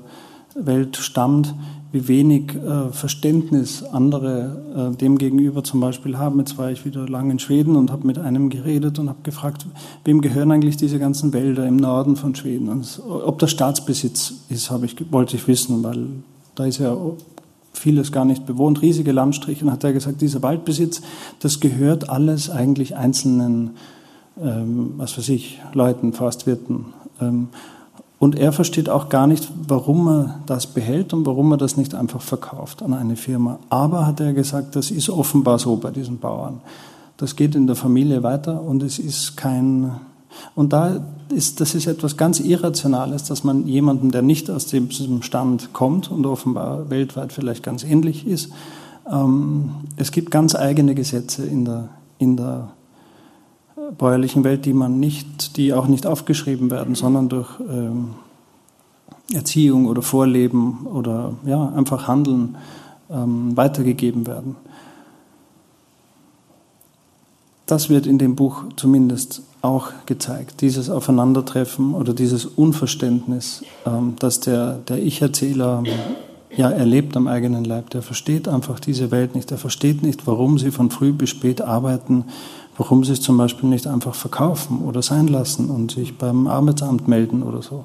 Welt 0.54 0.96
stammt, 0.96 1.54
wie 1.90 2.06
wenig 2.06 2.54
äh, 2.54 2.92
Verständnis 2.92 3.82
andere 3.82 4.92
äh, 4.92 4.96
dem 4.96 5.16
gegenüber 5.16 5.64
zum 5.64 5.80
Beispiel 5.80 6.18
haben. 6.18 6.38
Jetzt 6.38 6.58
war 6.58 6.70
ich 6.70 6.84
wieder 6.84 7.08
lang 7.08 7.30
in 7.30 7.38
Schweden 7.38 7.76
und 7.76 7.90
habe 7.90 8.06
mit 8.06 8.18
einem 8.18 8.50
geredet 8.50 8.98
und 8.98 9.08
habe 9.08 9.20
gefragt, 9.22 9.66
wem 10.04 10.20
gehören 10.20 10.52
eigentlich 10.52 10.76
diese 10.76 10.98
ganzen 10.98 11.32
Wälder 11.32 11.66
im 11.66 11.76
Norden 11.76 12.16
von 12.16 12.34
Schweden? 12.34 12.68
Und 12.68 13.00
ob 13.06 13.38
das 13.38 13.50
Staatsbesitz 13.50 14.34
ist, 14.50 14.70
ich, 14.82 15.12
wollte 15.12 15.36
ich 15.36 15.48
wissen, 15.48 15.82
weil 15.82 16.06
da 16.54 16.66
ist 16.66 16.78
ja 16.78 16.94
vieles 17.72 18.12
gar 18.12 18.24
nicht 18.24 18.44
bewohnt, 18.44 18.82
riesige 18.82 19.12
Landstriche. 19.12 19.64
Und 19.64 19.72
hat 19.72 19.84
er 19.84 19.92
gesagt, 19.94 20.20
dieser 20.20 20.42
Waldbesitz, 20.42 21.00
das 21.40 21.60
gehört 21.60 22.10
alles 22.10 22.50
eigentlich 22.50 22.96
einzelnen, 22.96 23.70
ähm, 24.42 24.94
was 24.98 25.16
weiß 25.16 25.30
ich, 25.30 25.60
Leuten, 25.72 26.12
Forstwirten. 26.12 26.86
Ähm, 27.20 27.48
und 28.18 28.36
er 28.36 28.52
versteht 28.52 28.88
auch 28.88 29.08
gar 29.08 29.26
nicht, 29.26 29.48
warum 29.68 30.08
er 30.08 30.40
das 30.46 30.66
behält 30.66 31.12
und 31.12 31.24
warum 31.24 31.52
er 31.52 31.56
das 31.56 31.76
nicht 31.76 31.94
einfach 31.94 32.20
verkauft 32.20 32.82
an 32.82 32.92
eine 32.92 33.16
Firma. 33.16 33.60
Aber 33.70 34.06
hat 34.06 34.20
er 34.20 34.32
gesagt, 34.32 34.74
das 34.74 34.90
ist 34.90 35.08
offenbar 35.08 35.58
so 35.58 35.76
bei 35.76 35.90
diesen 35.90 36.18
Bauern. 36.18 36.60
Das 37.16 37.36
geht 37.36 37.54
in 37.54 37.66
der 37.66 37.76
Familie 37.76 38.22
weiter 38.22 38.60
und 38.62 38.82
es 38.82 38.98
ist 38.98 39.36
kein, 39.36 39.92
und 40.56 40.72
da 40.72 41.00
ist, 41.32 41.60
das 41.60 41.74
ist 41.74 41.86
etwas 41.86 42.16
ganz 42.16 42.40
Irrationales, 42.40 43.24
dass 43.24 43.44
man 43.44 43.66
jemanden, 43.66 44.10
der 44.10 44.22
nicht 44.22 44.50
aus 44.50 44.66
diesem 44.66 45.22
Stand 45.22 45.72
kommt 45.72 46.10
und 46.10 46.26
offenbar 46.26 46.90
weltweit 46.90 47.32
vielleicht 47.32 47.62
ganz 47.62 47.84
ähnlich 47.84 48.26
ist, 48.26 48.50
ähm, 49.10 49.70
es 49.96 50.10
gibt 50.10 50.30
ganz 50.32 50.56
eigene 50.56 50.94
Gesetze 50.94 51.46
in 51.46 51.64
der, 51.64 51.88
in 52.18 52.36
der 52.36 52.70
bäuerlichen 53.96 54.44
Welt, 54.44 54.64
die 54.64 54.72
man 54.72 55.00
nicht, 55.00 55.56
die 55.56 55.72
auch 55.72 55.86
nicht 55.86 56.06
aufgeschrieben 56.06 56.70
werden, 56.70 56.94
sondern 56.94 57.28
durch 57.28 57.48
ähm, 57.60 58.10
Erziehung 59.32 59.86
oder 59.86 60.02
Vorleben 60.02 60.86
oder 60.86 61.34
ja, 61.44 61.68
einfach 61.68 62.08
Handeln 62.08 62.56
ähm, 63.10 63.56
weitergegeben 63.56 64.26
werden. 64.26 64.56
Das 67.66 67.90
wird 67.90 68.06
in 68.06 68.18
dem 68.18 68.34
Buch 68.34 68.64
zumindest 68.76 69.42
auch 69.60 69.90
gezeigt, 70.06 70.62
dieses 70.62 70.88
Aufeinandertreffen 70.88 71.94
oder 71.94 72.14
dieses 72.14 72.46
Unverständnis, 72.46 73.64
ähm, 73.86 74.14
das 74.18 74.40
der, 74.40 74.78
der 74.88 74.98
Ich-Erzähler 74.98 75.82
ja 76.56 76.70
erlebt 76.70 77.16
am 77.16 77.26
eigenen 77.26 77.64
Leib. 77.64 77.90
Der 77.90 78.02
versteht 78.02 78.48
einfach 78.48 78.80
diese 78.80 79.10
Welt 79.10 79.34
nicht. 79.34 79.50
Der 79.50 79.58
versteht 79.58 80.02
nicht, 80.02 80.26
warum 80.26 80.58
sie 80.58 80.70
von 80.70 80.90
früh 80.90 81.12
bis 81.12 81.30
spät 81.30 81.60
arbeiten, 81.60 82.24
Warum 82.78 83.04
sie 83.04 83.12
es 83.12 83.20
zum 83.20 83.36
Beispiel 83.36 83.68
nicht 83.68 83.88
einfach 83.88 84.14
verkaufen 84.14 84.82
oder 84.82 85.02
sein 85.02 85.26
lassen 85.26 85.68
und 85.68 85.90
sich 85.90 86.16
beim 86.16 86.46
Arbeitsamt 86.46 87.08
melden 87.08 87.42
oder 87.42 87.60
so. 87.60 87.84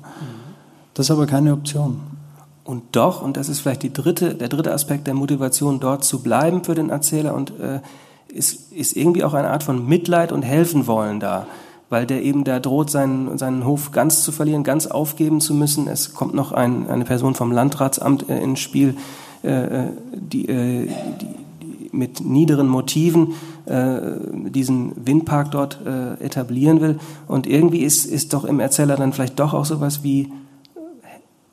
Das 0.94 1.08
ist 1.08 1.12
aber 1.12 1.26
keine 1.26 1.52
Option. 1.52 2.00
Und 2.64 2.84
doch, 2.96 3.24
und 3.24 3.36
das 3.36 3.50
ist 3.50 3.60
vielleicht 3.60 3.98
dritte, 3.98 4.36
der 4.36 4.50
dritte 4.50 4.72
Aspekt 4.72 5.08
der 5.08 5.16
Motivation, 5.16 5.80
dort 5.80 6.04
zu 6.04 6.22
bleiben 6.22 6.64
für 6.64 6.76
den 6.76 6.91
Erzähler 6.91 7.34
und 7.34 7.60
äh, 7.60 7.82
ist, 8.28 8.72
ist 8.72 8.96
irgendwie 8.96 9.24
auch 9.24 9.34
eine 9.34 9.50
Art 9.50 9.64
von 9.64 9.86
Mitleid 9.88 10.32
und 10.32 10.44
helfen 10.44 10.86
wollen 10.86 11.20
da, 11.20 11.48
weil 11.89 12.06
der 12.06 12.22
eben 12.22 12.44
da 12.44 12.60
droht, 12.60 12.91
seinen, 12.91 13.38
seinen 13.39 13.66
Hof 13.66 13.91
ganz 13.91 14.24
zu 14.24 14.32
verlieren, 14.32 14.64
ganz 14.64 14.86
aufgeben 14.86 15.41
zu 15.41 15.56
müssen. 15.56 15.88
Es 15.88 16.14
kommt 16.14 16.36
noch 16.36 16.52
ein, 16.52 16.88
eine 16.88 17.04
Person 17.04 17.34
vom 17.34 17.52
Landratsamt 17.52 18.30
äh, 18.30 18.39
ins 18.39 18.60
Spiel, 18.60 18.96
äh, 19.44 19.50
äh 19.50 19.89
die, 20.14 20.48
äh, 20.48 20.88
die 21.20 21.43
mit 21.94 22.22
niederen 22.22 22.68
Motiven 22.68 23.34
äh, 23.66 24.00
diesen 24.50 24.94
Windpark 25.06 25.52
dort 25.52 25.80
äh, 25.86 26.24
etablieren 26.24 26.82
will. 26.82 27.00
Und 27.28 27.48
irgendwie 27.48 27.84
ist, 27.84 28.06
ist 28.06 28.34
doch 28.34 28.44
im 28.46 28.60
Erzähler 28.60 28.96
dann 28.96 29.14
vielleicht 29.14 29.39
doch 29.39 29.54
auch 29.54 29.66
sowas 29.66 30.04
wie 30.04 30.30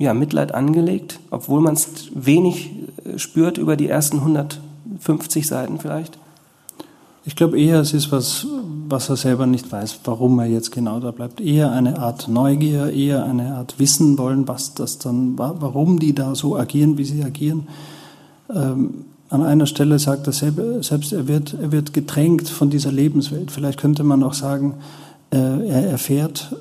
ja, 0.00 0.14
Mitleid 0.14 0.54
angelegt, 0.54 1.20
obwohl 1.30 1.60
man 1.60 1.74
es 1.74 2.10
wenig 2.14 2.70
äh, 3.04 3.18
spürt 3.18 3.58
über 3.58 3.76
die 3.76 3.86
ersten 3.86 4.16
150 4.18 5.46
Seiten 5.46 5.78
vielleicht. 5.78 6.18
Ich 7.26 7.36
glaube 7.36 7.60
eher, 7.60 7.80
es 7.80 7.92
ist 7.92 8.10
was, 8.10 8.46
was 8.88 9.10
er 9.10 9.16
selber 9.16 9.46
nicht 9.46 9.70
weiß, 9.70 10.00
warum 10.04 10.38
er 10.38 10.46
jetzt 10.46 10.72
genau 10.72 11.00
da 11.00 11.10
bleibt. 11.10 11.42
Eher 11.42 11.70
eine 11.70 11.98
Art 11.98 12.28
Neugier, 12.28 12.90
eher 12.90 13.24
eine 13.24 13.56
Art 13.56 13.78
Wissen 13.78 14.16
wollen, 14.16 14.48
was 14.48 14.72
das 14.72 14.98
dann, 14.98 15.38
warum 15.38 16.00
die 16.00 16.14
da 16.14 16.34
so 16.34 16.56
agieren, 16.56 16.96
wie 16.96 17.04
sie 17.04 17.22
agieren. 17.22 17.68
Ähm, 18.48 19.04
an 19.30 19.42
einer 19.42 19.66
Stelle 19.66 19.98
sagt 19.98 20.26
er 20.26 20.32
selbst, 20.32 21.12
er 21.12 21.28
wird, 21.28 21.54
er 21.54 21.72
wird 21.72 21.92
gedrängt 21.92 22.48
von 22.48 22.68
dieser 22.68 22.92
Lebenswelt. 22.92 23.50
Vielleicht 23.50 23.80
könnte 23.80 24.02
man 24.02 24.22
auch 24.22 24.34
sagen, 24.34 24.74
äh, 25.30 25.36
er 25.36 25.88
erfährt 25.88 26.54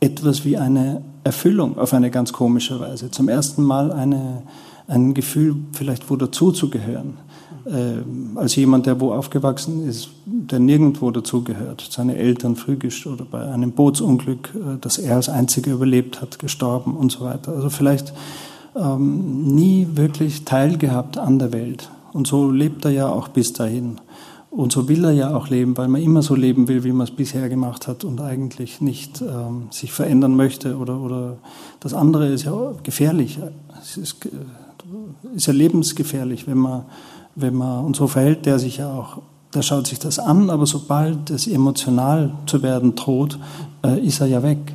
etwas 0.00 0.44
wie 0.44 0.58
eine 0.58 1.02
Erfüllung 1.22 1.78
auf 1.78 1.94
eine 1.94 2.10
ganz 2.10 2.32
komische 2.32 2.80
Weise. 2.80 3.10
Zum 3.10 3.28
ersten 3.28 3.62
Mal 3.62 3.92
eine, 3.92 4.42
ein 4.88 5.14
Gefühl, 5.14 5.56
vielleicht 5.72 6.10
wo 6.10 6.16
dazuzugehören 6.16 7.14
äh, 7.66 8.38
als 8.38 8.56
jemand, 8.56 8.86
der 8.86 9.00
wo 9.00 9.12
aufgewachsen 9.12 9.88
ist, 9.88 10.10
der 10.26 10.58
nirgendwo 10.58 11.10
dazugehört, 11.10 11.86
seine 11.90 12.16
Eltern 12.16 12.56
früh 12.56 12.76
oder 13.06 13.24
bei 13.24 13.50
einem 13.50 13.72
Bootsunglück, 13.72 14.52
äh, 14.54 14.78
das 14.80 14.98
er 14.98 15.16
als 15.16 15.28
einziger 15.28 15.72
überlebt 15.72 16.20
hat, 16.20 16.38
gestorben 16.38 16.96
und 16.96 17.12
so 17.12 17.20
weiter. 17.20 17.52
Also 17.52 17.70
vielleicht 17.70 18.12
ähm, 18.76 19.54
nie 19.54 19.88
wirklich 19.92 20.44
teilgehabt 20.44 21.18
an 21.18 21.38
der 21.38 21.52
Welt. 21.52 21.90
Und 22.12 22.26
so 22.26 22.50
lebt 22.50 22.84
er 22.84 22.90
ja 22.90 23.08
auch 23.08 23.28
bis 23.28 23.52
dahin. 23.52 24.00
Und 24.50 24.70
so 24.70 24.88
will 24.88 25.04
er 25.04 25.12
ja 25.12 25.34
auch 25.34 25.48
leben, 25.48 25.76
weil 25.76 25.88
man 25.88 26.00
immer 26.00 26.22
so 26.22 26.36
leben 26.36 26.68
will, 26.68 26.84
wie 26.84 26.92
man 26.92 27.08
es 27.08 27.10
bisher 27.10 27.48
gemacht 27.48 27.88
hat 27.88 28.04
und 28.04 28.20
eigentlich 28.20 28.80
nicht 28.80 29.20
ähm, 29.20 29.66
sich 29.70 29.92
verändern 29.92 30.36
möchte. 30.36 30.76
Oder, 30.76 31.00
oder 31.00 31.38
das 31.80 31.92
andere 31.92 32.28
ist 32.28 32.44
ja 32.44 32.72
gefährlich. 32.84 33.40
Es 33.82 33.96
ist, 33.96 34.28
ist 35.34 35.46
ja 35.46 35.52
lebensgefährlich, 35.52 36.46
wenn 36.46 36.58
man 36.58 36.84
wenn 37.34 37.54
man, 37.54 37.84
und 37.84 37.96
so 37.96 38.06
verhält 38.06 38.46
der 38.46 38.58
sich 38.58 38.78
ja 38.78 38.92
auch, 38.92 39.22
der 39.54 39.62
schaut 39.62 39.86
sich 39.86 39.98
das 39.98 40.18
an, 40.18 40.50
aber 40.50 40.66
sobald 40.66 41.30
es 41.30 41.46
emotional 41.46 42.32
zu 42.46 42.62
werden 42.62 42.94
droht, 42.94 43.38
äh, 43.84 44.00
ist 44.00 44.20
er 44.20 44.26
ja 44.26 44.42
weg. 44.42 44.74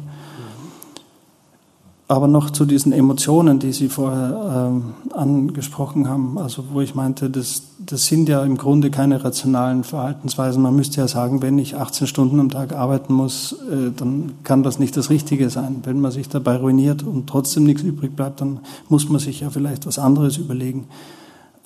Aber 2.11 2.27
noch 2.27 2.49
zu 2.49 2.65
diesen 2.65 2.91
Emotionen, 2.91 3.59
die 3.59 3.71
Sie 3.71 3.87
vorher 3.87 4.71
ähm, 4.71 4.93
angesprochen 5.13 6.09
haben, 6.09 6.39
also 6.39 6.63
wo 6.71 6.81
ich 6.81 6.95
meinte, 6.95 7.29
das, 7.29 7.61
das 7.77 8.07
sind 8.07 8.27
ja 8.27 8.43
im 8.43 8.57
Grunde 8.57 8.89
keine 8.89 9.23
rationalen 9.23 9.83
Verhaltensweisen. 9.83 10.59
Man 10.59 10.75
müsste 10.75 11.01
ja 11.01 11.07
sagen, 11.07 11.43
wenn 11.43 11.59
ich 11.59 11.75
18 11.75 12.07
Stunden 12.07 12.39
am 12.39 12.49
Tag 12.49 12.73
arbeiten 12.73 13.13
muss, 13.13 13.53
äh, 13.53 13.91
dann 13.95 14.31
kann 14.43 14.63
das 14.63 14.79
nicht 14.79 14.97
das 14.97 15.11
Richtige 15.11 15.51
sein. 15.51 15.81
Wenn 15.83 16.01
man 16.01 16.09
sich 16.09 16.27
dabei 16.27 16.55
ruiniert 16.55 17.03
und 17.03 17.27
trotzdem 17.27 17.65
nichts 17.65 17.83
übrig 17.83 18.15
bleibt, 18.15 18.41
dann 18.41 18.61
muss 18.87 19.07
man 19.07 19.19
sich 19.19 19.41
ja 19.41 19.51
vielleicht 19.51 19.85
was 19.85 19.99
anderes 19.99 20.37
überlegen. 20.37 20.87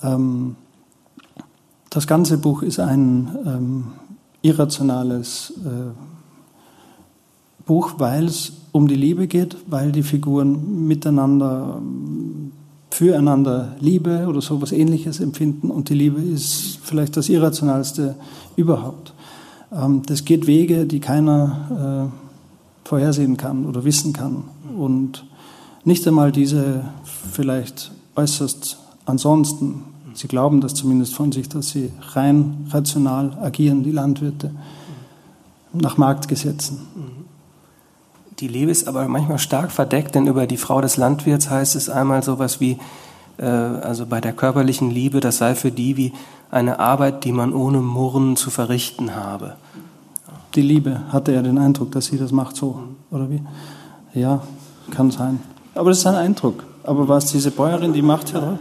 Ähm, 0.02 0.56
das 1.88 2.06
ganze 2.06 2.36
Buch 2.36 2.62
ist 2.62 2.80
ein 2.80 3.34
ähm, 3.46 3.84
irrationales 4.42 5.54
äh, 5.64 5.94
Buch, 7.64 7.94
weil 7.96 8.26
es 8.26 8.52
um 8.74 8.88
die 8.88 8.96
Liebe 8.96 9.28
geht, 9.28 9.56
weil 9.68 9.92
die 9.92 10.02
Figuren 10.02 10.86
miteinander, 10.88 11.80
füreinander 12.90 13.76
Liebe 13.78 14.26
oder 14.26 14.40
sowas 14.40 14.72
ähnliches 14.72 15.20
empfinden 15.20 15.70
und 15.70 15.88
die 15.88 15.94
Liebe 15.94 16.20
ist 16.20 16.80
vielleicht 16.82 17.16
das 17.16 17.28
Irrationalste 17.28 18.16
überhaupt. 18.56 19.14
Ähm, 19.72 20.02
das 20.06 20.24
geht 20.24 20.48
Wege, 20.48 20.86
die 20.86 20.98
keiner 20.98 22.10
äh, 22.12 22.88
vorhersehen 22.88 23.36
kann 23.36 23.64
oder 23.64 23.84
wissen 23.84 24.12
kann 24.12 24.44
und 24.76 25.24
nicht 25.84 26.06
einmal 26.08 26.32
diese 26.32 26.84
vielleicht 27.30 27.92
äußerst 28.16 28.78
ansonsten 29.06 29.84
Sie 30.14 30.28
glauben 30.28 30.60
das 30.60 30.74
zumindest 30.74 31.12
von 31.14 31.32
sich, 31.32 31.48
dass 31.48 31.70
sie 31.70 31.90
rein 32.12 32.68
rational 32.70 33.36
agieren, 33.40 33.82
die 33.82 33.90
Landwirte, 33.90 34.52
nach 35.72 35.96
Marktgesetzen. 35.96 36.78
Die 38.40 38.48
Liebe 38.48 38.70
ist 38.70 38.88
aber 38.88 39.06
manchmal 39.06 39.38
stark 39.38 39.70
verdeckt, 39.70 40.14
denn 40.14 40.26
über 40.26 40.46
die 40.46 40.56
Frau 40.56 40.80
des 40.80 40.96
Landwirts 40.96 41.50
heißt 41.50 41.76
es 41.76 41.88
einmal 41.88 42.22
sowas 42.22 42.60
wie, 42.60 42.78
äh, 43.38 43.44
also 43.44 44.06
bei 44.06 44.20
der 44.20 44.32
körperlichen 44.32 44.90
Liebe, 44.90 45.20
das 45.20 45.38
sei 45.38 45.54
für 45.54 45.70
die 45.70 45.96
wie 45.96 46.12
eine 46.50 46.80
Arbeit, 46.80 47.24
die 47.24 47.32
man 47.32 47.52
ohne 47.52 47.78
Murren 47.78 48.36
zu 48.36 48.50
verrichten 48.50 49.14
habe. 49.14 49.54
Die 50.54 50.62
Liebe, 50.62 51.02
hatte 51.10 51.32
er 51.32 51.42
den 51.42 51.58
Eindruck, 51.58 51.92
dass 51.92 52.06
sie 52.06 52.18
das 52.18 52.32
macht 52.32 52.56
so, 52.56 52.80
oder 53.10 53.30
wie? 53.30 53.42
Ja, 54.14 54.42
kann 54.90 55.10
sein. 55.10 55.40
Aber 55.74 55.90
das 55.90 55.98
ist 55.98 56.06
ein 56.06 56.14
Eindruck. 56.14 56.64
Aber 56.84 57.08
was 57.08 57.26
diese 57.26 57.50
Bäuerin, 57.50 57.92
die 57.92 58.02
macht 58.02 58.32
ja 58.32 58.58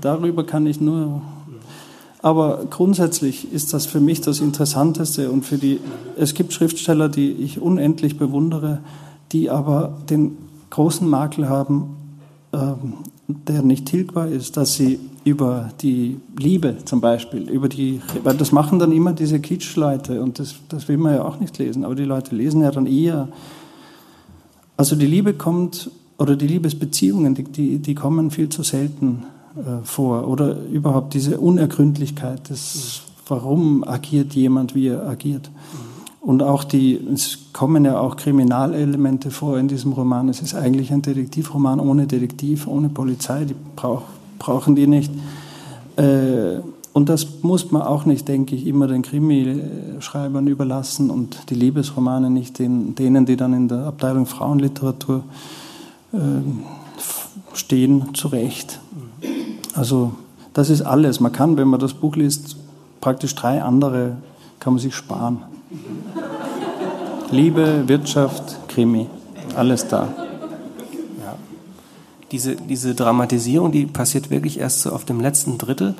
Darüber 0.00 0.44
kann 0.44 0.66
ich 0.66 0.80
nur. 0.80 1.22
Aber 2.20 2.64
grundsätzlich 2.70 3.52
ist 3.52 3.72
das 3.74 3.86
für 3.86 4.00
mich 4.00 4.20
das 4.20 4.40
Interessanteste 4.40 5.30
und 5.30 5.44
für 5.44 5.58
die. 5.58 5.80
Es 6.16 6.34
gibt 6.34 6.52
Schriftsteller, 6.52 7.08
die 7.08 7.30
ich 7.32 7.60
unendlich 7.60 8.18
bewundere, 8.18 8.80
die 9.32 9.50
aber 9.50 9.96
den 10.08 10.36
großen 10.70 11.08
Makel 11.08 11.48
haben, 11.48 11.96
ähm, 12.52 12.94
der 13.26 13.62
nicht 13.62 13.86
tilgbar 13.86 14.28
ist, 14.28 14.56
dass 14.56 14.74
sie 14.74 14.98
über 15.24 15.70
die 15.82 16.18
Liebe 16.38 16.76
zum 16.84 17.00
Beispiel, 17.00 17.48
über 17.50 17.68
die, 17.68 18.00
weil 18.24 18.36
das 18.36 18.52
machen 18.52 18.78
dann 18.78 18.92
immer 18.92 19.12
diese 19.12 19.40
Kitschleute 19.40 20.22
und 20.22 20.38
das, 20.38 20.54
das 20.68 20.88
will 20.88 20.96
man 20.96 21.14
ja 21.14 21.24
auch 21.24 21.38
nicht 21.38 21.58
lesen, 21.58 21.84
aber 21.84 21.94
die 21.94 22.04
Leute 22.04 22.34
lesen 22.34 22.62
ja 22.62 22.70
dann 22.70 22.86
eher. 22.86 23.28
Also 24.76 24.96
die 24.96 25.06
Liebe 25.06 25.34
kommt, 25.34 25.90
oder 26.18 26.36
die 26.36 26.46
Liebesbeziehungen, 26.46 27.34
die, 27.34 27.44
die, 27.44 27.78
die 27.78 27.94
kommen 27.94 28.30
viel 28.30 28.48
zu 28.48 28.62
selten 28.62 29.24
äh, 29.56 29.84
vor 29.84 30.26
oder 30.28 30.60
überhaupt 30.64 31.14
diese 31.14 31.38
Unergründlichkeit 31.38 32.48
des, 32.50 33.02
warum 33.26 33.84
agiert 33.84 34.34
jemand, 34.34 34.74
wie 34.74 34.88
er 34.88 35.06
agiert. 35.06 35.50
Und 36.28 36.42
auch 36.42 36.62
die, 36.62 37.00
es 37.14 37.38
kommen 37.54 37.86
ja 37.86 37.98
auch 37.98 38.16
Kriminalelemente 38.16 39.30
vor 39.30 39.58
in 39.58 39.66
diesem 39.66 39.94
Roman. 39.94 40.28
Es 40.28 40.42
ist 40.42 40.54
eigentlich 40.54 40.92
ein 40.92 41.00
Detektivroman 41.00 41.80
ohne 41.80 42.06
Detektiv, 42.06 42.66
ohne 42.66 42.90
Polizei, 42.90 43.46
die 43.46 43.54
brauch, 43.74 44.02
brauchen 44.38 44.76
die 44.76 44.86
nicht. 44.86 45.10
Äh, 45.96 46.58
und 46.92 47.08
das 47.08 47.26
muss 47.40 47.72
man 47.72 47.80
auch 47.80 48.04
nicht, 48.04 48.28
denke 48.28 48.54
ich, 48.54 48.66
immer 48.66 48.88
den 48.88 49.00
Krimischreibern 49.00 50.46
überlassen 50.48 51.08
und 51.08 51.48
die 51.48 51.54
Liebesromane 51.54 52.28
nicht 52.28 52.58
den, 52.58 52.94
denen, 52.94 53.24
die 53.24 53.36
dann 53.36 53.54
in 53.54 53.68
der 53.68 53.86
Abteilung 53.86 54.26
Frauenliteratur 54.26 55.22
äh, 56.12 56.18
stehen, 57.54 58.12
zurecht. 58.12 58.80
Also 59.72 60.12
das 60.52 60.68
ist 60.68 60.82
alles. 60.82 61.20
Man 61.20 61.32
kann, 61.32 61.56
wenn 61.56 61.68
man 61.68 61.80
das 61.80 61.94
Buch 61.94 62.16
liest, 62.16 62.58
praktisch 63.00 63.34
drei 63.34 63.62
andere 63.62 64.18
kann 64.60 64.74
man 64.74 64.82
sich 64.82 64.94
sparen. 64.94 65.38
Liebe, 67.30 67.88
Wirtschaft, 67.88 68.68
Krimi, 68.68 69.06
alles 69.54 69.86
da. 69.86 70.08
Ja. 71.20 71.36
Diese, 72.32 72.56
diese 72.56 72.94
Dramatisierung, 72.94 73.70
die 73.70 73.84
passiert 73.84 74.30
wirklich 74.30 74.58
erst 74.58 74.80
so 74.80 74.92
auf 74.92 75.04
dem 75.04 75.20
letzten 75.20 75.58
Drittel. 75.58 75.94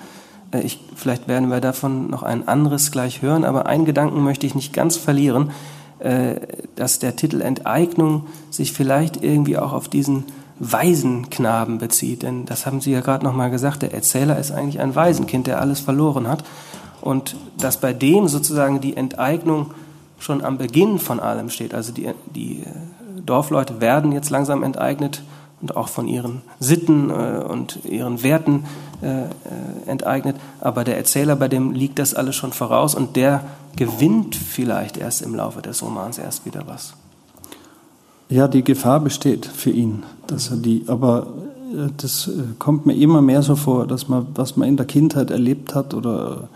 Äh, 0.53 0.63
ich, 0.63 0.81
vielleicht 0.97 1.29
werden 1.29 1.51
wir 1.51 1.61
davon 1.61 2.09
noch 2.09 2.23
ein 2.23 2.49
anderes 2.49 2.91
gleich 2.93 3.21
hören, 3.21 3.45
aber 3.45 3.67
einen 3.67 3.85
Gedanken 3.85 4.23
möchte 4.25 4.47
ich 4.47 4.55
nicht 4.55 4.73
ganz 4.73 4.97
verlieren, 4.97 5.51
äh, 5.99 6.37
dass 6.77 6.99
der 6.99 7.15
Titel 7.15 7.43
Enteignung 7.43 8.27
sich 8.51 8.73
vielleicht 8.73 9.23
irgendwie 9.23 9.59
auch 9.59 9.75
auf 9.75 9.89
diesen 9.89 10.25
Waisenknaben 10.61 11.77
bezieht. 11.77 12.23
Denn 12.23 12.47
das 12.47 12.65
haben 12.65 12.81
Sie 12.81 12.93
ja 12.93 13.01
gerade 13.01 13.25
nochmal 13.25 13.51
gesagt, 13.51 13.83
der 13.83 13.93
Erzähler 13.93 14.39
ist 14.39 14.51
eigentlich 14.51 14.81
ein 14.81 14.95
Waisenkind, 14.95 15.47
der 15.47 15.61
alles 15.61 15.81
verloren 15.81 16.27
hat. 16.27 16.43
Und 17.03 17.37
dass 17.59 17.77
bei 17.77 17.93
dem 17.93 18.29
sozusagen 18.29 18.81
die 18.81 18.97
Enteignung 18.97 19.73
schon 20.19 20.45
am 20.45 20.59
Beginn 20.59 20.99
von 20.99 21.21
allem 21.21 21.51
steht. 21.51 21.75
Also 21.75 21.93
die, 21.93 22.09
die 22.35 22.61
äh, 22.61 23.21
Dorfleute 23.25 23.81
werden 23.81 24.13
jetzt 24.13 24.31
langsam 24.31 24.63
enteignet 24.63 25.23
und 25.61 25.77
auch 25.77 25.89
von 25.89 26.07
ihren 26.07 26.43
Sitten 26.61 27.11
äh, 27.11 27.43
und 27.49 27.85
ihren 27.85 28.23
Werten 28.23 28.65
äh, 29.01 29.91
enteignet. 29.91 30.37
Aber 30.61 30.85
der 30.85 30.97
Erzähler, 30.97 31.37
bei 31.37 31.49
dem 31.49 31.73
liegt 31.73 31.99
das 31.99 32.15
alles 32.15 32.37
schon 32.37 32.53
voraus 32.53 32.95
und 32.95 33.17
der 33.17 33.43
gewinnt 33.77 34.35
vielleicht 34.35 34.97
erst 34.97 35.23
im 35.23 35.35
Laufe 35.35 35.63
des 35.63 35.83
Romans 35.83 36.19
erst 36.19 36.45
wieder 36.45 36.65
was. 36.67 36.95
Ja, 38.29 38.49
die 38.49 38.65
Gefahr 38.65 39.01
besteht 39.01 39.47
für 39.47 39.71
ihn, 39.71 40.03
dass 40.27 40.51
er 40.51 40.57
die, 40.57 40.85
aber 40.87 41.29
das 41.97 42.31
kommt 42.59 42.87
mir 42.87 42.95
immer 42.95 43.23
mehr 43.23 43.43
so 43.43 43.57
vor, 43.57 43.87
dass 43.87 44.09
man, 44.09 44.27
was 44.35 44.57
man 44.57 44.69
in 44.69 44.77
der 44.77 44.87
Kindheit 44.87 45.31
erlebt 45.31 45.75
hat 45.75 45.95
oder 45.95 46.49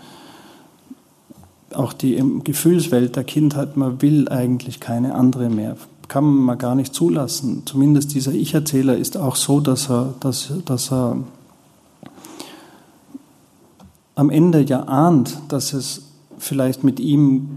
auch 1.76 1.92
die 1.92 2.22
Gefühlswelt 2.44 3.16
der 3.16 3.24
Kindheit, 3.24 3.76
man 3.76 4.02
will 4.02 4.28
eigentlich 4.28 4.80
keine 4.80 5.14
andere 5.14 5.48
mehr. 5.50 5.76
Kann 6.08 6.24
man 6.24 6.58
gar 6.58 6.74
nicht 6.74 6.94
zulassen. 6.94 7.62
Zumindest 7.64 8.14
dieser 8.14 8.32
Ich-Erzähler 8.32 8.96
ist 8.96 9.16
auch 9.16 9.36
so, 9.36 9.60
dass 9.60 9.90
er, 9.90 10.14
dass, 10.20 10.52
dass 10.64 10.92
er 10.92 11.18
am 14.14 14.30
Ende 14.30 14.62
ja 14.62 14.82
ahnt, 14.84 15.38
dass 15.48 15.72
es 15.72 16.02
vielleicht 16.38 16.84
mit 16.84 17.00
ihm 17.00 17.48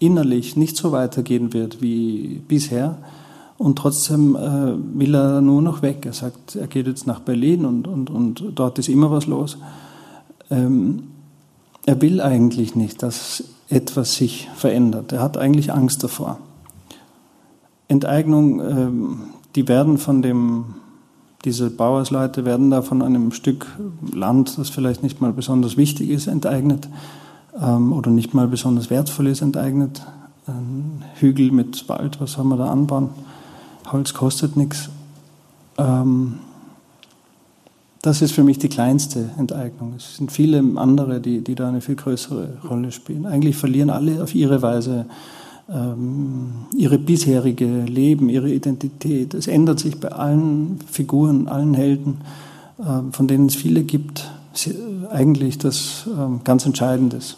innerlich 0.00 0.56
nicht 0.56 0.76
so 0.76 0.92
weitergehen 0.92 1.52
wird 1.52 1.82
wie 1.82 2.40
bisher. 2.48 2.98
Und 3.58 3.76
trotzdem 3.76 4.36
äh, 4.36 4.98
will 4.98 5.14
er 5.14 5.40
nur 5.40 5.62
noch 5.62 5.82
weg. 5.82 6.06
Er 6.06 6.12
sagt, 6.12 6.54
er 6.54 6.68
geht 6.68 6.86
jetzt 6.86 7.06
nach 7.06 7.20
Berlin 7.20 7.64
und, 7.64 7.88
und, 7.88 8.08
und 8.08 8.44
dort 8.54 8.78
ist 8.78 8.88
immer 8.88 9.10
was 9.10 9.26
los. 9.26 9.58
Ähm, 10.50 11.02
er 11.88 12.02
will 12.02 12.20
eigentlich 12.20 12.76
nicht, 12.76 13.02
dass 13.02 13.44
etwas 13.70 14.14
sich 14.14 14.50
verändert. 14.54 15.10
Er 15.12 15.22
hat 15.22 15.38
eigentlich 15.38 15.72
Angst 15.72 16.04
davor. 16.04 16.38
Enteignung, 17.88 18.60
ähm, 18.60 19.20
die 19.54 19.68
werden 19.68 19.96
von 19.96 20.20
dem, 20.20 20.74
diese 21.46 21.70
Bauersleute 21.70 22.44
werden 22.44 22.68
da 22.68 22.82
von 22.82 23.00
einem 23.00 23.32
Stück 23.32 23.66
Land, 24.12 24.58
das 24.58 24.68
vielleicht 24.68 25.02
nicht 25.02 25.22
mal 25.22 25.32
besonders 25.32 25.78
wichtig 25.78 26.10
ist, 26.10 26.26
enteignet 26.26 26.90
ähm, 27.58 27.94
oder 27.94 28.10
nicht 28.10 28.34
mal 28.34 28.48
besonders 28.48 28.90
wertvoll 28.90 29.28
ist, 29.28 29.40
enteignet. 29.40 30.02
Ein 30.46 31.04
Hügel 31.14 31.52
mit 31.52 31.88
Wald, 31.88 32.20
was 32.20 32.32
soll 32.32 32.44
man 32.44 32.58
da 32.58 32.66
anbauen? 32.66 33.08
Holz 33.90 34.12
kostet 34.12 34.58
nichts. 34.58 34.90
Ähm, 35.78 36.34
das 38.02 38.22
ist 38.22 38.32
für 38.32 38.44
mich 38.44 38.58
die 38.58 38.68
kleinste 38.68 39.30
Enteignung. 39.38 39.94
Es 39.96 40.16
sind 40.16 40.30
viele 40.30 40.62
andere, 40.76 41.20
die, 41.20 41.42
die 41.42 41.54
da 41.54 41.68
eine 41.68 41.80
viel 41.80 41.96
größere 41.96 42.58
Rolle 42.68 42.92
spielen. 42.92 43.26
Eigentlich 43.26 43.56
verlieren 43.56 43.90
alle 43.90 44.22
auf 44.22 44.34
ihre 44.34 44.62
Weise 44.62 45.06
ähm, 45.68 46.66
ihre 46.74 46.98
bisherige 46.98 47.66
Leben, 47.66 48.28
ihre 48.28 48.50
Identität. 48.50 49.34
Es 49.34 49.46
ändert 49.46 49.80
sich 49.80 50.00
bei 50.00 50.08
allen 50.08 50.78
Figuren, 50.90 51.48
allen 51.48 51.74
Helden, 51.74 52.22
äh, 52.78 53.12
von 53.12 53.28
denen 53.28 53.46
es 53.46 53.56
viele 53.56 53.82
gibt, 53.82 54.30
eigentlich 55.10 55.58
das 55.58 56.06
äh, 56.06 56.42
ganz 56.44 56.66
Entscheidende 56.66 57.18
ist. 57.18 57.36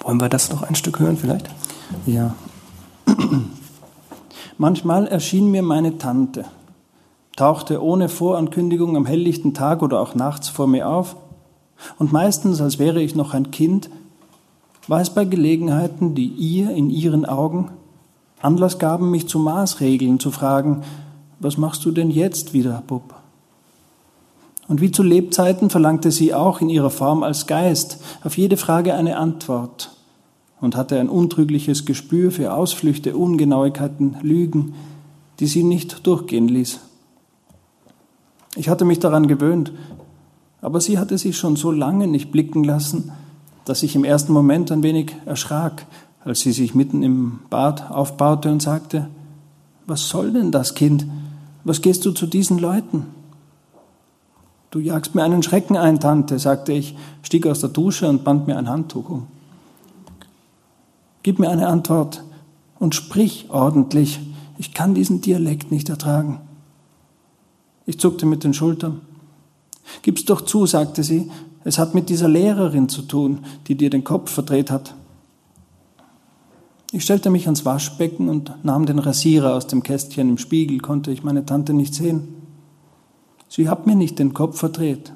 Wollen 0.00 0.20
wir 0.20 0.28
das 0.28 0.50
noch 0.50 0.62
ein 0.62 0.74
Stück 0.74 1.00
hören 1.00 1.16
vielleicht? 1.16 1.50
Ja. 2.06 2.34
Manchmal 4.58 5.06
erschien 5.06 5.50
mir 5.50 5.62
meine 5.62 5.98
Tante, 5.98 6.44
tauchte 7.38 7.82
ohne 7.82 8.08
Vorankündigung 8.08 8.96
am 8.96 9.06
helllichten 9.06 9.54
Tag 9.54 9.82
oder 9.82 10.00
auch 10.00 10.14
nachts 10.14 10.48
vor 10.48 10.66
mir 10.66 10.88
auf, 10.88 11.16
und 11.98 12.12
meistens, 12.12 12.60
als 12.60 12.80
wäre 12.80 13.00
ich 13.00 13.14
noch 13.14 13.34
ein 13.34 13.52
Kind, 13.52 13.88
war 14.88 15.00
es 15.00 15.10
bei 15.10 15.24
Gelegenheiten, 15.24 16.16
die 16.16 16.26
ihr 16.26 16.70
in 16.70 16.90
ihren 16.90 17.24
Augen 17.24 17.70
Anlass 18.40 18.78
gaben, 18.78 19.10
mich 19.10 19.28
zu 19.28 19.38
Maßregeln 19.38 20.18
zu 20.18 20.30
fragen, 20.30 20.82
was 21.40 21.56
machst 21.56 21.84
du 21.84 21.92
denn 21.92 22.10
jetzt 22.10 22.52
wieder, 22.52 22.82
Bub? 22.86 23.14
Und 24.66 24.80
wie 24.80 24.90
zu 24.90 25.02
Lebzeiten 25.02 25.70
verlangte 25.70 26.10
sie 26.10 26.34
auch 26.34 26.60
in 26.60 26.68
ihrer 26.68 26.90
Form 26.90 27.22
als 27.22 27.46
Geist 27.46 28.02
auf 28.24 28.36
jede 28.36 28.56
Frage 28.56 28.94
eine 28.94 29.16
Antwort 29.16 29.92
und 30.60 30.76
hatte 30.76 30.98
ein 30.98 31.08
untrügliches 31.08 31.86
Gespür 31.86 32.30
für 32.30 32.52
Ausflüchte, 32.52 33.16
Ungenauigkeiten, 33.16 34.16
Lügen, 34.22 34.74
die 35.40 35.46
sie 35.46 35.62
nicht 35.62 36.06
durchgehen 36.06 36.48
ließ. 36.48 36.80
Ich 38.56 38.68
hatte 38.68 38.84
mich 38.84 38.98
daran 38.98 39.28
gewöhnt, 39.28 39.72
aber 40.60 40.80
sie 40.80 40.98
hatte 40.98 41.18
sich 41.18 41.36
schon 41.36 41.56
so 41.56 41.70
lange 41.70 42.06
nicht 42.06 42.32
blicken 42.32 42.64
lassen, 42.64 43.12
dass 43.64 43.82
ich 43.82 43.94
im 43.94 44.04
ersten 44.04 44.32
Moment 44.32 44.72
ein 44.72 44.82
wenig 44.82 45.14
erschrak, 45.26 45.86
als 46.24 46.40
sie 46.40 46.52
sich 46.52 46.74
mitten 46.74 47.02
im 47.02 47.40
Bad 47.50 47.90
aufbaute 47.90 48.50
und 48.50 48.62
sagte, 48.62 49.08
was 49.86 50.08
soll 50.08 50.32
denn 50.32 50.50
das, 50.50 50.74
Kind? 50.74 51.06
Was 51.64 51.80
gehst 51.80 52.04
du 52.04 52.12
zu 52.12 52.26
diesen 52.26 52.58
Leuten? 52.58 53.06
Du 54.70 54.80
jagst 54.80 55.14
mir 55.14 55.22
einen 55.22 55.42
Schrecken 55.42 55.76
ein, 55.76 56.00
Tante, 56.00 56.38
sagte 56.38 56.72
ich, 56.72 56.96
stieg 57.22 57.46
aus 57.46 57.60
der 57.60 57.70
Dusche 57.70 58.08
und 58.08 58.24
band 58.24 58.46
mir 58.46 58.58
ein 58.58 58.68
Handtuch 58.68 59.08
um. 59.08 59.26
Gib 61.22 61.38
mir 61.38 61.50
eine 61.50 61.68
Antwort 61.68 62.22
und 62.78 62.94
sprich 62.94 63.46
ordentlich. 63.48 64.20
Ich 64.58 64.74
kann 64.74 64.94
diesen 64.94 65.20
Dialekt 65.20 65.70
nicht 65.70 65.88
ertragen. 65.88 66.40
Ich 67.88 67.98
zuckte 67.98 68.26
mit 68.26 68.44
den 68.44 68.52
Schultern. 68.52 69.00
Gib's 70.02 70.26
doch 70.26 70.42
zu, 70.42 70.66
sagte 70.66 71.02
sie, 71.02 71.30
es 71.64 71.78
hat 71.78 71.94
mit 71.94 72.10
dieser 72.10 72.28
Lehrerin 72.28 72.90
zu 72.90 73.00
tun, 73.00 73.38
die 73.66 73.76
dir 73.76 73.88
den 73.88 74.04
Kopf 74.04 74.30
verdreht 74.30 74.70
hat. 74.70 74.94
Ich 76.92 77.02
stellte 77.02 77.30
mich 77.30 77.46
ans 77.46 77.64
Waschbecken 77.64 78.28
und 78.28 78.52
nahm 78.62 78.84
den 78.84 78.98
Rasierer 78.98 79.54
aus 79.54 79.68
dem 79.68 79.82
Kästchen. 79.82 80.28
Im 80.28 80.36
Spiegel 80.36 80.80
konnte 80.80 81.10
ich 81.10 81.24
meine 81.24 81.46
Tante 81.46 81.72
nicht 81.72 81.94
sehen. 81.94 82.28
Sie 83.48 83.70
hat 83.70 83.86
mir 83.86 83.96
nicht 83.96 84.18
den 84.18 84.34
Kopf 84.34 84.58
verdreht. 84.58 85.14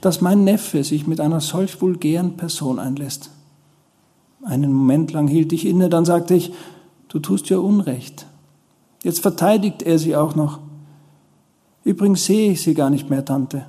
Dass 0.00 0.22
mein 0.22 0.44
Neffe 0.44 0.82
sich 0.84 1.06
mit 1.06 1.20
einer 1.20 1.42
solch 1.42 1.82
vulgären 1.82 2.38
Person 2.38 2.78
einlässt. 2.78 3.28
Einen 4.42 4.72
Moment 4.72 5.12
lang 5.12 5.28
hielt 5.28 5.52
ich 5.52 5.66
inne, 5.66 5.90
dann 5.90 6.06
sagte 6.06 6.32
ich, 6.32 6.54
du 7.08 7.18
tust 7.18 7.50
ja 7.50 7.58
Unrecht. 7.58 8.26
Jetzt 9.02 9.20
verteidigt 9.20 9.82
er 9.82 9.98
sie 9.98 10.16
auch 10.16 10.34
noch. 10.34 10.58
Übrigens 11.84 12.24
sehe 12.24 12.52
ich 12.52 12.62
sie 12.62 12.74
gar 12.74 12.90
nicht 12.90 13.10
mehr, 13.10 13.24
Tante. 13.24 13.66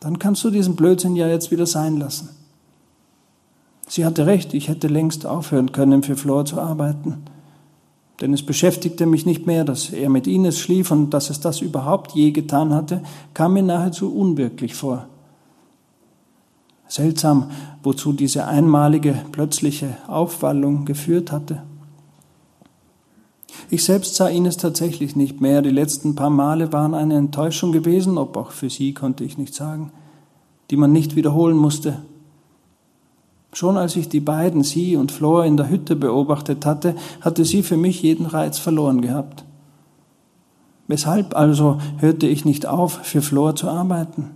Dann 0.00 0.18
kannst 0.18 0.44
du 0.44 0.50
diesen 0.50 0.76
Blödsinn 0.76 1.16
ja 1.16 1.28
jetzt 1.28 1.50
wieder 1.50 1.66
sein 1.66 1.96
lassen. 1.96 2.30
Sie 3.86 4.04
hatte 4.04 4.26
recht, 4.26 4.54
ich 4.54 4.68
hätte 4.68 4.88
längst 4.88 5.26
aufhören 5.26 5.72
können, 5.72 6.02
für 6.02 6.16
Flor 6.16 6.44
zu 6.44 6.60
arbeiten. 6.60 7.22
Denn 8.20 8.32
es 8.32 8.44
beschäftigte 8.44 9.06
mich 9.06 9.26
nicht 9.26 9.46
mehr, 9.46 9.64
dass 9.64 9.90
er 9.90 10.08
mit 10.08 10.26
Ines 10.26 10.58
schlief 10.58 10.90
und 10.90 11.10
dass 11.10 11.30
es 11.30 11.40
das 11.40 11.60
überhaupt 11.60 12.12
je 12.12 12.30
getan 12.30 12.72
hatte, 12.72 13.02
kam 13.34 13.54
mir 13.54 13.62
nahezu 13.62 14.14
unwirklich 14.14 14.74
vor. 14.74 15.06
Seltsam, 16.86 17.50
wozu 17.82 18.12
diese 18.12 18.46
einmalige, 18.46 19.18
plötzliche 19.32 19.96
Aufwallung 20.06 20.84
geführt 20.84 21.32
hatte. 21.32 21.62
Ich 23.70 23.84
selbst 23.84 24.16
sah 24.16 24.28
Ines 24.28 24.56
tatsächlich 24.56 25.16
nicht 25.16 25.40
mehr. 25.40 25.62
Die 25.62 25.70
letzten 25.70 26.14
paar 26.14 26.30
Male 26.30 26.72
waren 26.72 26.94
eine 26.94 27.16
Enttäuschung 27.16 27.72
gewesen, 27.72 28.18
ob 28.18 28.36
auch 28.36 28.50
für 28.50 28.70
sie 28.70 28.94
konnte 28.94 29.24
ich 29.24 29.38
nicht 29.38 29.54
sagen, 29.54 29.92
die 30.70 30.76
man 30.76 30.92
nicht 30.92 31.16
wiederholen 31.16 31.56
musste. 31.56 32.02
Schon 33.52 33.76
als 33.76 33.94
ich 33.94 34.08
die 34.08 34.20
beiden, 34.20 34.64
sie 34.64 34.96
und 34.96 35.12
Flor, 35.12 35.44
in 35.44 35.56
der 35.56 35.70
Hütte 35.70 35.94
beobachtet 35.94 36.66
hatte, 36.66 36.96
hatte 37.20 37.44
sie 37.44 37.62
für 37.62 37.76
mich 37.76 38.02
jeden 38.02 38.26
Reiz 38.26 38.58
verloren 38.58 39.00
gehabt. 39.00 39.44
Weshalb 40.86 41.36
also 41.36 41.78
hörte 41.98 42.26
ich 42.26 42.44
nicht 42.44 42.66
auf, 42.66 43.00
für 43.04 43.22
Flor 43.22 43.56
zu 43.56 43.68
arbeiten? 43.68 44.32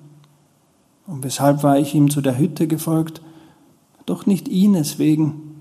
Und 1.06 1.24
weshalb 1.24 1.62
war 1.62 1.78
ich 1.78 1.94
ihm 1.94 2.10
zu 2.10 2.20
der 2.20 2.38
Hütte 2.38 2.66
gefolgt? 2.66 3.20
Doch 4.06 4.26
nicht 4.26 4.48
Ines 4.48 4.98
wegen. 4.98 5.56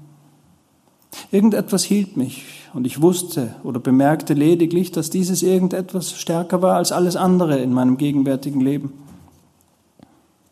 Irgendetwas 1.32 1.84
hielt 1.84 2.16
mich, 2.16 2.67
und 2.78 2.86
ich 2.86 3.02
wusste 3.02 3.56
oder 3.64 3.80
bemerkte 3.80 4.36
lediglich, 4.36 4.92
dass 4.92 5.10
dieses 5.10 5.42
irgendetwas 5.42 6.12
stärker 6.12 6.62
war 6.62 6.76
als 6.76 6.92
alles 6.92 7.16
andere 7.16 7.58
in 7.58 7.74
meinem 7.74 7.98
gegenwärtigen 7.98 8.62
Leben. 8.62 8.94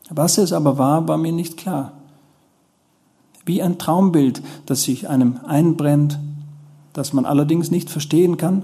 Was 0.10 0.40
es 0.40 0.52
aber 0.52 0.80
war, 0.80 1.08
war 1.08 1.20
mir 1.20 1.32
nicht 1.32 1.56
klar. 1.56 1.92
Wie 3.46 3.62
ein 3.62 3.78
Traumbild, 3.78 4.42
das 4.66 4.82
sich 4.82 5.08
einem 5.08 5.40
einbrennt, 5.46 6.18
das 6.94 7.14
man 7.14 7.28
allerdings 7.28 7.70
nicht 7.70 7.92
verstehen 7.92 8.38
kann, 8.38 8.64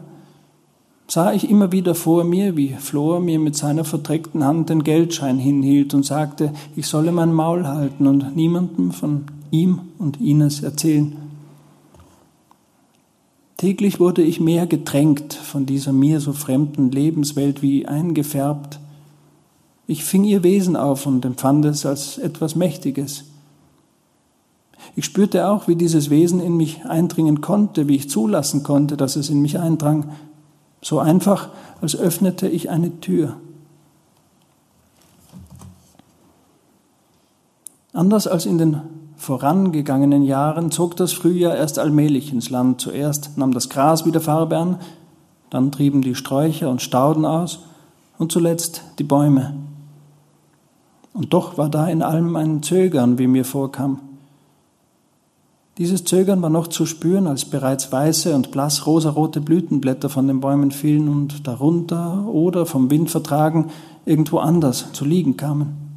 sah 1.07 1.31
ich 1.31 1.47
immer 1.47 1.71
wieder 1.71 1.93
vor 1.93 2.23
mir, 2.23 2.57
wie 2.57 2.69
Flor 2.69 3.19
mir 3.19 3.37
mit 3.37 3.55
seiner 3.55 3.83
verdreckten 3.83 4.43
Hand 4.43 4.71
den 4.71 4.83
Geldschein 4.83 5.37
hinhielt 5.37 5.93
und 5.93 6.03
sagte, 6.03 6.51
ich 6.75 6.87
solle 6.87 7.11
mein 7.11 7.31
Maul 7.31 7.67
halten 7.67 8.07
und 8.07 8.35
niemandem 8.35 8.91
von 8.91 9.25
ihm 9.51 9.81
und 9.99 10.19
Ines 10.19 10.63
erzählen. 10.63 11.20
Täglich 13.61 13.99
wurde 13.99 14.23
ich 14.23 14.39
mehr 14.39 14.65
getränkt 14.65 15.35
von 15.35 15.67
dieser 15.67 15.93
mir 15.93 16.19
so 16.19 16.33
fremden 16.33 16.89
Lebenswelt 16.89 17.61
wie 17.61 17.85
eingefärbt. 17.85 18.79
Ich 19.85 20.03
fing 20.03 20.23
ihr 20.23 20.41
Wesen 20.41 20.75
auf 20.75 21.05
und 21.05 21.23
empfand 21.25 21.65
es 21.65 21.85
als 21.85 22.17
etwas 22.17 22.55
Mächtiges. 22.55 23.25
Ich 24.95 25.05
spürte 25.05 25.47
auch, 25.47 25.67
wie 25.67 25.75
dieses 25.75 26.09
Wesen 26.09 26.39
in 26.39 26.57
mich 26.57 26.85
eindringen 26.85 27.41
konnte, 27.41 27.87
wie 27.87 27.97
ich 27.97 28.09
zulassen 28.09 28.63
konnte, 28.63 28.97
dass 28.97 29.15
es 29.15 29.29
in 29.29 29.43
mich 29.43 29.59
eindrang, 29.59 30.09
so 30.81 30.97
einfach, 30.97 31.49
als 31.81 31.95
öffnete 31.95 32.47
ich 32.47 32.71
eine 32.71 32.99
Tür. 32.99 33.37
Anders 37.93 38.25
als 38.25 38.47
in 38.47 38.57
den 38.57 38.81
vorangegangenen 39.21 40.23
Jahren 40.23 40.71
zog 40.71 40.95
das 40.95 41.13
Frühjahr 41.13 41.55
erst 41.55 41.77
allmählich 41.77 42.33
ins 42.33 42.49
Land. 42.49 42.81
Zuerst 42.81 43.37
nahm 43.37 43.53
das 43.53 43.69
Gras 43.69 44.03
wieder 44.03 44.19
Farbe 44.19 44.57
an, 44.57 44.77
dann 45.51 45.71
trieben 45.71 46.01
die 46.01 46.15
Sträucher 46.15 46.71
und 46.71 46.81
Stauden 46.81 47.23
aus 47.23 47.59
und 48.17 48.31
zuletzt 48.31 48.81
die 48.97 49.03
Bäume. 49.03 49.53
Und 51.13 51.33
doch 51.33 51.59
war 51.59 51.69
da 51.69 51.85
in 51.87 52.01
allem 52.01 52.35
ein 52.35 52.63
Zögern, 52.63 53.19
wie 53.19 53.27
mir 53.27 53.45
vorkam. 53.45 53.99
Dieses 55.77 56.03
Zögern 56.03 56.41
war 56.41 56.49
noch 56.49 56.67
zu 56.67 56.87
spüren, 56.87 57.27
als 57.27 57.45
bereits 57.45 57.91
weiße 57.91 58.33
und 58.33 58.49
blass 58.49 58.87
rosarote 58.87 59.39
Blütenblätter 59.39 60.09
von 60.09 60.27
den 60.27 60.39
Bäumen 60.39 60.71
fielen 60.71 61.07
und 61.07 61.45
darunter 61.45 62.25
oder 62.25 62.65
vom 62.65 62.89
Wind 62.89 63.11
vertragen 63.11 63.69
irgendwo 64.03 64.39
anders 64.39 64.93
zu 64.93 65.05
liegen 65.05 65.37
kamen. 65.37 65.90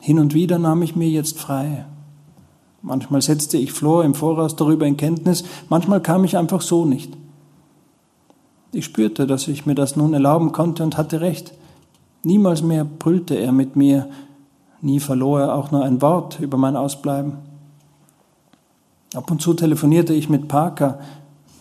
Hin 0.00 0.18
und 0.18 0.34
wieder 0.34 0.58
nahm 0.58 0.82
ich 0.82 0.96
mir 0.96 1.08
jetzt 1.08 1.38
frei. 1.38 1.84
Manchmal 2.82 3.20
setzte 3.20 3.58
ich 3.58 3.72
Flor 3.72 4.04
im 4.04 4.14
Voraus 4.14 4.56
darüber 4.56 4.86
in 4.86 4.96
Kenntnis, 4.96 5.44
manchmal 5.68 6.00
kam 6.00 6.24
ich 6.24 6.38
einfach 6.38 6.62
so 6.62 6.86
nicht. 6.86 7.12
Ich 8.72 8.86
spürte, 8.86 9.26
dass 9.26 9.48
ich 9.48 9.66
mir 9.66 9.74
das 9.74 9.96
nun 9.96 10.14
erlauben 10.14 10.52
konnte 10.52 10.82
und 10.82 10.96
hatte 10.96 11.20
recht. 11.20 11.52
Niemals 12.22 12.62
mehr 12.62 12.84
brüllte 12.84 13.34
er 13.34 13.52
mit 13.52 13.76
mir, 13.76 14.08
nie 14.80 15.00
verlor 15.00 15.40
er 15.40 15.54
auch 15.54 15.70
nur 15.70 15.84
ein 15.84 16.00
Wort 16.00 16.40
über 16.40 16.56
mein 16.56 16.76
Ausbleiben. 16.76 17.34
Ab 19.14 19.30
und 19.30 19.42
zu 19.42 19.54
telefonierte 19.54 20.14
ich 20.14 20.28
mit 20.28 20.48
Parker, 20.48 21.00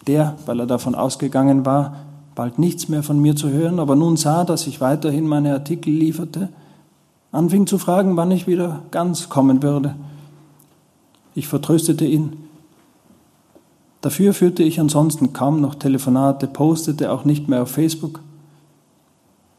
der, 0.07 0.35
weil 0.45 0.59
er 0.59 0.67
davon 0.67 0.95
ausgegangen 0.95 1.65
war, 1.65 1.95
bald 2.35 2.59
nichts 2.59 2.87
mehr 2.87 3.03
von 3.03 3.19
mir 3.19 3.35
zu 3.35 3.49
hören, 3.49 3.79
aber 3.79 3.95
nun 3.95 4.15
sah, 4.15 4.45
dass 4.45 4.67
ich 4.67 4.79
weiterhin 4.79 5.27
meine 5.27 5.51
Artikel 5.53 5.91
lieferte, 5.91 6.49
anfing 7.32 7.67
zu 7.67 7.77
fragen, 7.77 8.17
wann 8.17 8.32
ich 8.32 8.47
wieder 8.47 8.84
ganz 8.91 9.30
kommen 9.30 9.61
würde. 9.63 9.95
Ich 11.36 11.47
vertröstete 11.47 12.05
ihn. 12.05 12.34
Dafür 14.01 14.34
führte 14.34 14.63
ich 14.63 14.80
ansonsten 14.80 15.34
kaum 15.34 15.61
noch 15.61 15.75
Telefonate, 15.75 16.47
postete 16.47 17.11
auch 17.11 17.25
nicht 17.25 17.47
mehr 17.47 17.63
auf 17.63 17.71
Facebook. 17.71 18.21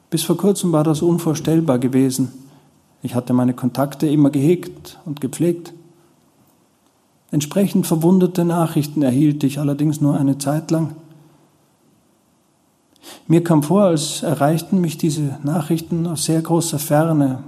Bis 0.08 0.22
vor 0.22 0.36
kurzem 0.36 0.72
war 0.72 0.82
das 0.82 1.02
unvorstellbar 1.02 1.78
gewesen. 1.78 2.32
Ich 3.02 3.14
hatte 3.14 3.32
meine 3.32 3.54
Kontakte 3.54 4.08
immer 4.08 4.30
gehegt 4.30 4.98
und 5.04 5.20
gepflegt. 5.20 5.72
Entsprechend 7.30 7.86
verwundete 7.86 8.44
Nachrichten 8.44 9.02
erhielt 9.02 9.44
ich 9.44 9.58
allerdings 9.58 10.00
nur 10.00 10.18
eine 10.18 10.38
Zeit 10.38 10.70
lang. 10.70 10.96
Mir 13.28 13.44
kam 13.44 13.62
vor, 13.62 13.84
als 13.84 14.22
erreichten 14.22 14.80
mich 14.80 14.98
diese 14.98 15.38
Nachrichten 15.44 16.06
aus 16.06 16.24
sehr 16.24 16.42
großer 16.42 16.78
Ferne, 16.78 17.44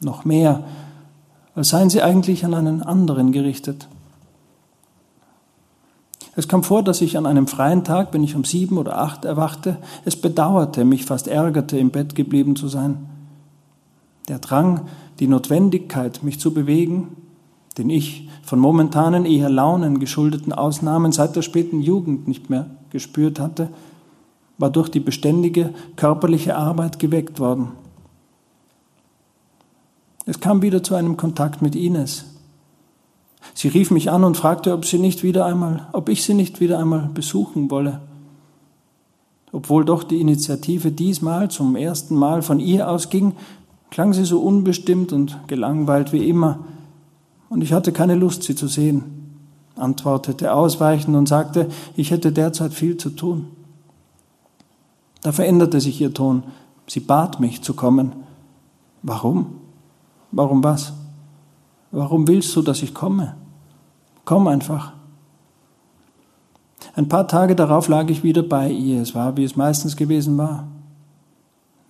noch 0.00 0.24
mehr, 0.24 0.64
als 1.54 1.70
seien 1.70 1.90
sie 1.90 2.02
eigentlich 2.02 2.44
an 2.44 2.54
einen 2.54 2.82
anderen 2.82 3.32
gerichtet. 3.32 3.88
Es 6.38 6.48
kam 6.48 6.62
vor, 6.62 6.82
dass 6.82 7.00
ich 7.00 7.16
an 7.16 7.24
einem 7.24 7.46
freien 7.46 7.82
Tag, 7.82 8.12
wenn 8.12 8.22
ich 8.22 8.36
um 8.36 8.44
sieben 8.44 8.76
oder 8.76 8.98
acht 8.98 9.24
erwachte, 9.24 9.78
es 10.04 10.16
bedauerte, 10.16 10.84
mich 10.84 11.06
fast 11.06 11.28
ärgerte, 11.28 11.78
im 11.78 11.90
Bett 11.90 12.14
geblieben 12.14 12.56
zu 12.56 12.68
sein. 12.68 13.06
Der 14.28 14.38
Drang, 14.38 14.82
die 15.18 15.28
Notwendigkeit, 15.28 16.22
mich 16.22 16.38
zu 16.38 16.52
bewegen, 16.52 17.16
den 17.78 17.88
ich 17.88 18.28
von 18.42 18.58
momentanen 18.58 19.24
eher 19.24 19.48
Launen 19.48 19.98
geschuldeten 19.98 20.52
Ausnahmen 20.52 21.10
seit 21.12 21.36
der 21.36 21.42
späten 21.42 21.80
Jugend 21.80 22.28
nicht 22.28 22.50
mehr 22.50 22.66
gespürt 22.90 23.40
hatte, 23.40 23.70
war 24.58 24.70
durch 24.70 24.90
die 24.90 25.00
beständige 25.00 25.72
körperliche 25.96 26.56
Arbeit 26.56 26.98
geweckt 26.98 27.40
worden. 27.40 27.72
Es 30.26 30.40
kam 30.40 30.60
wieder 30.60 30.82
zu 30.82 30.94
einem 30.94 31.16
Kontakt 31.16 31.62
mit 31.62 31.74
Ines. 31.76 32.24
Sie 33.54 33.68
rief 33.68 33.90
mich 33.90 34.10
an 34.10 34.24
und 34.24 34.36
fragte, 34.36 34.74
ob 34.74 34.84
sie 34.84 34.98
nicht 34.98 35.22
wieder 35.22 35.46
einmal, 35.46 35.86
ob 35.92 36.08
ich 36.08 36.24
sie 36.24 36.34
nicht 36.34 36.60
wieder 36.60 36.78
einmal 36.78 37.08
besuchen 37.14 37.70
wolle. 37.70 38.00
Obwohl 39.52 39.84
doch 39.84 40.02
die 40.02 40.20
Initiative 40.20 40.90
diesmal 40.90 41.48
zum 41.50 41.76
ersten 41.76 42.16
Mal 42.16 42.42
von 42.42 42.58
ihr 42.58 42.90
ausging, 42.90 43.34
klang 43.90 44.12
sie 44.12 44.24
so 44.24 44.40
unbestimmt 44.40 45.12
und 45.12 45.38
gelangweilt 45.46 46.12
wie 46.12 46.28
immer, 46.28 46.58
und 47.48 47.62
ich 47.62 47.72
hatte 47.72 47.92
keine 47.92 48.16
Lust, 48.16 48.42
sie 48.42 48.56
zu 48.56 48.66
sehen, 48.66 49.04
antwortete 49.76 50.52
ausweichend 50.52 51.16
und 51.16 51.28
sagte, 51.28 51.68
ich 51.94 52.10
hätte 52.10 52.32
derzeit 52.32 52.74
viel 52.74 52.96
zu 52.96 53.10
tun. 53.10 53.46
Da 55.22 55.32
veränderte 55.32 55.80
sich 55.80 56.00
ihr 56.00 56.12
Ton. 56.12 56.42
Sie 56.88 57.00
bat 57.00 57.40
mich 57.40 57.62
zu 57.62 57.74
kommen. 57.74 58.12
Warum? 59.02 59.46
Warum 60.36 60.62
was? 60.62 60.92
Warum 61.92 62.28
willst 62.28 62.54
du, 62.54 62.60
dass 62.60 62.82
ich 62.82 62.92
komme? 62.92 63.36
Komm 64.26 64.46
einfach. 64.48 64.92
Ein 66.94 67.08
paar 67.08 67.26
Tage 67.26 67.56
darauf 67.56 67.88
lag 67.88 68.10
ich 68.10 68.22
wieder 68.22 68.42
bei 68.42 68.68
ihr. 68.70 69.00
Es 69.00 69.14
war, 69.14 69.38
wie 69.38 69.44
es 69.44 69.56
meistens 69.56 69.96
gewesen 69.96 70.36
war. 70.36 70.66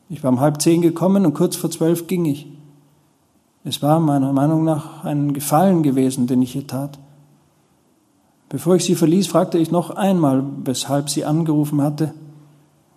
Ich 0.08 0.22
war 0.22 0.30
um 0.30 0.38
halb 0.38 0.62
zehn 0.62 0.80
gekommen 0.80 1.26
und 1.26 1.34
kurz 1.34 1.56
vor 1.56 1.72
zwölf 1.72 2.06
ging 2.06 2.24
ich. 2.24 2.46
Es 3.64 3.82
war 3.82 3.98
meiner 3.98 4.32
Meinung 4.32 4.62
nach 4.62 5.02
ein 5.02 5.32
Gefallen 5.32 5.82
gewesen, 5.82 6.28
den 6.28 6.40
ich 6.40 6.54
ihr 6.54 6.68
tat. 6.68 7.00
Bevor 8.48 8.76
ich 8.76 8.84
sie 8.84 8.94
verließ, 8.94 9.26
fragte 9.26 9.58
ich 9.58 9.72
noch 9.72 9.90
einmal, 9.90 10.44
weshalb 10.62 11.10
sie 11.10 11.24
angerufen 11.24 11.82
hatte. 11.82 12.14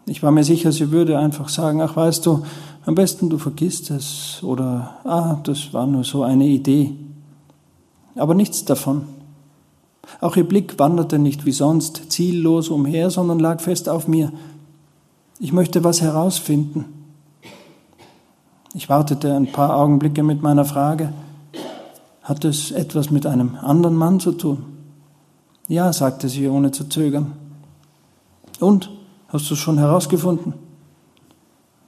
Ich 0.05 0.21
war 0.21 0.29
mir 0.29 0.43
sicher, 0.43 0.71
sie 0.71 0.91
würde 0.91 1.17
einfach 1.17 1.49
sagen, 1.49 1.81
ach 1.81 1.95
weißt 1.95 2.23
du, 2.27 2.43
am 2.89 2.95
besten 2.95 3.29
du 3.29 3.37
vergisst 3.37 3.91
es 3.91 4.39
oder 4.41 4.95
ah, 5.03 5.37
das 5.43 5.73
war 5.73 5.85
nur 5.85 6.03
so 6.03 6.23
eine 6.23 6.47
Idee. 6.47 6.95
Aber 8.15 8.33
nichts 8.33 8.65
davon. 8.65 9.03
Auch 10.21 10.35
ihr 10.35 10.43
Blick 10.43 10.79
wanderte 10.79 11.19
nicht 11.19 11.45
wie 11.45 11.51
sonst 11.51 12.11
ziellos 12.11 12.69
umher, 12.69 13.11
sondern 13.11 13.37
lag 13.37 13.61
fest 13.61 13.89
auf 13.89 14.07
mir. 14.07 14.31
Ich 15.39 15.53
möchte 15.53 15.83
was 15.83 16.01
herausfinden. 16.01 16.85
Ich 18.73 18.89
wartete 18.89 19.35
ein 19.35 19.51
paar 19.51 19.75
Augenblicke 19.75 20.23
mit 20.23 20.41
meiner 20.41 20.65
Frage. 20.65 21.13
Hat 22.23 22.43
es 22.43 22.71
etwas 22.71 23.11
mit 23.11 23.27
einem 23.27 23.55
anderen 23.61 23.97
Mann 23.97 24.19
zu 24.19 24.31
tun? 24.31 24.65
Ja, 25.67 25.93
sagte 25.93 26.27
sie 26.27 26.47
ohne 26.47 26.71
zu 26.71 26.89
zögern. 26.89 27.33
Und? 28.59 28.89
Hast 29.27 29.47
du 29.51 29.53
es 29.53 29.59
schon 29.59 29.77
herausgefunden? 29.77 30.68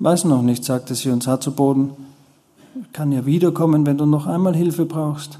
Weiß 0.02 0.26
noch 0.26 0.42
nicht, 0.42 0.66
sagte 0.66 0.96
sie 0.96 1.12
und 1.12 1.22
sah 1.22 1.40
zu 1.40 1.52
Boden. 1.52 1.92
Kann 2.92 3.12
ja 3.12 3.28
wiederkommen, 3.28 3.86
wenn 3.86 4.00
du 4.00 4.08
noch 4.08 4.26
einmal 4.26 4.56
Hilfe 4.56 4.86
brauchst. 4.86 5.38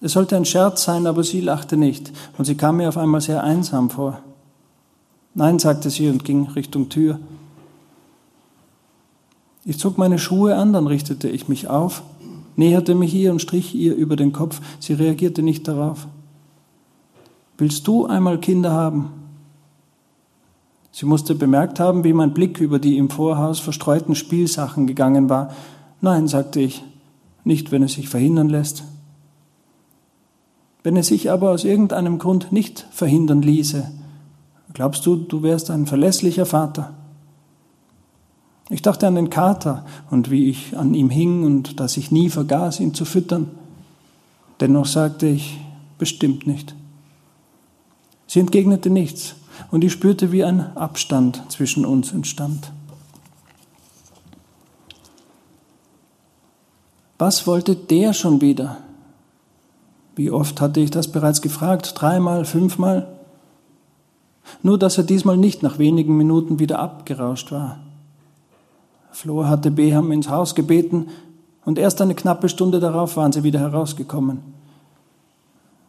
Es 0.00 0.12
sollte 0.12 0.36
ein 0.36 0.46
Scherz 0.46 0.84
sein, 0.84 1.06
aber 1.06 1.22
sie 1.22 1.42
lachte 1.42 1.76
nicht, 1.76 2.12
und 2.38 2.46
sie 2.46 2.54
kam 2.54 2.78
mir 2.78 2.88
auf 2.88 2.96
einmal 2.96 3.20
sehr 3.20 3.44
einsam 3.44 3.90
vor. 3.90 4.20
Nein, 5.34 5.58
sagte 5.58 5.90
sie 5.90 6.08
und 6.08 6.24
ging 6.24 6.46
Richtung 6.46 6.88
Tür. 6.88 7.20
Ich 9.66 9.78
zog 9.78 9.98
meine 9.98 10.18
Schuhe 10.18 10.56
an, 10.56 10.72
dann 10.72 10.86
richtete 10.86 11.28
ich 11.28 11.46
mich 11.46 11.68
auf, 11.68 12.02
näherte 12.56 12.94
mich 12.94 13.12
ihr 13.12 13.32
und 13.32 13.42
strich 13.42 13.74
ihr 13.74 13.94
über 13.96 14.16
den 14.16 14.32
Kopf. 14.32 14.62
Sie 14.80 14.94
reagierte 14.94 15.42
nicht 15.42 15.68
darauf. 15.68 16.06
Willst 17.58 17.86
du 17.86 18.06
einmal 18.06 18.38
Kinder 18.38 18.70
haben? 18.70 19.25
Sie 20.98 21.04
musste 21.04 21.34
bemerkt 21.34 21.78
haben, 21.78 22.04
wie 22.04 22.14
mein 22.14 22.32
Blick 22.32 22.58
über 22.58 22.78
die 22.78 22.96
im 22.96 23.10
Vorhaus 23.10 23.60
verstreuten 23.60 24.14
Spielsachen 24.14 24.86
gegangen 24.86 25.28
war. 25.28 25.50
Nein, 26.00 26.26
sagte 26.26 26.58
ich, 26.58 26.82
nicht, 27.44 27.70
wenn 27.70 27.82
es 27.82 27.92
sich 27.92 28.08
verhindern 28.08 28.48
lässt. 28.48 28.82
Wenn 30.82 30.96
es 30.96 31.08
sich 31.08 31.30
aber 31.30 31.50
aus 31.50 31.64
irgendeinem 31.64 32.18
Grund 32.18 32.50
nicht 32.50 32.86
verhindern 32.90 33.42
ließe, 33.42 33.92
glaubst 34.72 35.04
du, 35.04 35.16
du 35.16 35.42
wärst 35.42 35.70
ein 35.70 35.84
verlässlicher 35.84 36.46
Vater? 36.46 36.94
Ich 38.70 38.80
dachte 38.80 39.06
an 39.06 39.16
den 39.16 39.28
Kater 39.28 39.84
und 40.10 40.30
wie 40.30 40.48
ich 40.48 40.78
an 40.78 40.94
ihm 40.94 41.10
hing 41.10 41.44
und 41.44 41.78
dass 41.78 41.98
ich 41.98 42.10
nie 42.10 42.30
vergaß, 42.30 42.80
ihn 42.80 42.94
zu 42.94 43.04
füttern. 43.04 43.50
Dennoch 44.60 44.86
sagte 44.86 45.26
ich, 45.26 45.60
bestimmt 45.98 46.46
nicht. 46.46 46.74
Sie 48.26 48.40
entgegnete 48.40 48.88
nichts 48.88 49.36
und 49.70 49.84
ich 49.84 49.92
spürte, 49.92 50.32
wie 50.32 50.44
ein 50.44 50.76
Abstand 50.76 51.42
zwischen 51.48 51.84
uns 51.84 52.12
entstand. 52.12 52.72
Was 57.18 57.46
wollte 57.46 57.74
der 57.74 58.12
schon 58.12 58.40
wieder? 58.40 58.78
Wie 60.14 60.30
oft 60.30 60.60
hatte 60.60 60.80
ich 60.80 60.90
das 60.90 61.08
bereits 61.10 61.42
gefragt? 61.42 61.94
Dreimal, 61.96 62.44
fünfmal? 62.44 63.06
Nur, 64.62 64.78
dass 64.78 64.98
er 64.98 65.04
diesmal 65.04 65.36
nicht 65.36 65.62
nach 65.62 65.78
wenigen 65.78 66.16
Minuten 66.16 66.58
wieder 66.58 66.78
abgerauscht 66.78 67.52
war. 67.52 67.78
Flor 69.12 69.48
hatte 69.48 69.70
Beham 69.70 70.12
ins 70.12 70.28
Haus 70.28 70.54
gebeten 70.54 71.08
und 71.64 71.78
erst 71.78 72.00
eine 72.02 72.14
knappe 72.14 72.48
Stunde 72.48 72.80
darauf 72.80 73.16
waren 73.16 73.32
sie 73.32 73.42
wieder 73.42 73.60
herausgekommen. 73.60 74.55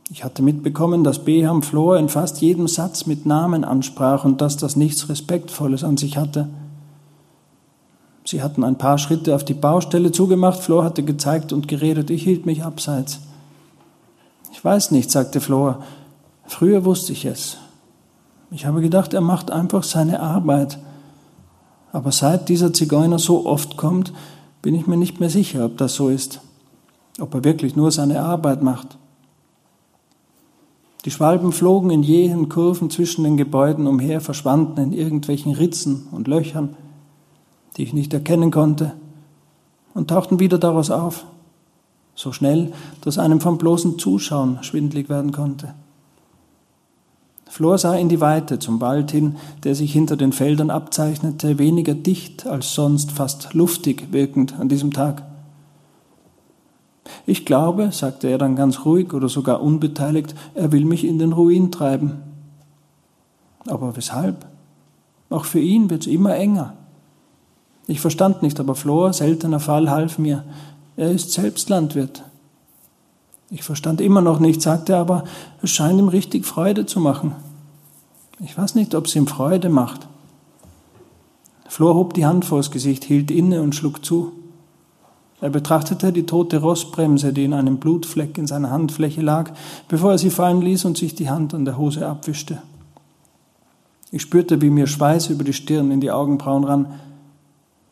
Ich 0.09 0.23
hatte 0.23 0.41
mitbekommen, 0.41 1.03
dass 1.03 1.25
Beham 1.25 1.61
Flor 1.63 1.97
in 1.97 2.07
fast 2.07 2.41
jedem 2.41 2.67
Satz 2.67 3.05
mit 3.05 3.25
Namen 3.25 3.63
ansprach 3.65 4.23
und 4.23 4.39
dass 4.39 4.55
das 4.55 4.75
nichts 4.75 5.09
Respektvolles 5.09 5.83
an 5.83 5.97
sich 5.97 6.17
hatte. 6.17 6.47
Sie 8.23 8.41
hatten 8.41 8.63
ein 8.63 8.77
paar 8.77 8.97
Schritte 8.97 9.35
auf 9.35 9.43
die 9.43 9.53
Baustelle 9.53 10.11
zugemacht, 10.11 10.59
Flor 10.59 10.83
hatte 10.83 11.03
gezeigt 11.03 11.53
und 11.53 11.67
geredet, 11.67 12.09
ich 12.09 12.23
hielt 12.23 12.45
mich 12.45 12.63
abseits. 12.63 13.19
Ich 14.51 14.63
weiß 14.63 14.91
nicht, 14.91 15.11
sagte 15.11 15.41
Flor, 15.41 15.83
früher 16.45 16.85
wusste 16.85 17.11
ich 17.11 17.25
es. 17.25 17.57
Ich 18.49 18.65
habe 18.65 18.81
gedacht, 18.81 19.13
er 19.13 19.21
macht 19.21 19.51
einfach 19.51 19.83
seine 19.83 20.21
Arbeit. 20.21 20.79
Aber 21.91 22.11
seit 22.11 22.49
dieser 22.49 22.73
Zigeuner 22.73 23.19
so 23.19 23.45
oft 23.45 23.77
kommt, 23.77 24.13
bin 24.61 24.73
ich 24.73 24.87
mir 24.87 24.97
nicht 24.97 25.19
mehr 25.19 25.29
sicher, 25.29 25.65
ob 25.65 25.77
das 25.77 25.95
so 25.95 26.09
ist, 26.09 26.41
ob 27.19 27.33
er 27.33 27.43
wirklich 27.43 27.75
nur 27.75 27.91
seine 27.91 28.21
Arbeit 28.21 28.61
macht. 28.61 28.97
Die 31.05 31.11
Schwalben 31.11 31.51
flogen 31.51 31.89
in 31.89 32.03
jähen 32.03 32.49
Kurven 32.49 32.89
zwischen 32.89 33.23
den 33.23 33.37
Gebäuden 33.37 33.87
umher, 33.87 34.19
verschwanden 34.19 34.81
in 34.81 34.93
irgendwelchen 34.93 35.53
Ritzen 35.53 36.07
und 36.11 36.27
Löchern, 36.27 36.75
die 37.77 37.83
ich 37.83 37.93
nicht 37.93 38.13
erkennen 38.13 38.51
konnte, 38.51 38.93
und 39.93 40.09
tauchten 40.09 40.39
wieder 40.39 40.57
daraus 40.57 40.91
auf. 40.91 41.25
so 42.15 42.31
schnell, 42.31 42.73
dass 43.01 43.19
einem 43.19 43.39
vom 43.39 43.59
bloßen 43.59 43.99
Zuschauen 43.99 44.57
schwindlig 44.63 45.07
werden 45.07 45.31
konnte. 45.31 45.75
Flor 47.47 47.77
sah 47.77 47.95
in 47.95 48.09
die 48.09 48.19
Weite 48.21 48.59
zum 48.59 48.81
Wald 48.81 49.11
hin, 49.11 49.35
der 49.63 49.75
sich 49.75 49.93
hinter 49.93 50.17
den 50.17 50.31
Feldern 50.31 50.69
abzeichnete, 50.69 51.59
weniger 51.59 51.93
dicht 51.93 52.45
als 52.45 52.73
sonst, 52.73 53.11
fast 53.11 53.53
luftig 53.53 54.11
wirkend 54.11 54.59
an 54.59 54.67
diesem 54.67 54.91
Tag. 54.91 55.23
Ich 57.25 57.45
glaube, 57.45 57.91
sagte 57.91 58.27
er 58.27 58.37
dann 58.37 58.55
ganz 58.55 58.85
ruhig 58.85 59.13
oder 59.13 59.29
sogar 59.29 59.61
unbeteiligt, 59.61 60.35
er 60.53 60.71
will 60.71 60.85
mich 60.85 61.03
in 61.03 61.19
den 61.19 61.33
Ruin 61.33 61.71
treiben. 61.71 62.19
Aber 63.67 63.95
weshalb? 63.95 64.45
Auch 65.29 65.45
für 65.45 65.59
ihn 65.59 65.89
wird's 65.89 66.07
immer 66.07 66.35
enger. 66.35 66.73
Ich 67.87 68.01
verstand 68.01 68.43
nicht, 68.43 68.59
aber 68.59 68.75
Flor, 68.75 69.13
seltener 69.13 69.59
Fall, 69.59 69.89
half 69.89 70.17
mir. 70.17 70.43
Er 70.95 71.11
ist 71.11 71.31
selbst 71.31 71.69
Landwirt. 71.69 72.23
Ich 73.49 73.63
verstand 73.63 74.01
immer 74.01 74.21
noch 74.21 74.39
nicht, 74.39 74.61
sagte 74.61 74.93
er, 74.93 74.99
aber 74.99 75.23
es 75.61 75.69
scheint 75.69 75.99
ihm 75.99 76.09
richtig 76.09 76.45
Freude 76.45 76.85
zu 76.85 76.99
machen. 76.99 77.35
Ich 78.39 78.57
weiß 78.57 78.75
nicht, 78.75 78.93
ob 78.93 79.05
es 79.05 79.15
ihm 79.15 79.27
Freude 79.27 79.69
macht. 79.69 80.07
Flor 81.67 81.95
hob 81.95 82.13
die 82.13 82.25
Hand 82.25 82.45
vors 82.45 82.71
Gesicht, 82.71 83.03
hielt 83.03 83.31
inne 83.31 83.61
und 83.61 83.75
schlug 83.75 84.03
zu. 84.03 84.33
Er 85.39 85.49
betrachtete 85.49 86.11
die 86.11 86.25
tote 86.25 86.57
Rossbremse, 86.57 87.31
die 87.31 87.43
in 87.43 87.53
einem 87.53 87.77
Blutfleck 87.77 88.37
in 88.37 88.47
seiner 88.47 88.71
Handfläche 88.71 89.21
lag, 89.21 89.51
bevor 89.87 90.11
er 90.11 90.17
sie 90.17 90.31
fallen 90.31 90.61
ließ 90.61 90.85
und 90.85 90.97
sich 90.97 91.13
die 91.13 91.29
Hand 91.29 91.53
an 91.53 91.65
der 91.65 91.77
Hose 91.77 92.07
abwischte. 92.07 92.59
Ich 94.11 94.23
spürte, 94.23 94.61
wie 94.61 94.69
mir 94.69 94.87
Schweiß 94.87 95.29
über 95.29 95.43
die 95.43 95.53
Stirn 95.53 95.91
in 95.91 96.01
die 96.01 96.11
Augenbrauen 96.11 96.63
rann. 96.63 96.99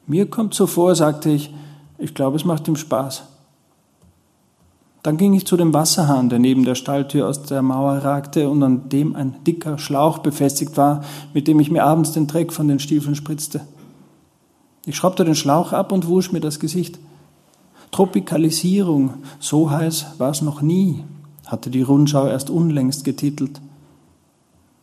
Mir 0.08 0.30
kommt 0.30 0.54
so 0.54 0.66
vor, 0.66 0.96
sagte 0.96 1.30
ich, 1.30 1.54
ich 1.98 2.14
glaube, 2.14 2.38
es 2.38 2.46
macht 2.46 2.68
ihm 2.68 2.76
Spaß. 2.76 3.24
Dann 5.04 5.18
ging 5.18 5.36
ich 5.36 5.46
zu 5.46 5.56
dem 5.56 5.72
Wasserhahn, 5.72 6.30
der 6.30 6.40
neben 6.40 6.66
der 6.66 6.74
Stalltür 6.74 7.28
aus 7.28 7.44
der 7.44 7.62
Mauer 7.62 7.98
ragte 7.98 8.50
und 8.50 8.64
an 8.64 8.90
dem 8.90 9.16
ein 9.16 9.36
dicker 9.46 9.78
Schlauch 9.78 10.18
befestigt 10.18 10.78
war, 10.78 11.04
mit 11.32 11.48
dem 11.48 11.60
ich 11.60 11.70
mir 11.70 11.84
abends 11.84 12.14
den 12.14 12.26
Dreck 12.26 12.52
von 12.52 12.68
den 12.68 12.80
Stiefeln 12.80 13.14
spritzte. 13.14 13.62
Ich 14.88 14.96
schraubte 14.96 15.24
den 15.24 15.36
Schlauch 15.36 15.74
ab 15.74 15.92
und 15.92 16.08
wusch 16.08 16.32
mir 16.32 16.40
das 16.40 16.60
Gesicht. 16.60 16.98
Tropikalisierung, 17.92 19.16
so 19.40 19.70
heiß 19.70 20.06
war 20.18 20.32
es 20.32 20.42
noch 20.42 20.62
nie, 20.62 21.04
hatte 21.46 21.70
die 21.70 21.82
Rundschau 21.82 22.28
erst 22.28 22.50
unlängst 22.50 23.04
getitelt. 23.04 23.62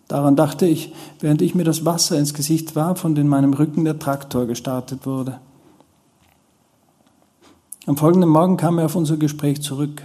Daran 0.08 0.36
dachte 0.36 0.66
ich, 0.66 0.92
während 1.20 1.40
ich 1.42 1.54
mir 1.54 1.64
das 1.64 1.84
Wasser 1.84 2.18
ins 2.18 2.34
Gesicht 2.34 2.76
warf 2.76 3.00
von 3.00 3.16
in 3.16 3.28
meinem 3.28 3.54
Rücken 3.54 3.84
der 3.84 3.98
Traktor 3.98 4.46
gestartet 4.46 5.06
wurde. 5.06 5.38
Am 7.86 7.96
folgenden 7.96 8.30
Morgen 8.30 8.56
kam 8.56 8.78
er 8.78 8.84
auf 8.84 8.94
unser 8.94 9.16
Gespräch 9.16 9.62
zurück. 9.62 10.02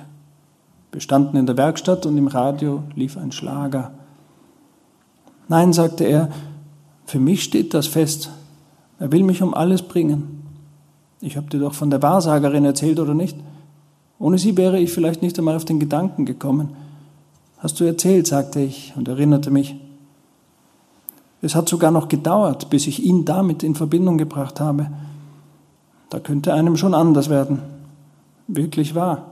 Wir 0.92 1.02
standen 1.02 1.38
in 1.38 1.46
der 1.46 1.58
Werkstatt 1.58 2.06
und 2.06 2.18
im 2.18 2.28
Radio 2.28 2.84
lief 2.96 3.18
ein 3.18 3.32
Schlager. 3.32 3.92
Nein, 5.48 5.74
sagte 5.74 6.04
er, 6.06 6.30
für 7.06 7.20
mich 7.20 7.44
steht 7.44 7.74
das 7.74 7.88
fest. 7.88 8.32
Er 9.00 9.12
will 9.12 9.24
mich 9.24 9.44
um 9.44 9.54
alles 9.54 9.82
bringen. 9.82 10.47
Ich 11.22 11.38
habe 11.38 11.50
dir 11.50 11.60
doch 11.60 11.74
von 11.74 11.90
der 11.90 12.02
Wahrsagerin 12.02 12.66
erzählt, 12.66 13.00
oder 13.00 13.14
nicht? 13.14 13.38
Ohne 14.20 14.38
sie 14.38 14.58
wäre 14.58 14.80
ich 14.80 14.92
vielleicht 14.92 15.22
nicht 15.22 15.38
einmal 15.38 15.56
auf 15.56 15.66
den 15.66 15.80
Gedanken 15.80 16.26
gekommen. 16.26 16.70
Hast 17.60 17.80
du 17.80 17.84
erzählt, 17.84 18.28
sagte 18.28 18.60
ich 18.60 18.94
und 18.96 19.08
erinnerte 19.08 19.52
mich. 19.52 19.76
Es 21.42 21.56
hat 21.56 21.70
sogar 21.70 21.92
noch 21.92 22.08
gedauert, 22.08 22.70
bis 22.70 22.88
ich 22.88 23.04
ihn 23.04 23.26
damit 23.26 23.64
in 23.64 23.76
Verbindung 23.76 24.18
gebracht 24.18 24.60
habe. 24.60 24.88
Da 26.10 26.20
könnte 26.20 26.54
einem 26.54 26.78
schon 26.78 26.94
anders 26.94 27.30
werden. 27.30 27.60
Wirklich 28.48 28.96
wahr. 28.96 29.32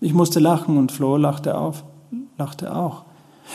Ich 0.00 0.14
musste 0.14 0.40
lachen 0.40 0.78
und 0.78 0.92
Flo 0.92 1.16
lachte 1.16 1.58
auf, 1.58 1.84
lachte 2.38 2.74
auch. 2.74 3.02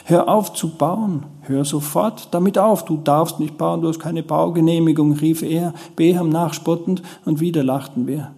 Hör 0.05 0.27
auf 0.27 0.53
zu 0.53 0.69
bauen, 0.69 1.23
hör 1.41 1.65
sofort 1.65 2.29
damit 2.31 2.57
auf, 2.57 2.83
du 2.85 2.97
darfst 2.97 3.39
nicht 3.39 3.57
bauen, 3.57 3.81
du 3.81 3.87
hast 3.87 3.99
keine 3.99 4.23
Baugenehmigung, 4.23 5.13
rief 5.13 5.43
er, 5.43 5.73
Beham 5.95 6.29
nachspottend, 6.29 7.03
und 7.25 7.39
wieder 7.39 7.63
lachten 7.63 8.07
wir. 8.07 8.31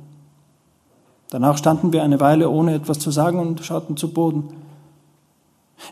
Danach 1.29 1.57
standen 1.57 1.91
wir 1.91 2.03
eine 2.03 2.19
Weile 2.19 2.49
ohne 2.49 2.75
etwas 2.75 2.99
zu 2.99 3.09
sagen 3.09 3.39
und 3.39 3.63
schauten 3.63 3.97
zu 3.97 4.13
Boden. 4.13 4.49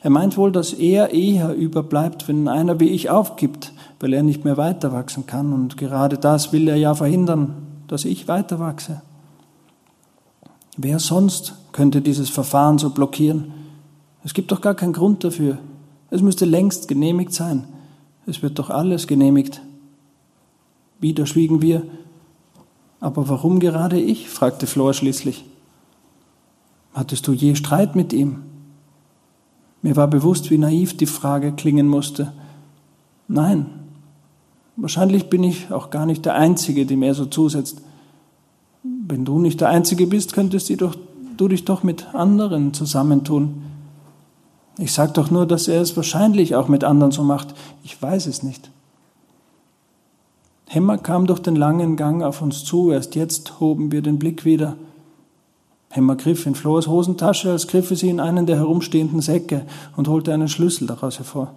Er 0.02 0.10
meint 0.10 0.38
wohl, 0.38 0.52
dass 0.52 0.74
er 0.74 1.12
eher 1.12 1.54
überbleibt, 1.54 2.28
wenn 2.28 2.48
einer 2.48 2.80
wie 2.80 2.90
ich 2.90 3.10
aufgibt, 3.10 3.74
weil 4.00 4.14
er 4.14 4.24
nicht 4.24 4.44
mehr 4.46 4.58
weiter 4.58 4.92
wachsen 4.92 5.26
kann, 5.26 5.54
und 5.54 5.78
gerade 5.78 6.18
das 6.18 6.52
will 6.52 6.68
er 6.68 6.76
ja 6.76 6.94
verhindern, 6.94 7.56
dass 7.88 8.06
ich 8.06 8.28
weiter 8.28 8.60
wachse. 8.60 9.02
Wer 10.78 11.00
sonst 11.00 11.56
könnte 11.72 12.02
dieses 12.02 12.30
Verfahren 12.30 12.80
so 12.80 12.90
blockieren? 12.90 13.63
Es 14.24 14.34
gibt 14.34 14.52
doch 14.52 14.62
gar 14.62 14.76
keinen 14.76 14.94
Grund 14.94 15.24
dafür. 15.24 15.58
Es 16.10 16.22
müsste 16.22 16.46
längst 16.46 16.88
genehmigt 16.88 17.34
sein. 17.34 17.66
Es 18.26 18.42
wird 18.42 18.60
doch 18.60 18.70
alles 18.70 19.08
genehmigt. 19.08 19.62
Wieder 21.00 21.26
schwiegen 21.26 21.62
wir. 21.62 21.84
Aber 23.00 23.28
warum 23.28 23.60
gerade 23.60 24.00
ich? 24.00 24.30
fragte 24.30 24.68
Flor 24.68 24.94
schließlich. 24.94 25.44
Hattest 26.94 27.28
du 27.28 27.34
je 27.34 27.56
Streit 27.56 27.96
mit 27.96 28.14
ihm? 28.14 28.44
Mir 29.82 29.98
war 29.98 30.08
bewusst, 30.08 30.50
wie 30.52 30.58
naiv 30.58 30.96
die 30.96 31.08
Frage 31.08 31.52
klingen 31.52 31.88
musste. 31.90 32.32
Nein, 33.28 33.66
wahrscheinlich 34.78 35.30
bin 35.30 35.44
ich 35.44 35.72
auch 35.72 35.90
gar 35.90 36.06
nicht 36.06 36.24
der 36.26 36.36
Einzige, 36.36 36.86
dem 36.86 37.04
er 37.04 37.16
so 37.16 37.26
zusetzt. 37.26 37.82
Wenn 38.84 39.26
du 39.26 39.40
nicht 39.40 39.60
der 39.60 39.70
Einzige 39.70 40.08
bist, 40.08 40.34
könntest 40.34 40.70
du, 40.70 41.48
dich 41.48 41.66
doch 41.66 41.84
mit 41.84 42.14
anderen 42.14 42.74
zusammentun. 42.74 43.62
Ich 44.78 44.94
sage 44.94 45.14
doch 45.14 45.30
nur, 45.30 45.46
dass 45.46 45.68
er 45.68 45.82
es 45.82 45.96
wahrscheinlich 45.96 46.56
auch 46.56 46.68
mit 46.68 46.84
anderen 46.84 47.12
so 47.12 47.24
macht. 47.24 47.54
Ich 47.84 48.02
weiß 48.02 48.26
es 48.26 48.44
nicht. 48.44 48.72
Hemmer 50.68 50.98
kam 50.98 51.28
durch 51.28 51.40
den 51.40 51.56
langen 51.56 51.96
Gang 51.96 52.24
auf 52.24 52.42
uns 52.42 52.64
zu. 52.64 52.92
Erst 52.92 53.16
jetzt 53.16 53.60
hoben 53.60 53.92
wir 53.92 54.02
den 54.02 54.18
Blick 54.18 54.46
wieder. 54.46 54.76
Hemmer 55.92 56.16
griff 56.16 56.48
in 56.48 56.56
Flors 56.56 56.88
Hosentasche, 56.88 57.52
als 57.52 57.68
griffe 57.68 57.96
sie 57.96 58.10
in 58.10 58.20
einen 58.20 58.48
der 58.48 58.56
herumstehenden 58.56 59.22
Säcke 59.22 59.68
und 59.96 60.08
holte 60.08 60.34
einen 60.34 60.48
Schlüssel 60.48 60.88
daraus 60.88 61.20
hervor. 61.20 61.54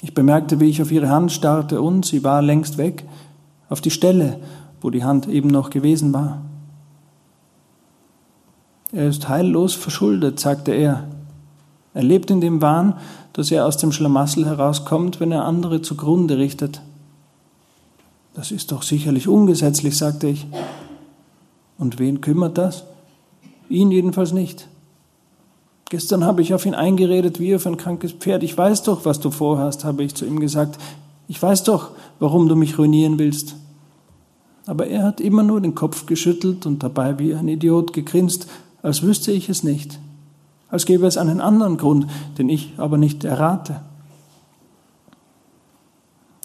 Ich 0.00 0.14
bemerkte, 0.14 0.60
wie 0.60 0.68
ich 0.68 0.80
auf 0.80 0.92
ihre 0.92 1.08
Hand 1.08 1.32
starrte 1.32 1.82
und 1.82 2.06
sie 2.06 2.22
war 2.22 2.40
längst 2.40 2.78
weg, 2.78 3.04
auf 3.68 3.80
die 3.80 3.90
Stelle, 3.90 4.38
wo 4.80 4.90
die 4.90 5.02
Hand 5.02 5.26
eben 5.26 5.48
noch 5.48 5.70
gewesen 5.70 6.14
war. 6.14 6.42
Er 8.92 9.08
ist 9.08 9.28
heillos 9.28 9.74
verschuldet, 9.74 10.38
sagte 10.38 10.70
er. 10.70 11.08
Er 11.94 12.02
lebt 12.02 12.30
in 12.30 12.40
dem 12.40 12.60
Wahn, 12.60 12.94
dass 13.32 13.50
er 13.50 13.66
aus 13.66 13.76
dem 13.76 13.92
Schlamassel 13.92 14.46
herauskommt, 14.46 15.20
wenn 15.20 15.32
er 15.32 15.44
andere 15.44 15.82
zugrunde 15.82 16.38
richtet. 16.38 16.80
Das 18.34 18.50
ist 18.50 18.70
doch 18.72 18.82
sicherlich 18.82 19.28
ungesetzlich, 19.28 19.96
sagte 19.96 20.28
ich. 20.28 20.46
Und 21.78 21.98
wen 21.98 22.20
kümmert 22.20 22.58
das? 22.58 22.84
Ihn 23.68 23.90
jedenfalls 23.90 24.32
nicht. 24.32 24.68
Gestern 25.90 26.24
habe 26.24 26.42
ich 26.42 26.52
auf 26.52 26.66
ihn 26.66 26.74
eingeredet 26.74 27.40
wie 27.40 27.54
auf 27.54 27.66
ein 27.66 27.78
krankes 27.78 28.12
Pferd. 28.12 28.42
Ich 28.42 28.56
weiß 28.56 28.82
doch, 28.82 29.04
was 29.04 29.20
du 29.20 29.30
vorhast, 29.30 29.84
habe 29.84 30.04
ich 30.04 30.14
zu 30.14 30.26
ihm 30.26 30.38
gesagt. 30.38 30.78
Ich 31.28 31.40
weiß 31.42 31.64
doch, 31.64 31.90
warum 32.18 32.48
du 32.48 32.56
mich 32.56 32.78
ruinieren 32.78 33.18
willst. 33.18 33.54
Aber 34.66 34.86
er 34.86 35.02
hat 35.02 35.20
immer 35.20 35.42
nur 35.42 35.62
den 35.62 35.74
Kopf 35.74 36.04
geschüttelt 36.04 36.66
und 36.66 36.82
dabei 36.82 37.18
wie 37.18 37.34
ein 37.34 37.48
Idiot 37.48 37.94
gegrinst, 37.94 38.48
als 38.82 39.02
wüsste 39.02 39.32
ich 39.32 39.48
es 39.48 39.62
nicht, 39.62 39.98
als 40.70 40.86
gäbe 40.86 41.06
es 41.06 41.16
einen 41.16 41.40
anderen 41.40 41.76
Grund, 41.76 42.06
den 42.36 42.48
ich 42.48 42.74
aber 42.76 42.98
nicht 42.98 43.24
errate. 43.24 43.80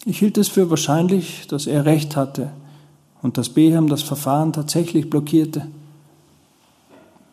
Ich 0.06 0.20
hielt 0.20 0.38
es 0.38 0.50
für 0.50 0.70
wahrscheinlich, 0.70 1.48
dass 1.48 1.68
er 1.68 1.86
recht 1.86 2.16
hatte, 2.16 2.52
und 3.22 3.38
dass 3.38 3.50
Beham 3.50 3.88
das 3.88 4.02
Verfahren 4.02 4.52
tatsächlich 4.52 5.10
blockierte. 5.10 5.68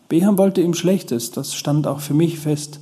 Beham 0.09 0.39
wollte 0.39 0.61
ihm 0.61 0.75
Schlechtes, 0.75 1.33
das 1.33 1.55
stand 1.55 1.87
auch 1.87 2.01
für 2.01 2.15
mich 2.15 2.39
fest. 2.39 2.81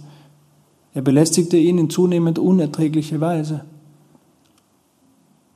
Er 0.94 1.02
belästigte 1.02 1.56
ihn 1.56 1.78
in 1.78 1.90
zunehmend 1.90 2.38
unerträgliche 2.38 3.20
Weise. 3.20 3.64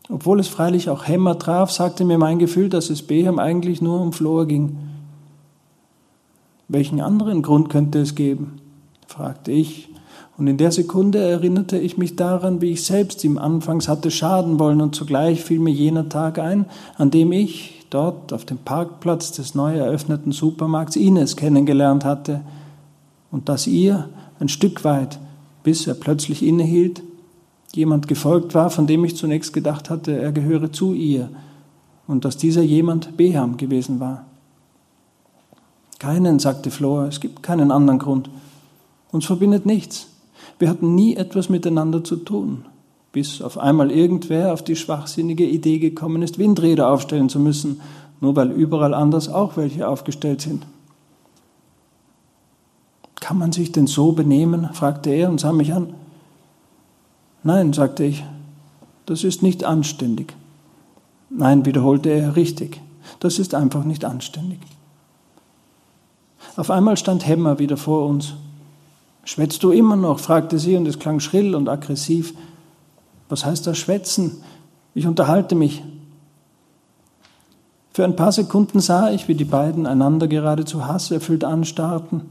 Obwohl 0.09 0.41
es 0.41 0.49
freilich 0.49 0.91
auch 0.91 1.07
Hämmer 1.07 1.39
traf, 1.39 1.71
sagte 1.71 2.05
mir 2.05 2.19
mein 2.19 2.39
Gefühl, 2.39 2.69
dass 2.69 2.91
es 2.91 3.03
Beham 3.03 3.39
eigentlich 3.39 3.81
nur 3.81 4.01
um 4.01 4.13
Flor 4.13 4.47
ging. 4.47 4.77
Welchen 6.73 7.03
anderen 7.03 7.43
Grund 7.43 7.69
könnte 7.69 7.99
es 7.99 8.15
geben? 8.15 8.59
fragte 9.07 9.53
ich, 9.53 9.91
und 10.39 10.47
in 10.47 10.57
der 10.57 10.73
Sekunde 10.73 11.19
erinnerte 11.19 11.77
ich 11.77 11.99
mich 11.99 12.17
daran, 12.17 12.63
wie 12.63 12.71
ich 12.71 12.85
selbst 12.85 13.23
ihm 13.25 13.37
anfangs 13.37 13.89
hatte 13.89 14.11
schaden 14.11 14.59
wollen, 14.59 14.81
und 14.81 14.95
zugleich 14.95 15.45
fiel 15.45 15.59
mir 15.59 15.75
jener 15.75 16.09
Tag 16.09 16.39
ein, 16.39 16.65
an 16.97 17.11
dem 17.11 17.31
ich 17.31 17.85
dort 17.91 18.33
auf 18.33 18.47
dem 18.47 18.57
Parkplatz 18.57 19.33
des 19.33 19.55
neu 19.55 19.77
eröffneten 19.77 20.33
Supermarkts 20.33 20.97
Ines 20.97 21.37
kennengelernt 21.37 22.07
hatte, 22.07 22.41
und 23.31 23.51
dass 23.51 23.67
ihr 23.67 24.09
ein 24.41 24.49
Stück 24.49 24.83
weit, 24.83 25.19
bis 25.65 25.87
er 25.87 25.95
plötzlich 25.95 26.43
innehielt, 26.43 27.03
jemand 27.75 28.09
gefolgt 28.09 28.55
war, 28.55 28.71
von 28.71 28.87
dem 28.87 29.05
ich 29.05 29.15
zunächst 29.15 29.53
gedacht 29.53 29.91
hatte, 29.91 30.19
er 30.19 30.33
gehöre 30.33 30.73
zu 30.73 30.95
ihr, 30.95 31.29
und 32.07 32.25
dass 32.25 32.39
dieser 32.39 32.63
jemand 32.63 33.19
Beham 33.19 33.59
gewesen 33.59 34.01
war. 34.01 34.25
Keinen, 36.03 36.41
sagte 36.41 36.73
Flora, 36.73 37.07
es 37.07 37.21
gibt 37.21 37.45
keinen 37.45 37.71
anderen 37.71 38.01
Grund. 38.01 38.29
Uns 39.13 39.25
verbindet 39.25 39.67
nichts. 39.67 40.09
Wir 40.59 40.69
hatten 40.69 40.97
nie 40.97 41.15
etwas 41.15 41.49
miteinander 41.49 42.03
zu 42.03 42.17
tun, 42.17 42.65
bis 43.13 43.41
auf 43.41 43.57
einmal 43.57 43.93
irgendwer 43.93 44.53
auf 44.53 44.65
die 44.65 44.75
schwachsinnige 44.75 45.47
Idee 45.47 45.79
gekommen 45.79 46.23
ist, 46.23 46.41
Windräder 46.41 46.91
aufstellen 46.91 47.29
zu 47.29 47.39
müssen, 47.39 47.81
nur 48.21 48.35
weil 48.35 48.51
überall 48.51 48.95
anders 48.95 49.29
auch 49.29 49.57
welche 49.57 49.87
aufgestellt 49.87 50.41
sind. 50.41 50.67
Kann 53.21 53.39
man 53.39 53.53
sich 53.53 53.71
denn 53.71 53.87
so 53.87 54.11
benehmen? 54.11 54.71
fragte 54.73 55.11
er 55.11 55.31
und 55.31 55.39
sah 55.39 55.53
mich 55.53 55.73
an. 55.73 55.95
Nein, 57.45 57.73
sagte 57.73 58.03
ich, 58.03 58.25
das 59.07 59.23
ist 59.23 59.45
nicht 59.45 59.63
anständig. 59.63 60.35
Nein, 61.31 61.65
wiederholte 61.65 62.11
er 62.11 62.35
richtig, 62.35 62.81
das 63.21 63.39
ist 63.39 63.55
einfach 63.55 63.85
nicht 63.85 64.05
anständig. 64.05 64.59
Auf 66.57 66.71
einmal 66.71 66.97
stand 66.97 67.27
Hemmer 67.27 67.59
wieder 67.59 67.77
vor 67.77 68.07
uns. 68.07 68.35
Schwätzt 69.25 69.63
du 69.63 69.71
immer 69.71 69.97
noch? 69.97 70.19
fragte 70.19 70.59
sie 70.59 70.77
und 70.77 70.87
es 70.87 70.99
klang 70.99 71.21
schrill 71.21 71.55
und 71.55 71.69
aggressiv. 71.69 72.35
Was 73.29 73.45
heißt 73.45 73.67
das 73.67 73.79
Schwätzen? 73.79 74.43
Ich 74.95 75.07
unterhalte 75.07 75.55
mich. 75.55 75.83
Für 77.93 78.05
ein 78.05 78.17
paar 78.17 78.33
Sekunden 78.33 78.81
sah 78.81 79.11
ich, 79.11 79.29
wie 79.29 79.35
die 79.35 79.45
beiden 79.45 79.87
einander 79.87 80.29
geradezu 80.29 80.87
hasserfüllt 80.87 81.45
anstarrten. 81.45 82.23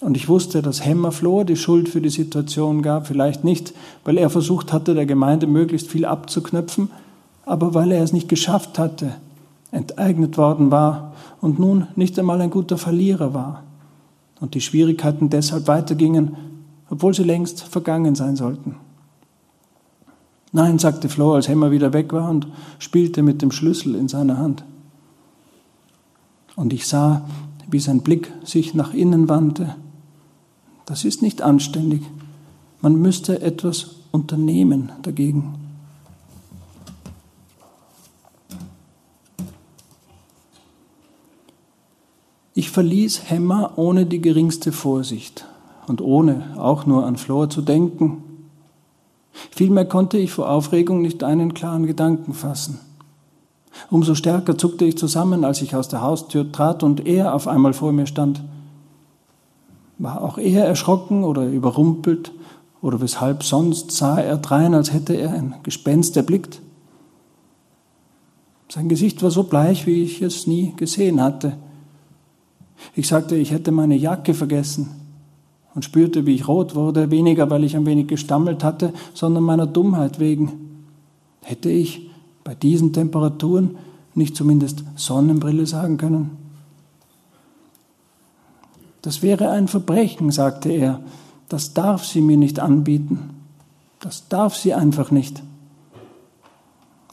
Und 0.00 0.16
ich 0.16 0.28
wusste, 0.28 0.62
dass 0.62 0.84
Hemmer 0.84 1.12
Flor 1.12 1.44
die 1.44 1.56
Schuld 1.56 1.88
für 1.88 2.00
die 2.00 2.10
Situation 2.10 2.82
gab, 2.82 3.06
vielleicht 3.06 3.44
nicht, 3.44 3.72
weil 4.04 4.18
er 4.18 4.30
versucht 4.30 4.72
hatte, 4.72 4.94
der 4.94 5.06
Gemeinde 5.06 5.46
möglichst 5.46 5.88
viel 5.88 6.04
abzuknöpfen, 6.04 6.90
aber 7.44 7.74
weil 7.74 7.92
er 7.92 8.02
es 8.02 8.12
nicht 8.12 8.28
geschafft 8.28 8.78
hatte, 8.78 9.14
enteignet 9.72 10.38
worden 10.38 10.70
war 10.70 11.14
und 11.40 11.58
nun 11.58 11.88
nicht 11.96 12.16
einmal 12.18 12.40
ein 12.40 12.50
guter 12.50 12.78
Verlierer 12.78 13.34
war 13.34 13.64
und 14.40 14.54
die 14.54 14.60
Schwierigkeiten 14.60 15.28
deshalb 15.28 15.66
weitergingen, 15.66 16.36
obwohl 16.88 17.12
sie 17.12 17.24
längst 17.24 17.62
vergangen 17.62 18.14
sein 18.14 18.36
sollten. 18.36 18.76
Nein, 20.52 20.78
sagte 20.78 21.08
Flo, 21.08 21.34
als 21.34 21.48
Hemmer 21.48 21.72
wieder 21.72 21.92
weg 21.92 22.12
war 22.12 22.30
und 22.30 22.46
spielte 22.78 23.22
mit 23.22 23.42
dem 23.42 23.50
Schlüssel 23.50 23.96
in 23.96 24.06
seiner 24.06 24.38
Hand. 24.38 24.62
Und 26.54 26.72
ich 26.72 26.86
sah, 26.86 27.22
wie 27.68 27.80
sein 27.80 28.02
Blick 28.02 28.30
sich 28.44 28.74
nach 28.74 28.94
innen 28.94 29.28
wandte 29.28 29.74
das 30.92 31.04
ist 31.04 31.22
nicht 31.22 31.42
anständig. 31.42 32.02
Man 32.80 32.96
müsste 32.96 33.40
etwas 33.40 33.96
unternehmen 34.10 34.92
dagegen. 35.02 35.54
Ich 42.54 42.70
verließ 42.70 43.30
Hemmer 43.30 43.72
ohne 43.76 44.04
die 44.04 44.20
geringste 44.20 44.72
Vorsicht 44.72 45.46
und 45.86 46.02
ohne 46.02 46.54
auch 46.58 46.84
nur 46.84 47.06
an 47.06 47.16
Flor 47.16 47.48
zu 47.48 47.62
denken. 47.62 48.22
Vielmehr 49.50 49.86
konnte 49.86 50.18
ich 50.18 50.32
vor 50.32 50.50
Aufregung 50.50 51.00
nicht 51.00 51.24
einen 51.24 51.54
klaren 51.54 51.86
Gedanken 51.86 52.34
fassen. 52.34 52.78
Umso 53.90 54.14
stärker 54.14 54.58
zuckte 54.58 54.84
ich 54.84 54.98
zusammen, 54.98 55.44
als 55.44 55.62
ich 55.62 55.74
aus 55.74 55.88
der 55.88 56.02
Haustür 56.02 56.52
trat 56.52 56.82
und 56.82 57.06
er 57.06 57.34
auf 57.34 57.48
einmal 57.48 57.72
vor 57.72 57.92
mir 57.92 58.06
stand. 58.06 58.42
War 59.96 60.20
auch 60.20 60.36
er 60.36 60.66
erschrocken 60.66 61.24
oder 61.24 61.46
überrumpelt 61.46 62.32
oder 62.82 63.00
weshalb 63.00 63.44
sonst 63.44 63.92
sah 63.92 64.18
er 64.18 64.36
drein, 64.36 64.74
als 64.74 64.92
hätte 64.92 65.14
er 65.14 65.32
ein 65.32 65.54
Gespenst 65.62 66.18
erblickt? 66.18 66.60
Sein 68.68 68.90
Gesicht 68.90 69.22
war 69.22 69.30
so 69.30 69.44
bleich, 69.44 69.86
wie 69.86 70.02
ich 70.02 70.20
es 70.20 70.46
nie 70.46 70.74
gesehen 70.76 71.20
hatte. 71.22 71.56
Ich 72.94 73.08
sagte, 73.08 73.36
ich 73.36 73.50
hätte 73.50 73.72
meine 73.72 73.96
Jacke 73.96 74.34
vergessen 74.34 74.90
und 75.74 75.84
spürte, 75.84 76.26
wie 76.26 76.34
ich 76.34 76.48
rot 76.48 76.74
wurde, 76.74 77.10
weniger 77.10 77.48
weil 77.50 77.64
ich 77.64 77.76
ein 77.76 77.86
wenig 77.86 78.08
gestammelt 78.08 78.62
hatte, 78.62 78.92
sondern 79.14 79.44
meiner 79.44 79.66
Dummheit 79.66 80.18
wegen. 80.18 80.86
Hätte 81.42 81.70
ich 81.70 82.10
bei 82.44 82.54
diesen 82.54 82.92
Temperaturen 82.92 83.76
nicht 84.14 84.36
zumindest 84.36 84.84
Sonnenbrille 84.96 85.66
sagen 85.66 85.96
können? 85.96 86.30
Das 89.00 89.22
wäre 89.22 89.50
ein 89.50 89.66
Verbrechen, 89.66 90.30
sagte 90.30 90.70
er. 90.70 91.00
Das 91.48 91.74
darf 91.74 92.06
sie 92.06 92.20
mir 92.20 92.36
nicht 92.36 92.60
anbieten. 92.60 93.30
Das 94.00 94.28
darf 94.28 94.56
sie 94.56 94.74
einfach 94.74 95.10
nicht. 95.10 95.42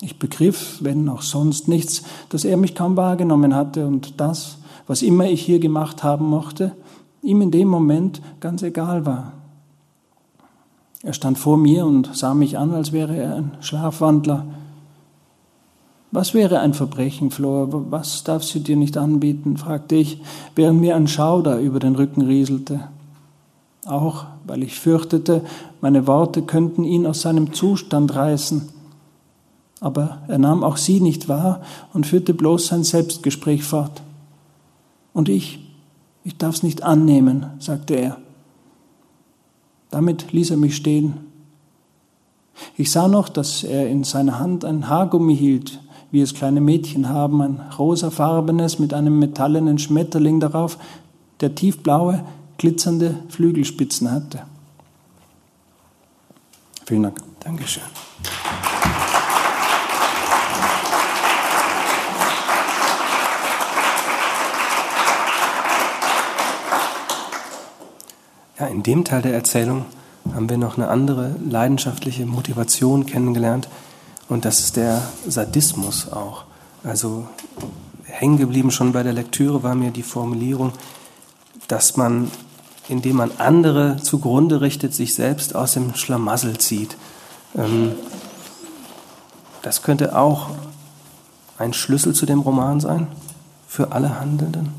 Ich 0.01 0.17
begriff, 0.17 0.78
wenn 0.82 1.09
auch 1.09 1.22
sonst 1.22 1.67
nichts, 1.67 2.03
dass 2.30 2.45
er 2.45 2.55
mich 2.57 2.74
kaum 2.74 2.95
wahrgenommen 2.95 3.53
hatte 3.53 3.86
und 3.86 4.20
das, 4.20 4.59
was 4.90 5.04
immer 5.04 5.26
ich 5.26 5.44
hier 5.44 5.60
gemacht 5.60 6.04
haben 6.04 6.26
mochte, 6.26 6.72
ihm 7.22 7.42
in 7.42 7.52
dem 7.52 7.68
Moment 7.68 8.24
ganz 8.40 8.64
egal 8.64 9.06
war. 9.06 9.34
Er 11.04 11.14
stand 11.14 11.38
vor 11.38 11.58
mir 11.58 11.86
und 11.86 12.10
sah 12.16 12.34
mich 12.34 12.58
an, 12.58 12.74
als 12.74 12.92
wäre 12.92 13.16
er 13.16 13.36
ein 13.36 13.52
Schlafwandler. 13.62 14.48
Was 16.12 16.34
wäre 16.34 16.60
ein 16.62 16.74
Verbrechen, 16.74 17.30
Flor? 17.30 17.92
Was 17.92 18.24
darf 18.24 18.44
sie 18.44 18.62
dir 18.62 18.76
nicht 18.78 18.98
anbieten? 18.98 19.58
fragte 19.58 19.96
ich, 19.96 20.24
während 20.56 20.82
mir 20.82 20.96
ein 20.96 21.08
Schauder 21.08 21.60
über 21.60 21.80
den 21.80 21.96
Rücken 21.96 22.24
rieselte. 22.24 22.90
Auch 23.86 24.26
weil 24.44 24.64
ich 24.64 24.80
fürchtete, 24.80 25.44
meine 25.82 26.08
Worte 26.08 26.42
könnten 26.42 26.84
ihn 26.84 27.06
aus 27.06 27.22
seinem 27.22 27.54
Zustand 27.54 28.16
reißen. 28.16 28.70
Aber 29.82 30.24
er 30.28 30.40
nahm 30.40 30.64
auch 30.64 30.78
sie 30.78 31.00
nicht 31.00 31.30
wahr 31.30 31.62
und 31.94 32.08
führte 32.08 32.34
bloß 32.34 32.66
sein 32.66 32.84
Selbstgespräch 32.84 33.64
fort. 33.64 34.02
Und 35.14 35.30
ich, 35.30 35.60
ich 36.24 36.38
darf's 36.38 36.64
nicht 36.64 36.84
annehmen, 36.84 37.47
sagte 37.60 37.95
er. 37.95 38.18
Damit 39.91 40.32
ließ 40.32 40.51
er 40.51 40.57
mich 40.57 40.76
stehen. 40.76 41.18
Ich 42.78 42.91
sah 42.91 43.07
noch, 43.07 43.30
dass 43.30 43.64
er 43.64 43.89
in 43.89 44.03
seiner 44.03 44.39
Hand 44.39 44.66
ein 44.66 44.89
Haargummi 44.89 45.36
hielt, 45.36 45.80
wie 46.12 46.22
es 46.22 46.34
kleine 46.34 46.62
Mädchen 46.62 47.10
haben, 47.10 47.41
ein 47.41 47.62
rosafarbenes 47.78 48.80
mit 48.80 48.93
einem 48.93 49.20
metallenen 49.20 49.80
Schmetterling 49.80 50.39
darauf, 50.39 50.78
der 51.41 51.55
tiefblaue, 51.55 52.24
glitzernde 52.57 53.16
Flügelspitzen 53.30 54.12
hatte. 54.12 54.43
Vielen 56.86 57.03
Dank. 57.03 57.22
Dankeschön. 57.39 57.84
Ja, 68.60 68.68
in 68.68 68.84
dem 68.84 69.05
Teil 69.05 69.22
der 69.22 69.34
Erzählung 69.34 69.86
haben 70.34 70.49
wir 70.49 70.57
noch 70.57 70.78
eine 70.78 70.89
andere 70.89 71.36
leidenschaftliche 71.43 72.26
Motivation 72.26 73.05
kennengelernt, 73.05 73.70
und 74.28 74.45
das 74.45 74.60
ist 74.60 74.76
der 74.76 75.01
Sadismus 75.28 76.12
auch. 76.12 76.43
Also 76.84 77.28
hängen 78.03 78.38
geblieben 78.38 78.70
schon 78.70 78.93
bei 78.93 79.01
der 79.01 79.14
Lektüre 79.14 79.64
war 79.64 79.74
mir 79.74 79.89
die 79.89 80.03
Formulierung, 80.03 80.72
dass 81.68 81.97
man, 81.97 82.30
indem 82.88 83.18
man 83.18 83.32
andere 83.39 83.97
zugrunde 83.97 84.62
richtet, 84.62 84.93
sich 84.93 85.16
selbst 85.16 85.55
aus 85.55 85.74
dem 85.74 85.95
Schlamassel 85.95 86.60
zieht. 86.60 86.95
Ähm, 87.57 87.93
das 89.64 89.82
könnte 89.82 90.16
auch 90.16 90.51
ein 91.57 91.74
Schlüssel 91.74 92.14
zu 92.14 92.26
dem 92.26 92.41
Roman 92.41 92.80
sein, 92.80 93.07
für 93.68 93.91
alle 93.91 94.20
Handelnden. 94.20 94.70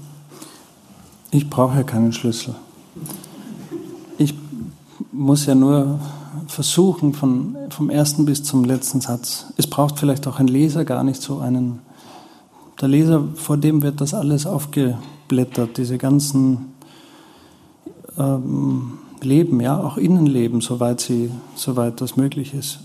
Ich 1.32 1.50
brauche 1.50 1.76
ja 1.76 1.82
keinen 1.82 2.12
Schlüssel. 2.12 2.54
Muss 5.12 5.46
ja 5.46 5.54
nur 5.54 5.98
versuchen, 6.46 7.14
von, 7.14 7.56
vom 7.70 7.90
ersten 7.90 8.24
bis 8.24 8.42
zum 8.42 8.64
letzten 8.64 9.00
Satz. 9.00 9.46
Es 9.56 9.66
braucht 9.66 9.98
vielleicht 9.98 10.26
auch 10.26 10.38
ein 10.38 10.46
Leser 10.46 10.84
gar 10.84 11.02
nicht 11.02 11.20
so 11.20 11.38
einen. 11.38 11.80
Der 12.80 12.88
Leser, 12.88 13.24
vor 13.34 13.56
dem 13.56 13.82
wird 13.82 14.00
das 14.00 14.14
alles 14.14 14.46
aufgeblättert, 14.46 15.76
diese 15.76 15.98
ganzen 15.98 16.74
ähm, 18.18 18.98
Leben, 19.20 19.60
ja, 19.60 19.78
auch 19.78 19.96
Innenleben, 19.96 20.60
soweit, 20.60 21.00
sie, 21.00 21.30
soweit 21.54 22.00
das 22.00 22.16
möglich 22.16 22.54
ist. 22.54 22.80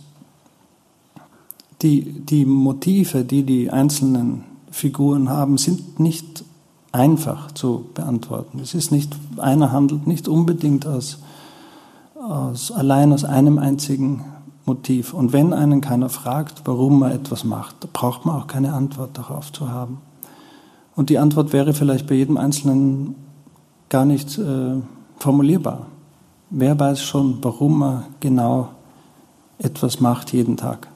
Die, 1.82 2.02
die 2.02 2.46
Motive, 2.46 3.24
die 3.24 3.44
die 3.44 3.70
einzelnen 3.70 4.44
Figuren 4.72 5.30
haben, 5.30 5.58
sind 5.58 6.00
nicht 6.00 6.44
einfach 6.92 7.52
zu 7.52 7.86
beantworten. 7.94 8.60
Es 8.60 8.74
ist 8.74 8.92
nicht, 8.92 9.16
einer 9.38 9.72
handelt 9.72 10.08
nicht 10.08 10.28
unbedingt 10.28 10.88
aus 10.88 11.20
aus, 12.26 12.72
allein 12.72 13.14
aus 13.14 13.24
einem 13.24 13.58
einzigen 13.58 14.24
Motiv. 14.66 15.14
Und 15.14 15.34
wenn 15.34 15.54
einen 15.54 15.82
keiner 15.82 16.10
fragt, 16.10 16.62
warum 16.66 17.00
man 17.00 17.12
etwas 17.12 17.44
macht, 17.44 17.94
braucht 17.94 18.26
man 18.26 18.36
auch 18.36 18.48
keine 18.48 18.74
Antwort 18.74 19.18
darauf 19.18 19.52
zu 19.52 19.70
haben. 19.70 20.00
Und 20.96 21.10
die 21.10 21.20
Antwort 21.20 21.54
wäre 21.54 21.74
vielleicht 21.74 22.08
bei 22.08 22.16
jedem 22.16 22.38
Einzelnen 22.38 23.16
gar 23.90 24.06
nicht 24.06 24.38
äh, 24.38 24.76
formulierbar. 25.18 25.88
Wer 26.50 26.80
weiß 26.80 27.02
schon, 27.02 27.40
warum 27.42 27.80
man 27.80 28.04
genau 28.20 28.70
etwas 29.60 30.00
macht 30.00 30.34
jeden 30.34 30.58
Tag? 30.58 30.88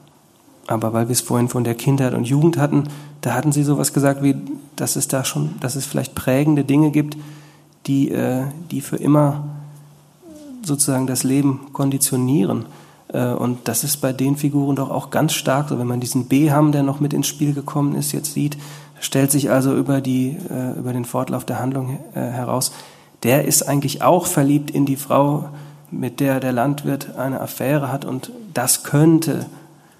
Aber 0.66 0.92
weil 0.92 1.08
wir 1.08 1.12
es 1.12 1.20
vorhin 1.20 1.48
von 1.48 1.64
der 1.64 1.74
Kindheit 1.74 2.14
und 2.14 2.28
Jugend 2.28 2.56
hatten, 2.56 2.84
da 3.20 3.34
hatten 3.34 3.52
Sie 3.52 3.64
sowas 3.64 3.92
gesagt 3.92 4.22
wie, 4.22 4.36
dass 4.76 4.96
es 4.96 5.08
da 5.08 5.24
schon, 5.24 5.56
dass 5.60 5.76
es 5.76 5.84
vielleicht 5.84 6.14
prägende 6.14 6.64
Dinge 6.64 6.90
gibt, 6.90 7.16
die, 7.86 8.10
äh, 8.10 8.44
die 8.70 8.80
für 8.80 8.96
immer 8.96 9.44
sozusagen 10.62 11.06
das 11.06 11.24
Leben 11.24 11.72
konditionieren. 11.72 12.66
Äh, 13.12 13.32
und 13.32 13.68
das 13.68 13.84
ist 13.84 13.98
bei 13.98 14.12
den 14.12 14.36
Figuren 14.36 14.76
doch 14.76 14.90
auch 14.90 15.10
ganz 15.10 15.32
stark 15.32 15.68
so. 15.68 15.78
Wenn 15.78 15.86
man 15.86 16.00
diesen 16.00 16.28
Beham, 16.28 16.72
der 16.72 16.82
noch 16.82 17.00
mit 17.00 17.12
ins 17.12 17.26
Spiel 17.26 17.54
gekommen 17.54 17.94
ist, 17.94 18.12
jetzt 18.12 18.32
sieht, 18.32 18.56
stellt 19.00 19.30
sich 19.30 19.50
also 19.50 19.74
über, 19.74 20.00
die, 20.00 20.36
äh, 20.50 20.78
über 20.78 20.92
den 20.92 21.04
Fortlauf 21.04 21.44
der 21.44 21.58
Handlung 21.58 21.98
äh, 22.14 22.20
heraus, 22.20 22.72
der 23.22 23.44
ist 23.44 23.62
eigentlich 23.62 24.02
auch 24.02 24.26
verliebt 24.26 24.70
in 24.70 24.86
die 24.86 24.96
Frau, 24.96 25.50
mit 25.90 26.20
der 26.20 26.40
der 26.40 26.52
Landwirt 26.52 27.16
eine 27.16 27.40
Affäre 27.40 27.90
hat 27.90 28.04
und 28.04 28.32
das 28.54 28.84
könnte 28.84 29.46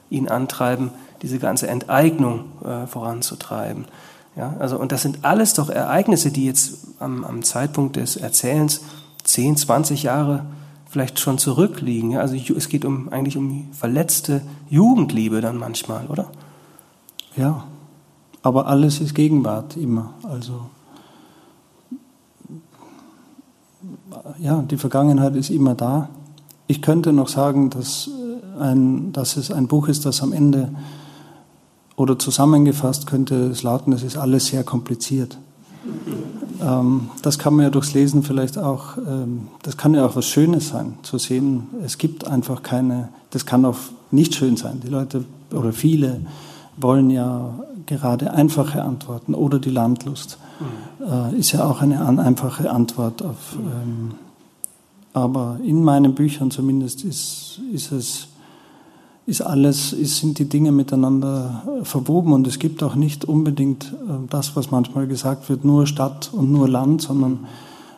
ihn 0.09 0.29
antreiben, 0.29 0.91
diese 1.21 1.39
ganze 1.39 1.69
Enteignung 1.69 2.45
voranzutreiben. 2.87 3.87
Ja, 4.37 4.55
also, 4.59 4.79
und 4.79 4.93
das 4.93 5.03
sind 5.03 5.19
alles 5.23 5.55
doch 5.55 5.69
Ereignisse, 5.69 6.31
die 6.31 6.47
jetzt 6.47 6.87
am, 6.99 7.25
am 7.25 7.43
Zeitpunkt 7.43 7.97
des 7.97 8.17
Erzählens 8.17 8.81
10, 9.25 9.57
20 9.57 10.03
Jahre 10.03 10.45
vielleicht 10.89 11.21
schon 11.21 11.39
zurückliegen. 11.39 12.17
Also 12.17 12.35
es 12.35 12.69
geht 12.69 12.85
um, 12.85 13.09
eigentlich 13.11 13.37
um 13.37 13.69
verletzte 13.73 14.43
Jugendliebe 14.69 15.41
dann 15.41 15.57
manchmal, 15.57 16.07
oder? 16.07 16.31
Ja, 17.37 17.65
aber 18.43 18.67
alles 18.67 19.01
ist 19.01 19.15
Gegenwart 19.15 19.77
immer. 19.77 20.15
Also 20.25 20.69
ja, 24.41 24.63
die 24.63 24.77
Vergangenheit 24.77 25.37
ist 25.37 25.51
immer 25.51 25.75
da. 25.75 26.09
Ich 26.67 26.83
könnte 26.83 27.13
noch 27.13 27.29
sagen, 27.29 27.71
dass, 27.71 28.11
ein, 28.59 29.13
dass 29.13 29.37
es 29.37 29.51
ein 29.51 29.69
Buch 29.69 29.89
ist, 29.89 30.07
das 30.07 30.23
am 30.23 30.33
Ende 30.33 30.73
oder 31.97 32.19
zusammengefasst 32.19 33.07
könnte 33.07 33.49
es 33.49 33.63
lauten, 33.63 33.93
es 33.93 34.03
ist 34.03 34.17
alles 34.17 34.47
sehr 34.47 34.65
kompliziert. 34.65 35.39
Ähm, 36.63 37.11
das 37.23 37.39
kann 37.39 37.55
man 37.55 37.65
ja 37.65 37.71
durchs 37.71 37.95
Lesen 37.95 38.23
vielleicht 38.23 38.59
auch, 38.59 38.97
ähm, 38.99 39.49
das 39.63 39.77
kann 39.77 39.95
ja 39.95 40.05
auch 40.07 40.17
was 40.17 40.27
Schönes 40.27 40.69
sein, 40.69 40.95
zu 41.03 41.19
sehen, 41.19 41.69
es 41.85 41.99
gibt 41.99 42.27
einfach 42.27 42.63
keine, 42.63 43.09
das 43.31 43.47
kann 43.47 43.65
auch 43.65 43.79
nicht 44.11 44.35
schön 44.35 44.57
sein. 44.57 44.81
Die 44.85 44.89
Leute 44.89 45.25
oder 45.53 45.73
viele 45.73 46.21
wollen 46.77 47.11
ja 47.11 47.55
gerade 47.87 48.33
einfache 48.33 48.83
Antworten 48.83 49.35
oder 49.35 49.59
die 49.59 49.71
Landlust 49.71 50.39
mhm. 50.61 51.37
ist 51.37 51.53
ja 51.53 51.65
auch 51.65 51.81
eine 51.83 52.01
einfache 52.19 52.71
Antwort 52.71 53.23
auf. 53.23 53.57
Ähm, 53.57 54.13
aber 55.13 55.59
in 55.65 55.83
meinen 55.83 56.15
Büchern 56.15 56.51
zumindest 56.51 57.05
ist, 57.05 57.61
ist 57.73 57.93
es 57.93 58.29
ist 59.31 59.43
alles, 59.43 59.93
ist, 59.93 60.17
sind 60.17 60.41
die 60.41 60.49
Dinge 60.49 60.73
miteinander 60.73 61.63
äh, 61.81 61.85
verwoben 61.85 62.33
und 62.33 62.47
es 62.49 62.59
gibt 62.59 62.83
auch 62.83 62.97
nicht 62.97 63.25
unbedingt 63.25 63.85
äh, 63.85 64.27
das, 64.29 64.57
was 64.57 64.73
manchmal 64.73 65.07
gesagt 65.07 65.49
wird, 65.49 65.65
nur 65.65 65.87
Stadt 65.87 66.31
und 66.33 66.51
nur 66.51 66.69
Land, 66.69 67.03
sondern 67.03 67.47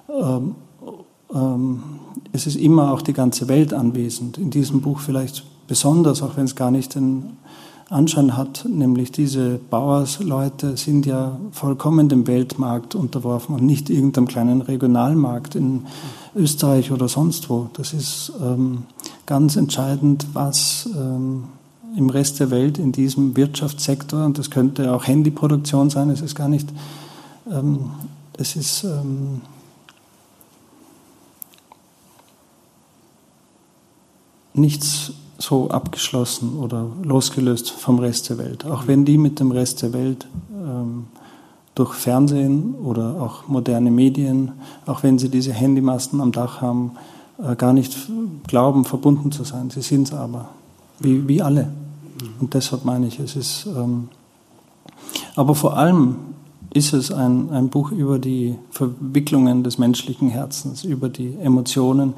ähm, 0.08 0.54
ähm, 1.34 1.82
es 2.32 2.46
ist 2.46 2.56
immer 2.56 2.92
auch 2.92 3.00
die 3.00 3.14
ganze 3.14 3.48
Welt 3.48 3.72
anwesend. 3.72 4.36
In 4.36 4.50
diesem 4.50 4.82
Buch 4.82 5.00
vielleicht 5.00 5.44
besonders, 5.66 6.22
auch 6.22 6.36
wenn 6.36 6.44
es 6.44 6.54
gar 6.54 6.70
nicht 6.70 6.94
den 6.94 7.38
Anschein 7.88 8.36
hat, 8.36 8.66
nämlich 8.68 9.10
diese 9.10 9.58
Bauersleute 9.70 10.76
sind 10.76 11.06
ja 11.06 11.38
vollkommen 11.50 12.08
dem 12.08 12.26
Weltmarkt 12.26 12.94
unterworfen 12.94 13.54
und 13.54 13.64
nicht 13.64 13.88
irgendeinem 13.88 14.28
kleinen 14.28 14.60
Regionalmarkt 14.60 15.54
in 15.54 15.86
Österreich 16.34 16.92
oder 16.92 17.08
sonst 17.08 17.48
wo. 17.48 17.68
Das 17.74 17.92
ist 17.92 18.32
ähm, 18.42 18.84
ganz 19.26 19.56
entscheidend, 19.56 20.26
was 20.32 20.88
ähm, 20.96 21.44
im 21.96 22.10
Rest 22.10 22.40
der 22.40 22.50
Welt 22.50 22.78
in 22.78 22.92
diesem 22.92 23.36
Wirtschaftssektor, 23.36 24.24
und 24.24 24.38
das 24.38 24.50
könnte 24.50 24.92
auch 24.94 25.06
Handyproduktion 25.06 25.90
sein, 25.90 26.10
es 26.10 26.20
ist 26.20 26.34
gar 26.34 26.48
nicht, 26.48 26.68
ähm, 27.50 27.90
es 28.36 28.56
ist 28.56 28.84
ähm, 28.84 29.42
nichts 34.54 35.12
so 35.38 35.70
abgeschlossen 35.70 36.56
oder 36.56 36.86
losgelöst 37.02 37.70
vom 37.70 37.98
Rest 37.98 38.30
der 38.30 38.38
Welt. 38.38 38.64
Auch 38.64 38.86
wenn 38.86 39.04
die 39.04 39.18
mit 39.18 39.40
dem 39.40 39.50
Rest 39.50 39.82
der 39.82 39.92
Welt 39.92 40.28
ähm, 40.52 41.06
durch 41.74 41.94
Fernsehen 41.94 42.74
oder 42.74 43.20
auch 43.20 43.48
moderne 43.48 43.90
Medien, 43.90 44.52
auch 44.86 45.02
wenn 45.02 45.18
sie 45.18 45.28
diese 45.28 45.52
Handymasten 45.52 46.20
am 46.20 46.32
Dach 46.32 46.60
haben, 46.60 46.92
gar 47.56 47.72
nicht 47.72 47.96
glauben, 48.46 48.84
verbunden 48.84 49.32
zu 49.32 49.44
sein. 49.44 49.70
Sie 49.70 49.82
sind 49.82 50.08
es 50.08 50.14
aber, 50.14 50.50
wie, 51.00 51.26
wie 51.26 51.42
alle. 51.42 51.68
Und 52.40 52.54
deshalb 52.54 52.84
meine 52.84 53.06
ich, 53.06 53.18
es 53.18 53.36
ist. 53.36 53.66
Ähm, 53.66 54.08
aber 55.34 55.54
vor 55.54 55.76
allem 55.76 56.16
ist 56.72 56.92
es 56.92 57.10
ein, 57.10 57.50
ein 57.50 57.68
Buch 57.68 57.90
über 57.90 58.18
die 58.18 58.56
Verwicklungen 58.70 59.62
des 59.62 59.78
menschlichen 59.78 60.28
Herzens, 60.28 60.84
über 60.84 61.08
die 61.08 61.36
Emotionen, 61.40 62.14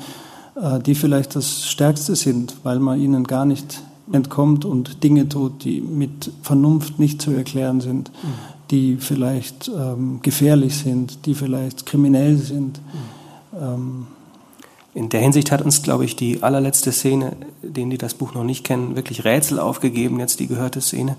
äh, 0.60 0.80
die 0.80 0.94
vielleicht 0.94 1.34
das 1.36 1.64
Stärkste 1.66 2.16
sind, 2.16 2.56
weil 2.62 2.78
man 2.78 3.00
ihnen 3.00 3.24
gar 3.24 3.44
nicht 3.44 3.82
entkommt 4.12 4.64
und 4.64 5.02
Dinge 5.02 5.28
tut, 5.28 5.64
die 5.64 5.80
mit 5.80 6.30
Vernunft 6.42 6.98
nicht 6.98 7.22
zu 7.22 7.30
erklären 7.30 7.80
sind, 7.80 8.10
mhm. 8.10 8.28
die 8.70 8.96
vielleicht 8.96 9.68
ähm, 9.68 10.20
gefährlich 10.22 10.76
sind, 10.76 11.26
die 11.26 11.34
vielleicht 11.34 11.86
kriminell 11.86 12.36
sind. 12.36 12.80
Mhm. 13.52 13.58
Ähm, 13.60 14.06
in 14.94 15.08
der 15.08 15.20
Hinsicht 15.20 15.50
hat 15.50 15.62
uns, 15.62 15.82
glaube 15.82 16.04
ich, 16.04 16.14
die 16.14 16.42
allerletzte 16.42 16.92
Szene, 16.92 17.32
denen 17.62 17.90
die 17.90 17.98
das 17.98 18.14
Buch 18.14 18.32
noch 18.34 18.44
nicht 18.44 18.64
kennen, 18.64 18.94
wirklich 18.94 19.24
Rätsel 19.24 19.58
aufgegeben, 19.58 20.20
jetzt 20.20 20.38
die 20.38 20.46
gehörte 20.46 20.80
Szene, 20.80 21.16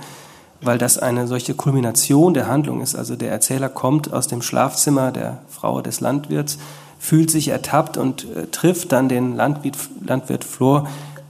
weil 0.62 0.78
das 0.78 0.98
eine 0.98 1.28
solche 1.28 1.54
Kulmination 1.54 2.34
der 2.34 2.48
Handlung 2.48 2.82
ist. 2.82 2.96
Also 2.96 3.18
der 3.18 3.32
Erzähler 3.32 3.68
kommt 3.68 4.14
aus 4.14 4.28
dem 4.28 4.42
Schlafzimmer 4.42 5.12
der 5.12 5.40
Frau 5.50 5.82
des 5.82 6.00
Landwirts, 6.00 6.58
fühlt 7.00 7.30
sich 7.30 7.50
ertappt 7.50 7.98
und 7.98 8.26
äh, 8.36 8.48
trifft 8.48 8.94
dann 8.94 9.10
den 9.10 9.36
Landwirt, 9.36 9.78
Landwirt 10.06 10.46
Flor, 10.46 10.88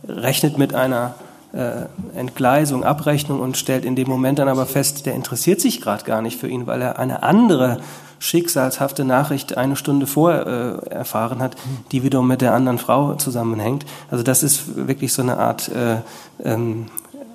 rechnet 0.07 0.59
mit 0.59 0.75
einer 0.75 1.15
äh, 1.51 1.85
Entgleisung, 2.15 2.83
Abrechnung 2.83 3.39
und 3.39 3.57
stellt 3.57 3.85
in 3.85 3.95
dem 3.95 4.07
Moment 4.07 4.37
dann 4.37 4.47
aber 4.47 4.67
fest, 4.67 5.07
der 5.07 5.15
interessiert 5.15 5.61
sich 5.61 5.81
gerade 5.81 6.03
gar 6.03 6.21
nicht 6.21 6.39
für 6.39 6.47
ihn, 6.47 6.67
weil 6.67 6.81
er 6.81 6.99
eine 6.99 7.23
andere 7.23 7.79
schicksalshafte 8.19 9.03
Nachricht 9.03 9.57
eine 9.57 9.75
Stunde 9.75 10.07
vorher 10.07 10.81
äh, 10.85 10.89
erfahren 10.89 11.39
hat, 11.39 11.55
die 11.91 12.03
wiederum 12.03 12.27
mit 12.27 12.41
der 12.41 12.53
anderen 12.53 12.77
Frau 12.77 13.15
zusammenhängt. 13.15 13.85
Also 14.09 14.23
das 14.23 14.43
ist 14.43 14.87
wirklich 14.87 15.13
so 15.13 15.21
eine 15.21 15.37
Art 15.37 15.69
äh, 15.69 15.97
ähm, 16.43 16.87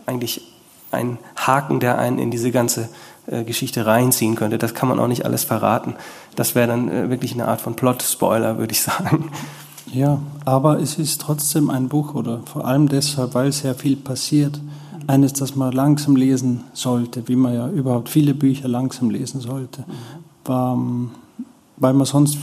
eigentlich 0.06 0.42
ein 0.92 1.18
Haken, 1.36 1.80
der 1.80 1.98
einen 1.98 2.18
in 2.18 2.30
diese 2.30 2.50
ganze 2.50 2.88
äh, 3.26 3.44
Geschichte 3.44 3.86
reinziehen 3.86 4.34
könnte. 4.34 4.58
Das 4.58 4.74
kann 4.74 4.88
man 4.88 4.98
auch 4.98 5.06
nicht 5.06 5.24
alles 5.24 5.44
verraten. 5.44 5.94
Das 6.34 6.54
wäre 6.54 6.66
dann 6.66 6.90
äh, 6.90 7.10
wirklich 7.10 7.32
eine 7.32 7.46
Art 7.46 7.60
von 7.60 7.76
Plot-Spoiler, 7.76 8.58
würde 8.58 8.72
ich 8.72 8.82
sagen. 8.82 9.30
Ja, 9.92 10.20
aber 10.44 10.80
es 10.80 10.98
ist 10.98 11.20
trotzdem 11.20 11.70
ein 11.70 11.88
Buch 11.88 12.14
oder 12.14 12.40
vor 12.44 12.64
allem 12.64 12.88
deshalb, 12.88 13.34
weil 13.34 13.52
sehr 13.52 13.74
viel 13.74 13.96
passiert. 13.96 14.60
Eines, 15.06 15.32
das 15.32 15.56
man 15.56 15.72
langsam 15.72 16.14
lesen 16.14 16.64
sollte, 16.72 17.26
wie 17.26 17.34
man 17.34 17.54
ja 17.54 17.68
überhaupt 17.68 18.08
viele 18.08 18.32
Bücher 18.32 18.68
langsam 18.68 19.10
lesen 19.10 19.40
sollte, 19.40 19.84
weil 20.44 21.92
man 21.94 22.06
sonst 22.06 22.38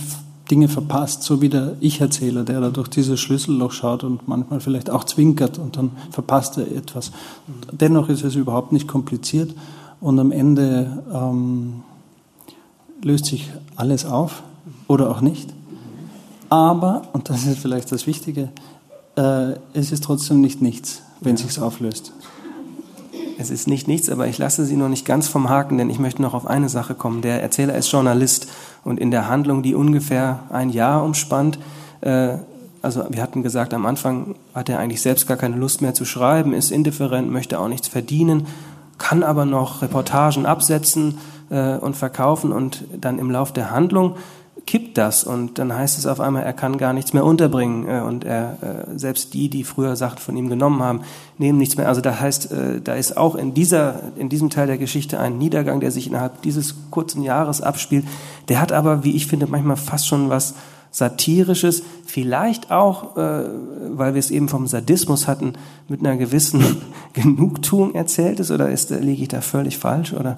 Dinge 0.50 0.70
verpasst, 0.70 1.24
so 1.24 1.42
wie 1.42 1.50
der 1.50 1.76
Ich-Erzähler, 1.82 2.44
der 2.44 2.62
da 2.62 2.70
durch 2.70 2.88
dieses 2.88 3.20
Schlüsselloch 3.20 3.72
schaut 3.72 4.04
und 4.04 4.28
manchmal 4.28 4.60
vielleicht 4.60 4.90
auch 4.90 5.04
zwinkert 5.04 5.60
und 5.60 5.78
dann 5.78 5.92
verpasst 6.12 6.58
er 6.58 6.72
etwas. 6.72 7.12
Dennoch 7.72 8.10
ist 8.10 8.24
es 8.24 8.36
überhaupt 8.36 8.72
nicht 8.72 8.88
kompliziert 8.88 9.54
und 10.00 10.20
am 10.20 10.32
Ende 10.32 11.04
ähm, 11.14 11.84
löst 13.04 13.26
sich 13.26 13.52
alles 13.76 14.06
auf 14.06 14.44
oder 14.88 15.10
auch 15.10 15.22
nicht. 15.22 15.54
Aber, 16.50 17.04
und 17.12 17.30
das 17.30 17.46
ist 17.46 17.60
vielleicht 17.60 17.92
das 17.92 18.08
Wichtige, 18.08 18.50
äh, 19.18 19.54
es 19.74 19.92
ist 19.92 20.04
trotzdem 20.04 20.40
nicht 20.40 20.62
nichts, 20.62 21.02
wenn 21.20 21.36
ja. 21.36 21.46
sich 21.46 21.60
auflöst. 21.60 22.14
Es 23.40 23.52
ist 23.52 23.68
nicht 23.68 23.88
nichts, 23.88 24.10
aber 24.10 24.28
ich 24.28 24.40
lasse 24.40 24.66
Sie 24.66 24.76
noch 24.76 24.90
nicht 24.90 25.06
ganz 25.06 25.28
vom 25.28 25.48
Haken, 25.48 25.78
denn 25.78 25.92
ich 25.92 26.00
möchte 26.00 26.24
noch 26.24 26.34
auf 26.34 26.48
eine 26.48 26.70
Sache 26.70 26.96
kommen. 26.96 27.22
Der 27.22 27.42
Erzähler 27.42 27.76
ist 27.76 27.92
Journalist 27.92 28.48
und 28.84 29.00
in 29.00 29.12
der 29.12 29.28
Handlung, 29.28 29.62
die 29.62 29.76
ungefähr 29.76 30.40
ein 30.50 30.70
Jahr 30.70 31.04
umspannt, 31.04 31.60
äh, 32.02 32.38
also 32.82 33.04
wir 33.10 33.22
hatten 33.22 33.44
gesagt, 33.44 33.74
am 33.74 33.86
Anfang 33.86 34.36
hat 34.56 34.70
er 34.70 34.80
eigentlich 34.80 35.02
selbst 35.02 35.28
gar 35.28 35.38
keine 35.38 35.56
Lust 35.56 35.82
mehr 35.82 35.94
zu 35.94 36.06
schreiben, 36.06 36.54
ist 36.54 36.72
indifferent, 36.72 37.30
möchte 37.30 37.60
auch 37.60 37.68
nichts 37.68 37.88
verdienen, 37.88 38.48
kann 38.98 39.24
aber 39.24 39.46
noch 39.46 39.82
Reportagen 39.82 40.46
absetzen 40.46 41.18
äh, 41.50 41.76
und 41.76 41.96
verkaufen 41.96 42.52
und 42.52 42.86
dann 43.00 43.20
im 43.20 43.30
Lauf 43.30 43.52
der 43.52 43.72
Handlung 43.72 44.16
kippt 44.68 44.98
das 44.98 45.24
und 45.24 45.58
dann 45.58 45.74
heißt 45.74 45.98
es 45.98 46.06
auf 46.06 46.20
einmal, 46.20 46.44
er 46.44 46.54
kann 46.54 46.78
gar 46.78 46.94
nichts 46.94 47.14
mehr 47.14 47.26
unterbringen 47.26 47.88
äh, 47.88 48.02
und 48.02 48.26
er, 48.26 48.58
äh, 48.62 49.00
selbst 49.00 49.34
die, 49.34 49.50
die 49.50 49.64
früher 49.64 49.96
Sachen 49.96 50.20
von 50.20 50.36
ihm 50.36 50.50
genommen 50.50 50.84
haben, 50.84 51.02
nehmen 51.38 51.58
nichts 51.58 51.78
mehr. 51.78 51.88
Also 51.88 52.02
das 52.02 52.20
heißt, 52.20 52.52
äh, 52.52 52.82
da 52.82 52.94
ist 52.94 53.18
auch 53.18 53.36
in 53.36 53.54
dieser, 53.54 54.02
in 54.18 54.30
diesem 54.30 54.50
Teil 54.50 54.68
der 54.68 54.78
Geschichte 54.78 55.20
ein 55.20 55.38
Niedergang, 55.38 55.80
der 55.80 55.92
sich 55.92 56.08
innerhalb 56.08 56.42
dieses 56.42 56.76
kurzen 56.92 57.24
Jahres 57.24 57.62
abspielt. 57.62 58.06
Der 58.50 58.62
hat 58.62 58.74
aber, 58.74 59.04
wie 59.06 59.16
ich 59.16 59.26
finde, 59.26 59.48
manchmal 59.48 59.78
fast 59.78 60.06
schon 60.06 60.30
was 60.30 60.54
Satirisches, 60.90 61.84
vielleicht 62.06 62.72
auch, 62.72 63.18
weil 63.18 64.14
wir 64.14 64.20
es 64.20 64.32
eben 64.32 64.48
vom 64.48 64.68
Sadismus 64.68 65.28
hatten, 65.28 65.54
mit 65.90 66.00
einer 66.00 66.16
gewissen 66.16 66.64
Genugtuung 67.14 67.94
erzählt 67.94 68.40
ist, 68.40 68.52
oder 68.52 68.70
ist, 68.70 68.90
liege 68.90 69.24
ich 69.24 69.28
da 69.28 69.42
völlig 69.42 69.78
falsch, 69.78 70.14
oder? 70.14 70.38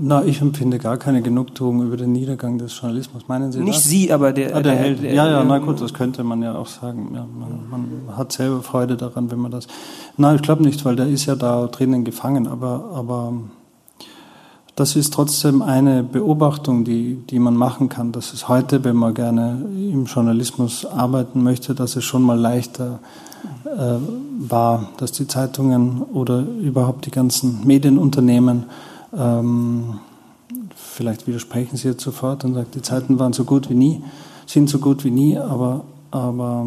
Na, 0.00 0.24
ich 0.24 0.40
empfinde 0.40 0.78
gar 0.78 0.96
keine 0.96 1.22
Genugtuung 1.22 1.82
über 1.82 1.96
den 1.96 2.10
Niedergang 2.12 2.58
des 2.58 2.78
Journalismus. 2.78 3.28
Meinen 3.28 3.52
Sie 3.52 3.60
Nicht 3.60 3.78
das? 3.78 3.84
Sie, 3.84 4.12
aber 4.12 4.32
der, 4.32 4.48
ah, 4.48 4.60
der, 4.60 4.62
der, 4.62 4.74
Held. 4.74 5.02
der, 5.02 5.14
ja, 5.14 5.28
ja, 5.28 5.44
na 5.44 5.58
gut, 5.58 5.80
das 5.80 5.94
könnte 5.94 6.24
man 6.24 6.42
ja 6.42 6.56
auch 6.56 6.66
sagen. 6.66 7.10
Ja, 7.14 7.24
man, 7.24 7.68
man 7.70 8.16
hat 8.16 8.32
selber 8.32 8.62
Freude 8.62 8.96
daran, 8.96 9.30
wenn 9.30 9.38
man 9.38 9.52
das. 9.52 9.68
Nein, 10.16 10.36
ich 10.36 10.42
glaube 10.42 10.62
nicht, 10.64 10.84
weil 10.84 10.96
der 10.96 11.06
ist 11.06 11.26
ja 11.26 11.36
da 11.36 11.66
drinnen 11.68 12.04
gefangen. 12.04 12.48
Aber, 12.48 12.90
aber 12.94 13.34
das 14.74 14.96
ist 14.96 15.14
trotzdem 15.14 15.62
eine 15.62 16.02
Beobachtung, 16.02 16.84
die, 16.84 17.18
die 17.30 17.38
man 17.38 17.54
machen 17.54 17.88
kann, 17.88 18.10
dass 18.10 18.32
es 18.32 18.48
heute, 18.48 18.82
wenn 18.82 18.96
man 18.96 19.14
gerne 19.14 19.64
im 19.74 20.06
Journalismus 20.06 20.84
arbeiten 20.84 21.44
möchte, 21.44 21.76
dass 21.76 21.94
es 21.94 22.04
schon 22.04 22.22
mal 22.22 22.38
leichter 22.38 22.98
äh, 23.64 23.96
war, 24.38 24.90
dass 24.96 25.12
die 25.12 25.28
Zeitungen 25.28 26.02
oder 26.02 26.40
überhaupt 26.40 27.06
die 27.06 27.12
ganzen 27.12 27.64
Medienunternehmen 27.64 28.64
ähm, 29.16 30.00
vielleicht 30.74 31.26
widersprechen 31.26 31.76
Sie 31.76 31.88
jetzt 31.88 32.02
sofort 32.02 32.44
und 32.44 32.54
sagen, 32.54 32.66
die 32.74 32.82
Zeiten 32.82 33.18
waren 33.18 33.32
so 33.32 33.44
gut 33.44 33.70
wie 33.70 33.74
nie, 33.74 34.02
sind 34.46 34.68
so 34.68 34.78
gut 34.78 35.04
wie 35.04 35.10
nie, 35.10 35.38
aber, 35.38 35.84
aber 36.10 36.66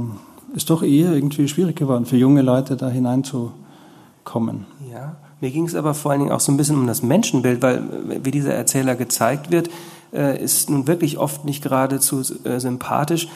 ist 0.55 0.69
doch 0.69 0.84
eher 0.84 1.13
irgendwie 1.13 1.47
schwierig 1.47 1.76
geworden 1.76 2.05
für 2.05 2.17
junge 2.17 2.41
Leute 2.41 2.76
da 2.76 2.89
hineinzukommen. 2.89 4.65
Ja, 4.91 5.15
mir 5.41 5.51
ging 5.51 5.65
es 5.65 5.76
aber 5.76 5.93
vor 5.93 6.11
allen 6.11 6.21
Dingen 6.21 6.31
auch 6.31 6.39
so 6.39 6.51
ein 6.51 6.57
bisschen 6.57 6.77
um 6.77 6.88
das 6.88 7.03
Menschenbild, 7.03 7.61
weil 7.61 7.84
wie 8.23 8.31
dieser 8.31 8.53
Erzähler 8.53 8.95
gezeigt 8.95 9.51
wird, 9.51 9.69
äh, 10.11 10.41
ist 10.43 10.69
nun 10.69 10.88
wirklich 10.88 11.17
oft 11.17 11.45
nicht 11.45 11.63
geradezu 11.63 12.21
äh, 12.43 12.59
sympathisch. 12.59 13.30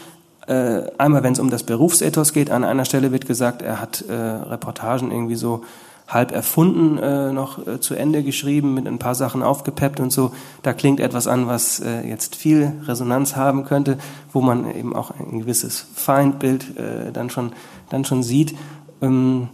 Äh, 0.48 0.84
einmal, 0.98 1.24
wenn 1.24 1.34
es 1.34 1.40
um 1.40 1.50
das 1.50 1.64
Berufsethos 1.64 2.34
geht, 2.34 2.52
an 2.52 2.66
einer 2.66 2.84
Stelle 2.84 3.12
wird 3.12 3.28
gesagt, 3.28 3.62
er 3.62 3.80
hat 3.80 4.02
äh, 4.02 4.14
Reportagen 4.14 5.12
irgendwie 5.12 5.36
so 5.36 5.64
halb 6.08 6.32
erfunden 6.32 6.98
äh, 6.98 7.32
noch 7.32 7.66
äh, 7.66 7.80
zu 7.80 7.96
Ende 7.96 8.24
geschrieben, 8.24 8.74
mit 8.74 8.88
ein 8.88 9.00
paar 9.00 9.16
Sachen 9.16 9.42
aufgepeppt 9.42 10.00
und 10.00 10.12
so. 10.12 10.32
Da 10.62 10.74
klingt 10.74 11.00
etwas 11.00 11.28
an, 11.28 11.48
was 11.48 11.80
äh, 11.80 12.08
jetzt 12.08 12.36
viel 12.36 12.74
Resonanz 12.86 13.36
haben 13.36 13.66
könnte, 13.66 13.98
wo 14.32 14.42
man 14.42 14.74
eben 14.76 14.96
auch 14.96 15.12
ein 15.12 15.40
gewisses 15.40 15.86
Feindbild 15.94 16.78
äh, 16.78 17.12
dann 17.12 17.30
schon 17.30 17.54
dann 17.90 18.06
schon 18.06 18.24
sieht. 18.24 18.56
Ähm, 19.02 19.50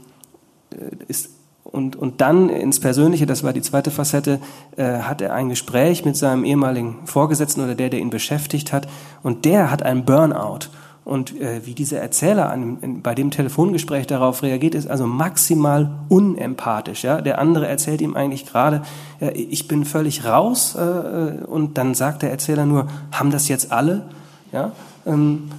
äh, 0.72 0.96
ist 1.08 1.30
und, 1.72 1.96
und 1.96 2.22
dann 2.22 2.50
ins 2.50 2.80
Persönliche, 2.80 3.26
das 3.26 3.44
war 3.44 3.54
die 3.54 3.62
zweite 3.62 3.92
Facette, 3.92 4.40
äh, 4.76 5.02
hat 5.02 5.22
er 5.22 5.34
ein 5.34 5.50
Gespräch 5.50 6.04
mit 6.04 6.18
seinem 6.18 6.44
ehemaligen 6.44 6.98
Vorgesetzten 7.06 7.62
oder 7.64 7.76
der, 7.76 7.90
der 7.90 8.00
ihn 8.00 8.10
beschäftigt 8.10 8.74
hat. 8.74 8.88
Und 9.22 9.46
der 9.46 9.70
hat 9.70 9.84
einen 9.84 10.04
Burnout. 10.04 10.70
Und 11.10 11.42
äh, 11.42 11.66
wie 11.66 11.74
dieser 11.74 11.98
Erzähler 11.98 12.52
an, 12.52 12.78
in, 12.82 13.02
bei 13.02 13.16
dem 13.16 13.32
Telefongespräch 13.32 14.06
darauf 14.06 14.44
reagiert, 14.44 14.76
ist 14.76 14.88
also 14.88 15.08
maximal 15.08 15.90
unempathisch. 16.08 17.04
Ja? 17.04 17.20
Der 17.22 17.40
andere 17.40 17.68
erzählt 17.68 18.00
ihm 18.02 18.16
eigentlich 18.16 18.46
gerade, 18.46 18.84
äh, 19.20 19.32
ich 19.32 19.68
bin 19.68 19.86
völlig 19.86 20.24
raus. 20.24 20.76
Äh, 20.76 21.44
und 21.48 21.80
dann 21.80 21.96
sagt 21.96 22.22
der 22.22 22.30
Erzähler 22.30 22.68
nur, 22.68 22.88
haben 23.12 23.32
das 23.32 23.48
jetzt 23.48 23.72
alle? 23.72 24.04
Ja, 24.52 24.74
ähm, 25.08 25.50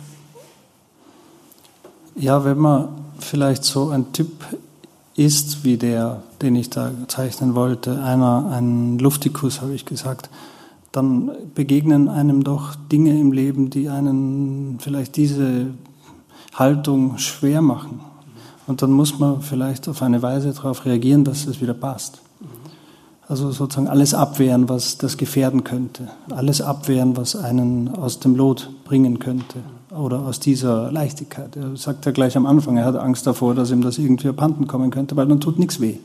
ja 2.14 2.44
wenn 2.44 2.58
man 2.58 2.88
vielleicht 3.18 3.64
so 3.64 3.88
ein 3.88 4.12
Typ 4.12 4.30
ist 5.16 5.64
wie 5.64 5.78
der, 5.78 6.22
den 6.42 6.54
ich 6.54 6.70
da 6.70 6.92
zeichnen 7.08 7.56
wollte, 7.56 8.00
einer, 8.04 8.52
ein 8.52 9.00
Luftikus, 9.00 9.62
habe 9.62 9.74
ich 9.74 9.84
gesagt, 9.84 10.30
dann 10.92 11.30
begegnen 11.54 12.08
einem 12.08 12.42
doch 12.42 12.74
Dinge 12.90 13.18
im 13.18 13.32
Leben, 13.32 13.70
die 13.70 13.88
einen 13.88 14.78
vielleicht 14.80 15.16
diese 15.16 15.66
Haltung 16.54 17.18
schwer 17.18 17.62
machen. 17.62 18.00
Und 18.66 18.82
dann 18.82 18.90
muss 18.90 19.18
man 19.18 19.40
vielleicht 19.40 19.88
auf 19.88 20.02
eine 20.02 20.22
Weise 20.22 20.52
darauf 20.52 20.84
reagieren, 20.84 21.24
dass 21.24 21.46
es 21.46 21.60
wieder 21.60 21.74
passt. 21.74 22.22
Also 23.28 23.52
sozusagen 23.52 23.86
alles 23.86 24.12
abwehren, 24.14 24.68
was 24.68 24.98
das 24.98 25.16
gefährden 25.16 25.62
könnte. 25.62 26.08
Alles 26.30 26.60
abwehren, 26.60 27.16
was 27.16 27.36
einen 27.36 27.94
aus 27.94 28.18
dem 28.18 28.34
Lot 28.34 28.70
bringen 28.84 29.20
könnte. 29.20 29.60
Oder 29.96 30.20
aus 30.20 30.40
dieser 30.40 30.90
Leichtigkeit. 30.90 31.54
Er 31.56 31.76
sagt 31.76 32.06
ja 32.06 32.12
gleich 32.12 32.36
am 32.36 32.46
Anfang, 32.46 32.76
er 32.76 32.84
hat 32.84 32.96
Angst 32.96 33.26
davor, 33.26 33.54
dass 33.54 33.70
ihm 33.70 33.82
das 33.82 33.98
irgendwie 33.98 34.28
abhanden 34.28 34.66
kommen 34.66 34.90
könnte, 34.90 35.16
weil 35.16 35.26
dann 35.26 35.40
tut 35.40 35.58
nichts 35.60 35.80
weh. 35.80 35.98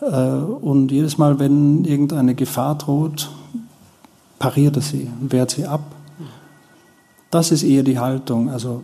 Und 0.00 0.90
jedes 0.90 1.18
Mal, 1.18 1.38
wenn 1.38 1.84
irgendeine 1.84 2.34
Gefahr 2.34 2.76
droht, 2.76 3.30
pariert 4.42 4.74
er 4.74 4.82
sie 4.82 5.08
und 5.20 5.32
wehrt 5.32 5.52
sie 5.52 5.66
ab. 5.66 5.82
Das 7.30 7.52
ist 7.52 7.62
eher 7.62 7.84
die 7.84 8.00
Haltung, 8.00 8.50
also 8.50 8.82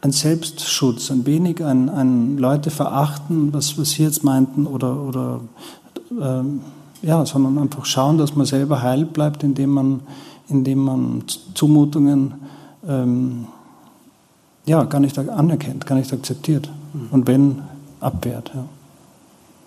ein 0.00 0.12
Selbstschutz, 0.12 1.10
ein 1.10 1.26
wenig 1.26 1.62
ein, 1.64 1.90
ein 1.90 2.38
Leute 2.38 2.70
verachten, 2.70 3.52
was, 3.52 3.76
was 3.78 3.90
Sie 3.90 4.04
jetzt 4.04 4.22
meinten, 4.22 4.64
oder, 4.64 5.00
oder 5.00 5.40
ähm, 6.20 6.60
ja, 7.02 7.26
sondern 7.26 7.58
einfach 7.58 7.84
schauen, 7.84 8.16
dass 8.16 8.36
man 8.36 8.46
selber 8.46 8.80
heil 8.80 9.04
bleibt, 9.04 9.42
indem 9.42 9.70
man, 9.70 10.00
indem 10.48 10.84
man 10.84 11.24
Zumutungen 11.54 12.34
ähm, 12.88 13.46
ja, 14.66 14.84
gar 14.84 15.00
nicht 15.00 15.18
anerkennt, 15.18 15.84
gar 15.84 15.96
nicht 15.96 16.12
akzeptiert. 16.12 16.70
Mhm. 16.92 17.08
Und 17.10 17.26
wenn, 17.26 17.62
abwehrt. 17.98 18.52
Ja. 18.54 18.64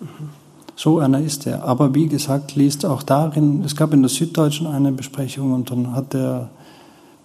Mhm. 0.00 0.45
So 0.76 0.98
einer 0.98 1.20
ist 1.20 1.46
er. 1.46 1.64
Aber 1.64 1.94
wie 1.94 2.06
gesagt, 2.06 2.54
liest 2.54 2.84
auch 2.84 3.02
darin, 3.02 3.64
es 3.64 3.74
gab 3.74 3.94
in 3.94 4.02
der 4.02 4.10
Süddeutschen 4.10 4.66
eine 4.66 4.92
Besprechung 4.92 5.54
und 5.54 5.70
dann 5.70 5.94
hat 5.94 6.12
der 6.12 6.50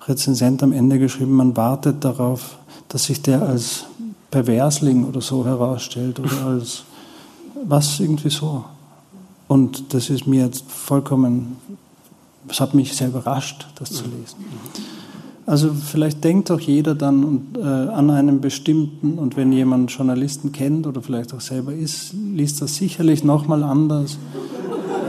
Rezensent 0.07 0.63
am 0.63 0.71
Ende 0.71 0.97
geschrieben, 0.97 1.33
man 1.33 1.55
wartet 1.55 2.03
darauf, 2.03 2.57
dass 2.87 3.05
sich 3.05 3.21
der 3.21 3.41
als 3.41 3.85
Perversling 4.31 5.05
oder 5.05 5.19
so 5.19 5.45
herausstellt 5.45 6.19
oder 6.19 6.45
als 6.45 6.83
was 7.65 7.99
irgendwie 7.99 8.29
so. 8.29 8.63
Und 9.47 9.93
das 9.93 10.09
ist 10.09 10.25
mir 10.25 10.45
jetzt 10.45 10.63
vollkommen, 10.71 11.57
es 12.47 12.61
hat 12.61 12.73
mich 12.73 12.95
sehr 12.95 13.09
überrascht, 13.09 13.67
das 13.75 13.91
zu 13.91 14.05
lesen. 14.05 14.37
Also 15.51 15.73
vielleicht 15.73 16.23
denkt 16.23 16.49
auch 16.49 16.61
jeder 16.61 16.95
dann 16.95 17.47
äh, 17.57 17.59
an 17.61 18.09
einen 18.09 18.39
bestimmten, 18.39 19.19
und 19.19 19.35
wenn 19.35 19.51
jemand 19.51 19.91
Journalisten 19.91 20.53
kennt 20.53 20.87
oder 20.87 21.01
vielleicht 21.01 21.33
auch 21.33 21.41
selber 21.41 21.73
ist, 21.73 22.13
liest 22.13 22.61
das 22.61 22.77
sicherlich 22.77 23.25
nochmal 23.25 23.61
anders. 23.63 24.17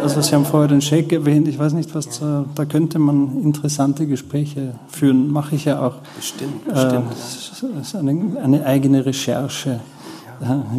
Also 0.03 0.21
Sie 0.21 0.35
haben 0.35 0.45
vorher 0.45 0.67
den 0.67 0.81
Scheck 0.81 1.13
erwähnt, 1.13 1.47
ich 1.47 1.61
weiß 1.61 1.75
nicht, 1.75 1.95
was 1.95 2.19
da, 2.19 2.45
da 2.57 2.65
könnte 2.65 2.99
man 2.99 3.41
interessante 3.41 4.09
Gespräche 4.09 4.75
führen, 4.89 5.31
mache 5.31 5.55
ich 5.55 5.67
ja 5.67 5.81
auch. 5.81 5.99
Bestimmt, 6.17 6.65
bestimmt. 6.65 6.93
Äh, 6.93 7.03
das 7.11 7.63
ist 7.81 7.95
eine, 7.95 8.37
eine 8.43 8.67
eigene 8.67 9.07
Recherche. 9.07 9.79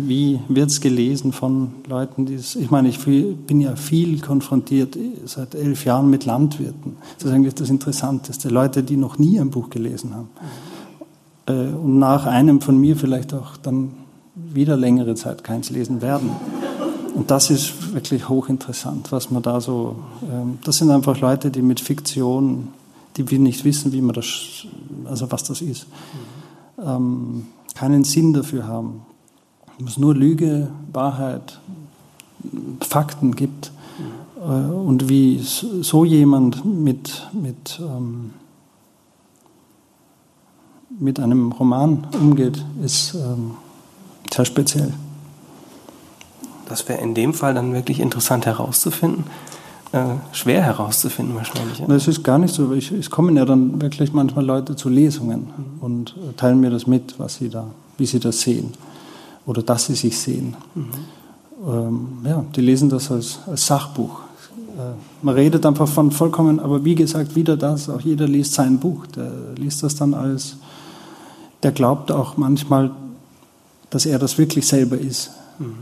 Wie 0.02 0.40
wird 0.50 0.70
es 0.70 0.82
gelesen 0.82 1.32
von 1.32 1.72
Leuten, 1.88 2.26
die 2.26 2.36
es. 2.36 2.56
Ich 2.56 2.70
meine, 2.70 2.90
ich 2.90 3.00
bin 3.00 3.62
ja 3.62 3.76
viel 3.76 4.20
konfrontiert 4.20 4.98
seit 5.26 5.56
elf 5.56 5.86
Jahren 5.86 6.10
mit 6.10 6.26
Landwirten. 6.26 6.98
Das 7.18 7.28
ist 7.28 7.34
eigentlich 7.34 7.56
das 7.56 7.70
Interessanteste. 7.70 8.50
Leute, 8.50 8.84
die 8.84 8.98
noch 8.98 9.18
nie 9.18 9.40
ein 9.40 9.52
Buch 9.52 9.70
gelesen 9.70 10.16
haben. 10.16 10.30
Mhm. 11.48 11.76
Und 11.76 12.00
nach 12.00 12.26
einem 12.26 12.62
von 12.62 12.78
mir 12.78 12.98
vielleicht 12.98 13.34
auch 13.34 13.56
dann 13.58 13.92
wieder 14.36 14.76
längere 14.76 15.16
Zeit 15.16 15.44
keins 15.44 15.70
lesen 15.70 16.02
werden. 16.02 16.32
Und 17.16 17.32
das 17.32 17.50
ist 17.50 17.94
wirklich 17.94 18.28
hochinteressant, 18.28 19.12
was 19.12 19.30
man 19.30 19.44
da 19.44 19.62
so. 19.62 19.96
Ähm, 20.30 20.60
das 20.64 20.80
sind 20.80 20.90
einfach 20.90 21.20
Leute, 21.20 21.52
die 21.52 21.62
mit 21.62 21.80
Fiktion, 21.80 22.70
die 23.16 23.30
wir 23.30 23.40
nicht 23.40 23.64
wissen, 23.64 23.94
wie 23.94 24.02
man 24.02 24.16
das, 24.16 24.66
also 25.06 25.32
was 25.32 25.44
das 25.44 25.62
ist, 25.62 25.88
mhm. 26.78 26.84
ähm, 26.86 27.46
keinen 27.76 28.04
Sinn 28.04 28.34
dafür 28.34 28.68
haben 28.68 29.02
wo 29.80 29.86
es 29.86 29.98
nur 29.98 30.16
Lüge, 30.16 30.70
Wahrheit, 30.92 31.60
Fakten 32.82 33.36
gibt 33.36 33.72
äh, 34.42 34.48
und 34.48 35.10
wie 35.10 35.40
so 35.40 36.06
jemand 36.06 36.66
mit, 36.66 37.28
mit, 37.32 37.80
ähm, 37.82 38.32
mit 41.00 41.20
einem 41.20 41.52
Roman 41.52 42.08
umgeht, 42.20 42.64
ist 42.84 43.16
ähm, 43.16 43.52
sehr 44.34 44.46
speziell. 44.46 44.94
Das 46.68 46.88
wäre 46.88 47.02
in 47.02 47.14
dem 47.14 47.34
Fall 47.34 47.54
dann 47.54 47.74
wirklich 47.74 48.00
interessant 48.00 48.46
herauszufinden. 48.46 49.26
Äh, 49.92 50.16
schwer 50.32 50.64
herauszufinden 50.64 51.36
wahrscheinlich. 51.36 51.80
Ja. 51.80 51.88
Das 51.88 52.08
ist 52.08 52.24
gar 52.24 52.40
nicht 52.40 52.54
so. 52.54 52.74
Ich, 52.74 52.92
es 52.92 53.12
kommen 53.12 53.38
ja 53.38 53.46
dann 53.46 53.80
wirklich 53.80 54.12
manchmal 54.12 54.44
Leute 54.44 54.76
zu 54.76 54.90
Lesungen 54.90 55.48
mhm. 55.56 55.82
und 55.82 56.16
teilen 56.36 56.60
mir 56.60 56.72
das 56.72 56.88
mit, 56.88 57.20
was 57.20 57.36
sie 57.36 57.50
da, 57.50 57.68
wie 57.98 58.06
sie 58.06 58.20
das 58.20 58.42
sehen 58.42 58.74
oder 59.46 59.62
dass 59.62 59.86
sie 59.86 59.96
sich 59.96 60.18
sehen. 60.18 60.56
Mhm. 60.76 60.90
Ähm, 61.66 62.08
ja, 62.26 62.46
die 62.56 62.62
lesen 62.62 62.90
das 62.90 63.12
als, 63.12 63.40
als 63.48 63.66
Sachbuch. 63.66 64.20
Äh, 64.78 64.94
man 65.22 65.36
redet 65.36 65.66
einfach 65.66 65.88
von 65.88 66.12
vollkommen, 66.12 66.60
aber 66.60 66.84
wie 66.84 66.96
gesagt, 66.96 67.36
wieder 67.36 67.56
das, 67.56 67.90
auch 67.90 68.02
jeder 68.02 68.28
liest 68.28 68.54
sein 68.54 68.80
Buch, 68.80 69.08
der 69.08 69.32
liest 69.56 69.84
das 69.84 69.96
dann 69.96 70.14
als, 70.14 70.58
der 71.62 71.72
glaubt 71.72 72.12
auch 72.12 72.38
manchmal, 72.38 72.92
dass 73.90 74.06
er 74.06 74.20
das 74.20 74.38
wirklich 74.38 74.68
selber 74.68 74.98
ist, 74.98 75.32
mhm. 75.60 75.76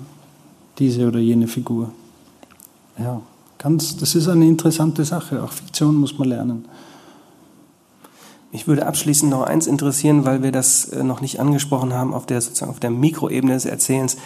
diese 0.77 1.07
oder 1.07 1.19
jene 1.19 1.47
Figur. 1.47 1.91
Ja, 2.99 3.21
ganz, 3.57 3.95
das 3.97 4.15
ist 4.15 4.27
eine 4.27 4.45
interessante 4.45 5.05
Sache, 5.05 5.41
auch 5.41 5.51
Fiktion 5.51 5.95
muss 5.95 6.17
man 6.17 6.29
lernen. 6.29 6.65
Mich 8.51 8.67
würde 8.67 8.85
abschließend 8.85 9.31
noch 9.31 9.43
eins 9.43 9.65
interessieren, 9.65 10.25
weil 10.25 10.43
wir 10.43 10.51
das 10.51 10.85
äh, 10.85 11.03
noch 11.03 11.21
nicht 11.21 11.39
angesprochen 11.39 11.93
haben 11.93 12.13
auf 12.13 12.25
der 12.25 12.41
sozusagen 12.41 12.71
auf 12.71 12.79
der 12.79 12.91
Mikroebene 12.91 13.53
des 13.53 13.65
Erzählens, 13.65 14.17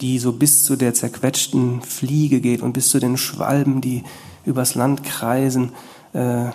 die 0.00 0.18
so 0.18 0.32
bis 0.32 0.62
zu 0.62 0.76
der 0.76 0.94
zerquetschten 0.94 1.80
Fliege 1.82 2.40
geht 2.40 2.62
und 2.62 2.72
bis 2.72 2.88
zu 2.90 3.00
den 3.00 3.16
Schwalben, 3.16 3.80
die 3.80 4.04
übers 4.44 4.74
Land 4.74 5.02
kreisen. 5.02 5.72
Äh, 6.12 6.46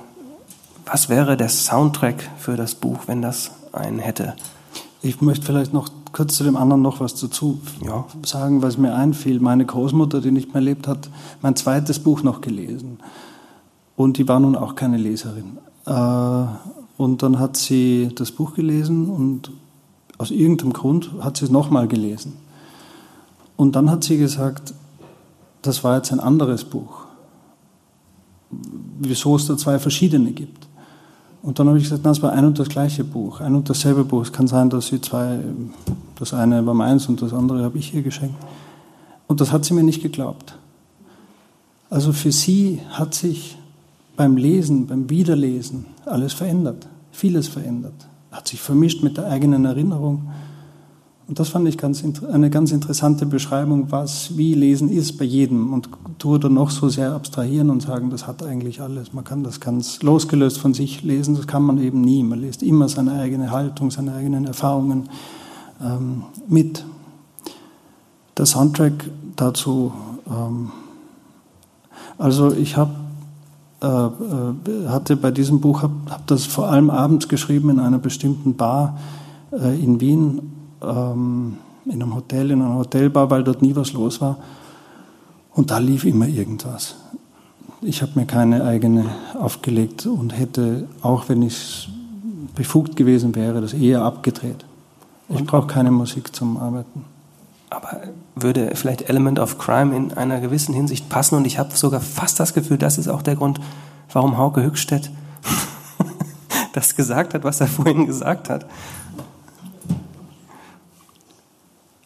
was 0.86 1.10
wäre 1.10 1.38
der 1.38 1.50
Soundtrack 1.50 2.30
für 2.38 2.56
das 2.56 2.76
Buch, 2.76 3.00
wenn 3.08 3.22
das 3.22 3.52
einen 3.74 4.00
hätte? 4.00 4.36
Ich 5.02 5.22
möchte 5.22 5.46
vielleicht 5.46 5.74
noch 5.74 5.90
kurz 6.12 6.36
zu 6.36 6.44
dem 6.44 6.58
anderen 6.58 6.82
noch 6.82 7.00
was 7.00 7.16
dazu 7.16 7.60
ja. 7.86 8.06
sagen, 8.26 8.62
was 8.62 8.78
mir 8.78 8.96
einfiel. 8.96 9.40
Meine 9.40 9.66
Großmutter, 9.66 10.22
die 10.22 10.32
nicht 10.32 10.54
mehr 10.54 10.62
lebt, 10.62 10.88
hat 10.88 11.10
mein 11.42 11.56
zweites 11.56 12.00
Buch 12.00 12.24
noch 12.24 12.42
gelesen. 12.42 13.00
Und 13.96 14.18
die 14.18 14.28
war 14.28 14.40
nun 14.40 14.56
auch 14.56 14.76
keine 14.76 14.98
Leserin. 14.98 15.58
Äh, 15.86 16.46
und 17.00 17.24
dann 17.24 17.40
hat 17.40 17.56
sie 17.56 18.10
das 18.14 18.30
Buch 18.30 18.56
gelesen 18.56 19.10
und 19.10 19.52
aus 20.18 20.32
irgendeinem 20.32 20.74
Grund 20.74 21.12
hat 21.22 21.38
sie 21.38 21.46
es 21.46 21.50
nochmal 21.50 21.88
gelesen. 21.88 22.34
Und 23.56 23.78
dann 23.78 23.90
hat 23.90 24.04
sie 24.04 24.18
gesagt, 24.18 24.74
das 25.62 25.82
war 25.86 25.96
jetzt 25.96 26.12
ein 26.12 26.20
anderes 26.20 26.66
Buch. 26.66 27.06
Wieso 29.00 29.38
es 29.38 29.48
da 29.48 29.56
zwei 29.56 29.80
verschiedene 29.80 30.34
gibt. 30.34 30.68
Und 31.42 31.58
dann 31.58 31.70
habe 31.70 31.78
ich 31.78 31.86
gesagt, 31.86 32.06
das 32.06 32.22
war 32.22 32.34
ein 32.34 32.44
und 32.44 32.60
das 32.60 32.68
gleiche 32.68 33.06
Buch, 33.06 33.40
ein 33.40 33.56
und 33.56 33.70
dasselbe 33.70 34.04
Buch. 34.04 34.24
Es 34.24 34.34
kann 34.34 34.48
sein, 34.48 34.70
dass 34.70 34.88
sie 34.88 35.00
zwei, 35.00 35.40
das 36.16 36.34
eine 36.34 36.66
war 36.66 36.74
meins 36.74 37.08
und 37.08 37.22
das 37.22 37.32
andere 37.32 37.64
habe 37.64 37.78
ich 37.78 37.94
ihr 37.94 38.04
geschenkt. 38.04 38.36
Und 39.26 39.40
das 39.40 39.54
hat 39.54 39.64
sie 39.64 39.74
mir 39.74 39.84
nicht 39.84 40.02
geglaubt. 40.02 40.58
Also 41.90 42.12
für 42.12 42.34
sie 42.34 42.82
hat 42.90 43.14
sich 43.14 43.58
beim 44.20 44.36
Lesen, 44.36 44.86
beim 44.86 45.10
Wiederlesen 45.10 45.86
alles 46.06 46.34
verändert, 46.34 46.90
vieles 47.10 47.48
verändert, 47.48 47.94
hat 48.34 48.50
sich 48.50 48.60
vermischt 48.60 49.02
mit 49.02 49.16
der 49.16 49.28
eigenen 49.32 49.64
Erinnerung. 49.64 50.28
Und 51.30 51.40
das 51.40 51.48
fand 51.48 51.70
ich 51.70 51.78
ganz, 51.78 52.04
eine 52.30 52.50
ganz 52.50 52.74
interessante 52.74 53.26
Beschreibung, 53.26 53.94
was 53.94 54.36
wie 54.36 54.56
Lesen 54.56 54.90
ist 54.90 55.18
bei 55.18 55.24
jedem. 55.24 55.72
Und 55.72 55.90
tue 56.18 56.38
dann 56.38 56.56
noch 56.56 56.70
so 56.70 56.90
sehr 56.90 57.14
abstrahieren 57.14 57.70
und 57.70 57.82
sagen, 57.82 58.10
das 58.10 58.28
hat 58.28 58.44
eigentlich 58.44 58.82
alles. 58.82 59.14
Man 59.14 59.24
kann 59.24 59.46
das 59.46 59.62
ganz 59.62 60.04
losgelöst 60.04 60.58
von 60.58 60.74
sich 60.74 61.02
lesen, 61.02 61.36
das 61.36 61.48
kann 61.48 61.64
man 61.64 61.82
eben 61.82 62.02
nie. 62.02 62.22
Man 62.22 62.42
liest 62.42 62.62
immer 62.62 62.90
seine 62.90 63.14
eigene 63.14 63.52
Haltung, 63.52 63.90
seine 63.90 64.16
eigenen 64.16 64.44
Erfahrungen 64.44 65.08
ähm, 65.82 66.24
mit. 66.50 66.84
Der 68.36 68.46
Soundtrack 68.46 69.10
dazu, 69.38 69.94
ähm, 70.30 70.72
also 72.18 72.52
ich 72.52 72.76
habe 72.76 72.92
hatte 73.82 75.16
bei 75.16 75.32
diesem 75.32 75.62
Buch, 75.62 75.84
habe 75.84 75.94
hab 76.10 76.28
das 76.28 76.46
vor 76.46 76.68
allem 76.68 76.90
abends 76.90 77.30
geschrieben 77.30 77.70
in 77.70 77.80
einer 77.80 78.00
bestimmten 78.00 78.56
Bar 78.56 79.00
äh, 79.52 79.82
in 79.82 80.02
Wien 80.02 80.42
ähm, 80.82 81.58
in 81.86 82.04
einem 82.04 82.16
Hotel, 82.16 82.52
in 82.52 82.62
einer 82.62 82.76
Hotelbar, 82.76 83.30
weil 83.30 83.44
dort 83.44 83.62
nie 83.62 83.76
was 83.76 83.94
los 83.94 84.22
war. 84.22 84.38
Und 85.54 85.72
da 85.72 85.80
lief 85.80 86.06
immer 86.06 86.28
irgendwas. 86.28 86.96
Ich 87.82 88.02
habe 88.02 88.12
mir 88.16 88.26
keine 88.26 88.64
eigene 88.66 89.06
aufgelegt 89.40 90.06
und 90.06 90.38
hätte, 90.38 90.88
auch 91.02 91.30
wenn 91.30 91.42
ich 91.42 91.90
befugt 92.56 92.96
gewesen 92.96 93.36
wäre, 93.36 93.62
das 93.62 93.74
eher 93.74 94.04
abgedreht. 94.04 94.66
Ich 95.30 95.44
brauche 95.46 95.68
keine 95.68 95.92
Musik 95.92 96.36
zum 96.36 96.58
Arbeiten. 96.58 97.06
Aber 97.70 98.02
würde 98.36 98.72
vielleicht 98.76 99.10
Element 99.10 99.40
of 99.40 99.58
Crime 99.58 99.96
in 99.96 100.14
einer 100.14 100.40
gewissen 100.40 100.74
Hinsicht 100.74 101.10
passen 101.10 101.36
und 101.36 101.46
ich 101.46 101.60
habe 101.60 101.76
sogar 101.76 102.02
fast 102.02 102.40
das 102.40 102.54
Gefühl, 102.54 102.78
das 102.78 102.98
ist 102.98 103.08
auch 103.08 103.22
der 103.22 103.36
Grund, 103.36 103.60
warum 104.12 104.38
Hauke 104.38 104.64
Hückstedt 104.64 105.12
das 106.74 106.96
gesagt 106.96 107.34
hat, 107.34 107.44
was 107.44 107.62
er 107.62 107.68
vorhin 107.68 108.08
gesagt 108.08 108.50
hat. 108.50 108.66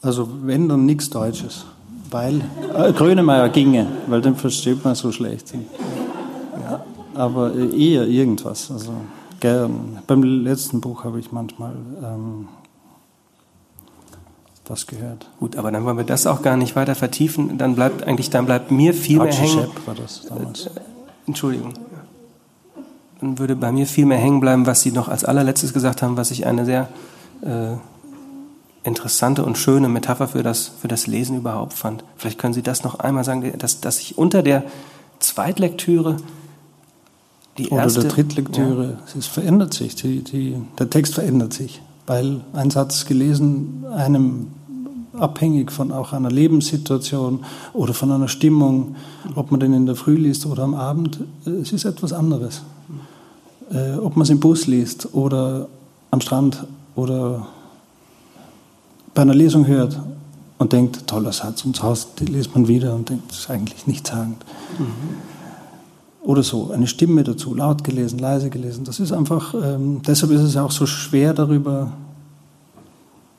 Also 0.02 0.28
wenn 0.44 0.68
dann 0.68 0.86
nichts 0.86 1.10
Deutsches, 1.10 1.66
weil 2.12 2.42
äh, 2.76 2.92
Grönemeyer 2.92 3.48
ginge, 3.50 3.88
weil 4.08 4.22
den 4.22 4.36
versteht 4.36 4.84
man 4.84 4.96
so 4.96 5.14
schlecht. 5.14 5.54
Ja, 6.62 6.84
aber 7.16 7.56
eher 7.56 8.06
irgendwas. 8.06 8.70
Also 8.70 8.94
gern. 9.40 10.00
Beim 10.08 10.24
letzten 10.24 10.82
Buch 10.82 11.06
habe 11.06 11.20
ich 11.20 11.32
manchmal 11.32 11.74
ähm, 12.04 12.48
das 14.66 14.88
gehört. 14.88 15.30
Gut, 15.40 15.56
aber 15.58 15.72
dann 15.72 15.86
wollen 15.86 15.98
wir 15.98 16.06
das 16.06 16.26
auch 16.26 16.42
gar 16.42 16.58
nicht 16.58 16.76
weiter 16.76 16.96
vertiefen. 16.96 17.58
Dann 17.58 17.76
bleibt 17.76 18.04
eigentlich, 18.08 18.30
dann 18.30 18.46
bleibt 18.46 18.72
mir 18.72 18.94
viel 18.94 19.20
Archie 19.22 19.42
mehr 19.42 19.50
hängen. 19.50 19.72
War 19.86 19.96
das 19.96 20.26
damals. 20.28 20.68
Äh, 20.68 20.70
Entschuldigung. 21.28 21.74
Dann 23.20 23.40
würde 23.40 23.56
bei 23.56 23.72
mir 23.72 23.88
viel 23.88 24.06
mehr 24.06 24.18
hängen 24.18 24.40
bleiben, 24.40 24.66
was 24.66 24.82
Sie 24.82 24.92
noch 24.92 25.08
als 25.08 25.24
allerletztes 25.24 25.74
gesagt 25.74 26.02
haben, 26.02 26.18
was 26.18 26.32
ich 26.32 26.46
eine 26.46 26.66
sehr 26.66 26.90
äh, 27.42 27.76
interessante 28.84 29.46
und 29.46 29.58
schöne 29.58 29.90
Metapher 29.90 30.28
für 30.28 30.44
das, 30.44 30.72
für 30.82 30.88
das 30.88 31.08
Lesen 31.08 31.38
überhaupt 31.38 31.74
fand. 31.74 32.04
Vielleicht 32.18 32.38
können 32.38 32.54
Sie 32.54 32.64
das 32.64 32.84
noch 32.84 33.00
einmal 33.00 33.24
sagen, 33.24 33.54
dass, 33.58 33.82
dass 33.82 34.00
ich 34.00 34.18
unter 34.18 34.44
der 34.44 34.64
Zweitlektüre 35.20 36.18
die 37.58 37.70
erste... 37.70 38.00
Oder 38.00 38.10
der 38.10 38.16
Drittlektüre, 38.16 38.98
ja. 38.98 39.20
es 39.20 39.28
verändert 39.28 39.74
sich, 39.74 39.96
die, 39.96 40.24
die, 40.24 40.58
der 40.80 40.90
Text 40.90 41.14
verändert 41.14 41.54
sich, 41.54 41.82
weil 42.06 42.42
ein 42.54 42.70
Satz 42.70 43.06
gelesen 43.06 43.86
einem 43.96 44.48
abhängig 45.14 45.72
von 45.72 45.92
auch 45.92 46.14
einer 46.14 46.32
Lebenssituation 46.32 47.46
oder 47.74 47.94
von 47.94 48.12
einer 48.12 48.28
Stimmung, 48.28 48.96
ob 49.36 49.52
man 49.52 49.60
den 49.60 49.74
in 49.74 49.86
der 49.86 49.96
Früh 49.96 50.16
liest 50.16 50.46
oder 50.46 50.64
am 50.64 50.74
Abend, 50.74 51.20
es 51.46 51.72
ist 51.72 51.86
etwas 51.86 52.14
anderes. 52.14 52.64
Äh, 53.72 53.94
ob 53.98 54.16
man 54.16 54.24
es 54.24 54.30
im 54.30 54.40
Bus 54.40 54.68
liest 54.68 55.14
oder 55.14 55.68
am 56.12 56.22
Strand 56.22 56.66
oder 56.96 57.48
bei 59.14 59.22
einer 59.22 59.36
Lesung 59.36 59.68
hört 59.68 60.00
und 60.58 60.74
denkt, 60.74 61.08
toller 61.08 61.32
Satz, 61.32 61.66
und 61.66 61.76
zu 61.76 61.84
Hause 61.84 62.08
liest 62.22 62.54
man 62.56 62.68
wieder 62.68 62.96
und 62.96 63.10
denkt, 63.10 63.30
das 63.30 63.40
ist 63.40 63.50
eigentlich 63.50 63.86
nichtssagend. 63.88 64.44
Mhm. 64.80 65.33
Oder 66.24 66.42
so, 66.42 66.72
eine 66.72 66.88
Stimme 66.88 67.24
dazu, 67.24 67.54
laut 67.54 67.84
gelesen, 67.84 68.18
leise 68.18 68.50
gelesen. 68.50 68.86
Das 68.86 69.02
ist 69.02 69.12
einfach, 69.12 69.54
ähm, 69.54 70.02
deshalb 70.08 70.32
ist 70.32 70.42
es 70.42 70.56
auch 70.56 70.72
so 70.72 70.86
schwer 70.86 71.34
darüber 71.34 71.92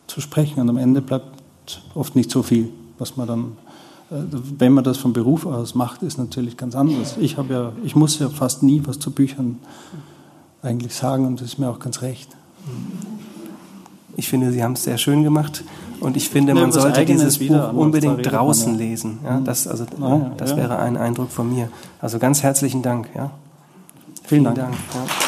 zu 0.07 0.21
sprechen 0.21 0.61
und 0.61 0.69
am 0.69 0.77
Ende 0.77 1.01
bleibt 1.01 1.81
oft 1.95 2.15
nicht 2.15 2.31
so 2.31 2.43
viel, 2.43 2.69
was 2.99 3.17
man 3.17 3.27
dann, 3.27 3.45
äh, 4.11 4.23
wenn 4.59 4.75
man 4.75 4.85
das 4.85 4.99
vom 4.99 5.15
Beruf 5.15 5.47
aus 5.47 5.75
macht, 5.75 6.03
ist 6.03 6.19
natürlich 6.19 6.59
ganz 6.59 6.77
anders. 6.77 7.17
Ich 7.19 7.39
habe 7.39 7.55
ja, 7.55 7.73
ich 7.85 7.97
muss 7.97 8.19
ja 8.19 8.29
fast 8.29 8.63
nie 8.63 8.83
was 8.85 8.99
zu 8.99 9.11
Büchern 9.11 9.61
eigentlich 10.63 10.95
sagen 10.95 11.27
und 11.27 11.41
das 11.41 11.49
ist 11.49 11.59
mir 11.59 11.71
auch 11.71 11.79
ganz 11.79 12.03
recht. 12.03 12.37
Mhm. 12.67 13.14
Ich 14.17 14.29
finde, 14.29 14.53
Sie 14.53 14.63
haben 14.63 14.73
es 14.73 14.85
sehr 14.85 14.99
schön 14.99 15.23
gemacht 15.23 15.65
und 16.01 16.17
ich 16.17 16.29
finde, 16.29 16.55
man 16.55 16.73
sollte 16.73 17.05
dieses 17.05 17.39
Buch 17.39 17.73
unbedingt 17.73 18.31
draußen 18.31 18.77
lesen. 18.77 19.19
Ja, 19.25 19.41
mhm. 19.41 19.45
das 19.45 19.67
also, 19.67 19.87
das 20.37 20.57
wäre 20.57 20.79
ein 20.79 20.97
Eindruck 20.97 21.31
von 21.31 21.53
mir. 21.53 21.69
Also 22.01 22.19
ganz 22.19 22.43
herzlichen 22.43 22.83
Dank. 22.83 23.09
Ja. 23.15 23.31
Vielen, 24.25 24.43
Vielen 24.43 24.45
Dank. 24.45 24.59
Dank 24.59 24.75
ja. 24.95 25.24